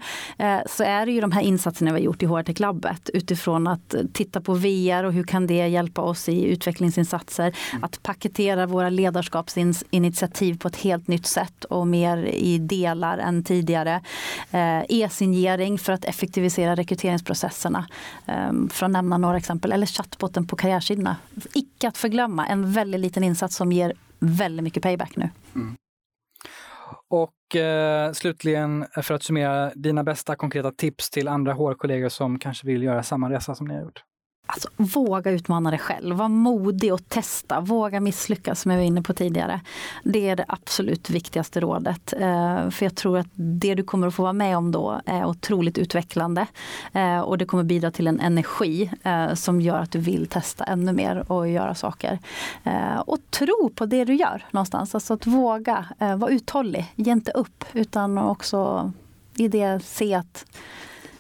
Så 0.66 0.84
är 0.84 1.06
det 1.06 1.12
ju 1.12 1.22
de 1.22 1.32
här 1.32 1.42
insatserna 1.42 1.92
vi 1.92 2.00
har 2.00 2.06
gjort 2.06 2.24
i 2.24 2.26
HR-tech-labbet 2.26 3.10
utifrån 3.14 3.68
att 3.68 3.96
titta 4.14 4.42
på 4.42 4.54
VR 4.54 5.04
och 5.04 5.14
hur 5.14 5.24
kan 5.24 5.48
det 5.48 5.68
hjälpa 5.68 6.02
oss 6.02 6.30
i 6.30 6.46
utvecklingsinsatser. 6.46 7.56
Mm. 7.72 7.84
Att 7.84 8.04
paketera 8.04 8.66
våra 8.66 8.90
ledarskapsinitiativ 8.90 10.60
på 10.60 10.68
ett 10.68 10.76
helt 10.76 11.08
nytt 11.08 11.28
sätt 11.28 11.64
och 11.64 11.88
mer 11.88 12.18
i 12.26 12.58
delar 12.58 13.18
än 13.18 13.44
tidigare 13.44 14.02
e-signering 14.92 15.78
för 15.78 15.94
att 15.94 16.06
effektivisera 16.06 16.76
rekryteringsprocesserna. 16.76 17.88
Ehm, 18.26 18.70
för 18.70 18.86
att 18.86 18.92
nämna 18.92 19.18
några 19.18 19.38
exempel. 19.38 19.72
Eller 19.72 19.86
chattbotten 19.86 20.48
på 20.48 20.56
karriärsidorna. 20.56 21.18
Icke 21.54 21.88
att 21.88 21.98
förglömma, 21.98 22.48
en 22.48 22.72
väldigt 22.72 23.02
liten 23.02 23.24
insats 23.24 23.56
som 23.56 23.72
ger 23.72 23.94
väldigt 24.20 24.64
mycket 24.64 24.84
payback 24.84 25.16
nu. 25.16 25.30
Mm. 25.56 25.76
Och 27.10 27.56
eh, 27.56 28.12
slutligen, 28.12 28.86
för 29.02 29.14
att 29.14 29.24
summera, 29.24 29.72
dina 29.76 30.04
bästa 30.04 30.36
konkreta 30.36 30.72
tips 30.72 31.10
till 31.10 31.28
andra 31.28 31.54
HR-kollegor 31.54 32.10
som 32.10 32.40
kanske 32.40 32.68
vill 32.68 32.84
göra 32.84 33.04
samma 33.04 33.30
resa 33.30 33.56
som 33.56 33.68
ni 33.68 33.74
har 33.74 33.82
gjort? 33.82 34.04
Alltså, 34.54 34.70
våga 34.78 35.32
utmana 35.32 35.70
dig 35.70 35.80
själv, 35.80 36.16
var 36.16 36.30
modig 36.30 36.94
och 36.94 37.10
testa, 37.10 37.60
våga 37.60 38.00
misslyckas 38.00 38.62
som 38.62 38.72
jag 38.72 38.78
var 38.78 38.86
inne 38.86 39.02
på 39.02 39.14
tidigare. 39.14 39.62
Det 40.04 40.30
är 40.30 40.36
det 40.36 40.46
absolut 40.48 41.10
viktigaste 41.10 41.60
rådet. 41.60 42.14
Eh, 42.14 42.70
för 42.70 42.84
jag 42.86 42.96
tror 42.96 43.18
att 43.18 43.28
det 43.34 43.76
du 43.76 43.84
kommer 43.84 44.08
att 44.08 44.14
få 44.14 44.22
vara 44.22 44.34
med 44.34 44.58
om 44.58 44.72
då 44.72 45.02
är 45.06 45.26
otroligt 45.26 45.78
utvecklande. 45.78 46.48
Eh, 46.94 47.20
och 47.20 47.38
det 47.38 47.46
kommer 47.46 47.64
bidra 47.64 47.92
till 47.92 48.08
en 48.08 48.20
energi 48.20 48.92
eh, 49.04 49.34
som 49.34 49.62
gör 49.62 49.80
att 49.80 49.92
du 49.92 50.00
vill 50.00 50.28
testa 50.28 50.64
ännu 50.64 50.94
mer 50.94 51.32
och 51.32 51.50
göra 51.50 51.76
saker. 51.76 52.20
Och 53.06 53.18
tro 53.30 53.72
på 53.76 53.86
det 53.86 54.06
du 54.06 54.16
gör 54.16 54.46
någonstans. 54.52 54.96
Alltså 54.96 55.14
att 55.14 55.28
våga, 55.28 55.86
vara 56.18 56.32
uthållig, 56.32 56.94
ge 56.96 57.12
inte 57.12 57.32
upp 57.32 57.66
utan 57.74 58.18
också 58.18 58.92
i 59.36 59.48
det 59.48 59.86
se 59.86 60.14
att 60.14 60.46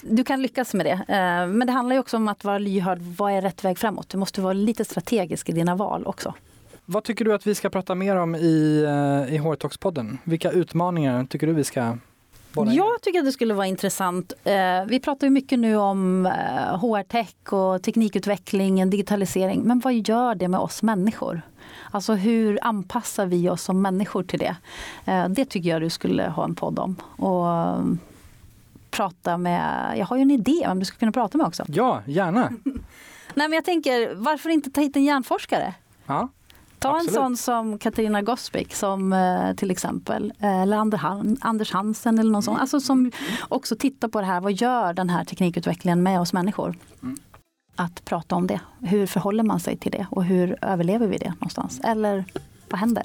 du 0.02 0.24
kan 0.24 0.42
lyckas 0.42 0.74
med 0.74 0.86
det. 0.86 0.92
Eh, 0.92 1.48
men 1.48 1.68
det 1.68 1.72
handlar 1.72 1.98
också 2.00 2.18
om 2.18 2.28
att 2.28 2.44
vara 2.44 2.58
lyhörd. 2.58 3.00
Vad 3.02 3.32
är 3.32 3.42
rätt 3.42 3.64
väg 3.64 3.78
framåt? 3.78 4.10
Du 4.10 4.18
måste 4.18 4.42
vara 4.42 4.54
lite 4.54 4.86
strategisk 4.86 5.50
i 5.50 5.52
dina 5.52 5.76
val 5.76 6.06
också. 6.06 6.34
Vad 6.86 7.04
tycker 7.04 7.26
du 7.26 7.34
att 7.34 7.48
vi 7.48 7.56
ska 7.56 7.70
prata 7.70 7.96
mer 7.96 8.16
om 8.16 8.36
i, 8.36 8.84
eh, 8.88 9.36
i 9.36 9.38
HR-talks-podden? 9.38 10.18
Vilka 10.24 10.52
utmaningar 10.52 11.26
tycker 11.26 11.48
du 11.48 11.54
vi 11.54 11.64
ska 11.64 11.98
jag 12.54 13.02
tycker 13.02 13.20
att 13.20 13.26
det 13.26 13.32
skulle 13.32 13.54
vara 13.54 13.68
intressant. 13.68 14.34
Eh, 14.44 14.86
vi 14.88 15.00
pratar 15.00 15.28
ju 15.28 15.32
mycket 15.32 15.60
nu 15.60 15.76
om 15.76 16.26
HR-tech 16.82 17.54
och 17.54 17.84
teknikutveckling, 17.84 18.90
digitalisering. 18.90 19.62
Men 19.62 19.80
vad 19.80 19.94
gör 19.94 20.36
det 20.36 20.48
med 20.48 20.60
oss 20.60 20.84
människor? 20.84 21.42
Alltså 21.92 22.14
hur 22.14 22.60
anpassar 22.62 23.26
vi 23.26 23.50
oss 23.50 23.64
som 23.64 23.82
människor 23.82 24.24
till 24.24 24.40
det? 24.40 24.56
Det 25.30 25.46
tycker 25.46 25.70
jag 25.70 25.82
du 25.82 25.90
skulle 25.90 26.24
ha 26.24 26.44
en 26.44 26.56
podd 26.56 26.80
om. 26.80 26.96
Och 27.18 27.46
prata 28.92 29.38
med, 29.38 29.94
jag 29.98 30.06
har 30.06 30.16
ju 30.16 30.22
en 30.22 30.32
idé 30.32 30.68
om 30.68 30.80
du 30.80 30.86
skulle 30.86 31.00
kunna 31.00 31.12
prata 31.12 31.38
med 31.38 31.48
också. 31.48 31.66
Ja, 31.68 32.02
gärna. 32.06 32.50
Nej 33.34 33.48
men 33.48 33.54
jag 33.54 33.66
tänker, 33.66 34.16
varför 34.16 34.50
inte 34.50 34.72
ta 34.72 34.82
hit 34.82 34.96
en 34.96 35.04
hjärnforskare? 35.04 35.74
Ja. 36.06 36.30
Ta 36.80 36.90
Absolut. 36.90 37.10
en 37.10 37.14
sån 37.14 37.38
som 37.38 37.78
Katarina 37.78 38.22
Gospic 38.22 38.78
som 38.78 39.14
eh, 39.14 39.54
till 39.56 39.72
exempel, 39.72 40.34
eh, 40.40 40.62
eller 40.62 40.78
Anders 41.42 41.72
Hansen 41.72 42.20
eller 42.20 42.32
någon 42.32 42.44
sån, 42.44 42.58
alltså 42.58 42.80
som 42.80 43.12
också 43.50 43.76
tittar 43.76 44.08
på 44.08 44.20
det 44.22 44.28
här, 44.28 44.42
vad 44.42 44.54
gör 44.54 44.94
den 44.94 45.10
här 45.10 45.24
teknikutvecklingen 45.26 46.04
med 46.04 46.22
oss 46.22 46.34
människor? 46.34 46.78
Mm. 47.04 47.18
Att 47.76 48.06
prata 48.06 48.36
om 48.36 48.48
det, 48.48 48.60
hur 48.80 49.06
förhåller 49.06 49.44
man 49.44 49.60
sig 49.60 49.78
till 49.78 49.92
det 49.92 50.08
och 50.12 50.24
hur 50.24 50.58
överlever 50.62 51.08
vi 51.08 51.18
det 51.18 51.30
någonstans? 51.30 51.82
Eller 51.84 52.26
vad 52.70 52.80
händer? 52.80 53.04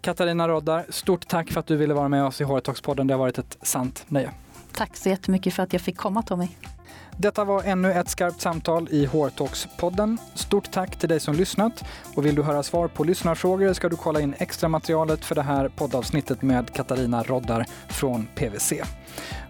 Katarina 0.00 0.48
Roddar, 0.48 0.84
stort 0.88 1.28
tack 1.28 1.50
för 1.50 1.60
att 1.60 1.66
du 1.66 1.76
ville 1.76 1.94
vara 1.94 2.08
med 2.08 2.24
oss 2.24 2.40
i 2.40 2.44
HR-talks-podden. 2.44 3.06
Det 3.06 3.14
har 3.14 3.18
varit 3.18 3.38
ett 3.38 3.58
sant 3.62 4.04
nöje. 4.08 4.30
Tack 4.74 4.96
så 4.96 5.08
jättemycket 5.08 5.54
för 5.54 5.62
att 5.62 5.72
jag 5.72 5.82
fick 5.82 5.96
komma 5.96 6.22
Tommy. 6.22 6.48
Detta 7.16 7.44
var 7.44 7.62
ännu 7.62 7.92
ett 7.92 8.08
skarpt 8.08 8.40
samtal 8.40 8.88
i 8.90 9.06
HR-talks-podden. 9.06 10.18
Stort 10.34 10.72
tack 10.72 10.96
till 10.96 11.08
dig 11.08 11.20
som 11.20 11.34
lyssnat 11.34 11.84
och 12.14 12.26
vill 12.26 12.34
du 12.34 12.42
höra 12.42 12.62
svar 12.62 12.88
på 12.88 13.04
lyssnarfrågor 13.04 13.72
ska 13.72 13.88
du 13.88 13.96
kolla 13.96 14.20
in 14.20 14.34
extra 14.38 14.68
materialet 14.68 15.24
för 15.24 15.34
det 15.34 15.42
här 15.42 15.68
poddavsnittet 15.68 16.42
med 16.42 16.72
Katarina 16.72 17.22
Roddar 17.22 17.66
från 17.88 18.26
PWC. 18.34 18.72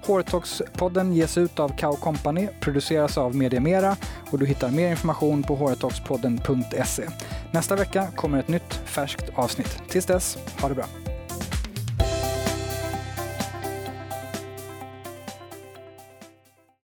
HR-talks-podden 0.06 1.12
ges 1.12 1.38
ut 1.38 1.60
av 1.60 1.68
Kao 1.76 1.96
Company, 1.96 2.48
produceras 2.60 3.18
av 3.18 3.36
Media 3.36 3.60
Mera 3.60 3.96
och 4.30 4.38
du 4.38 4.46
hittar 4.46 4.70
mer 4.70 4.90
information 4.90 5.42
på 5.42 5.56
hrtalkspodden.se. 5.56 7.08
Nästa 7.50 7.76
vecka 7.76 8.06
kommer 8.16 8.38
ett 8.38 8.48
nytt 8.48 8.74
färskt 8.84 9.24
avsnitt. 9.34 9.82
Tills 9.88 10.06
dess, 10.06 10.38
ha 10.60 10.68
det 10.68 10.74
bra! 10.74 11.01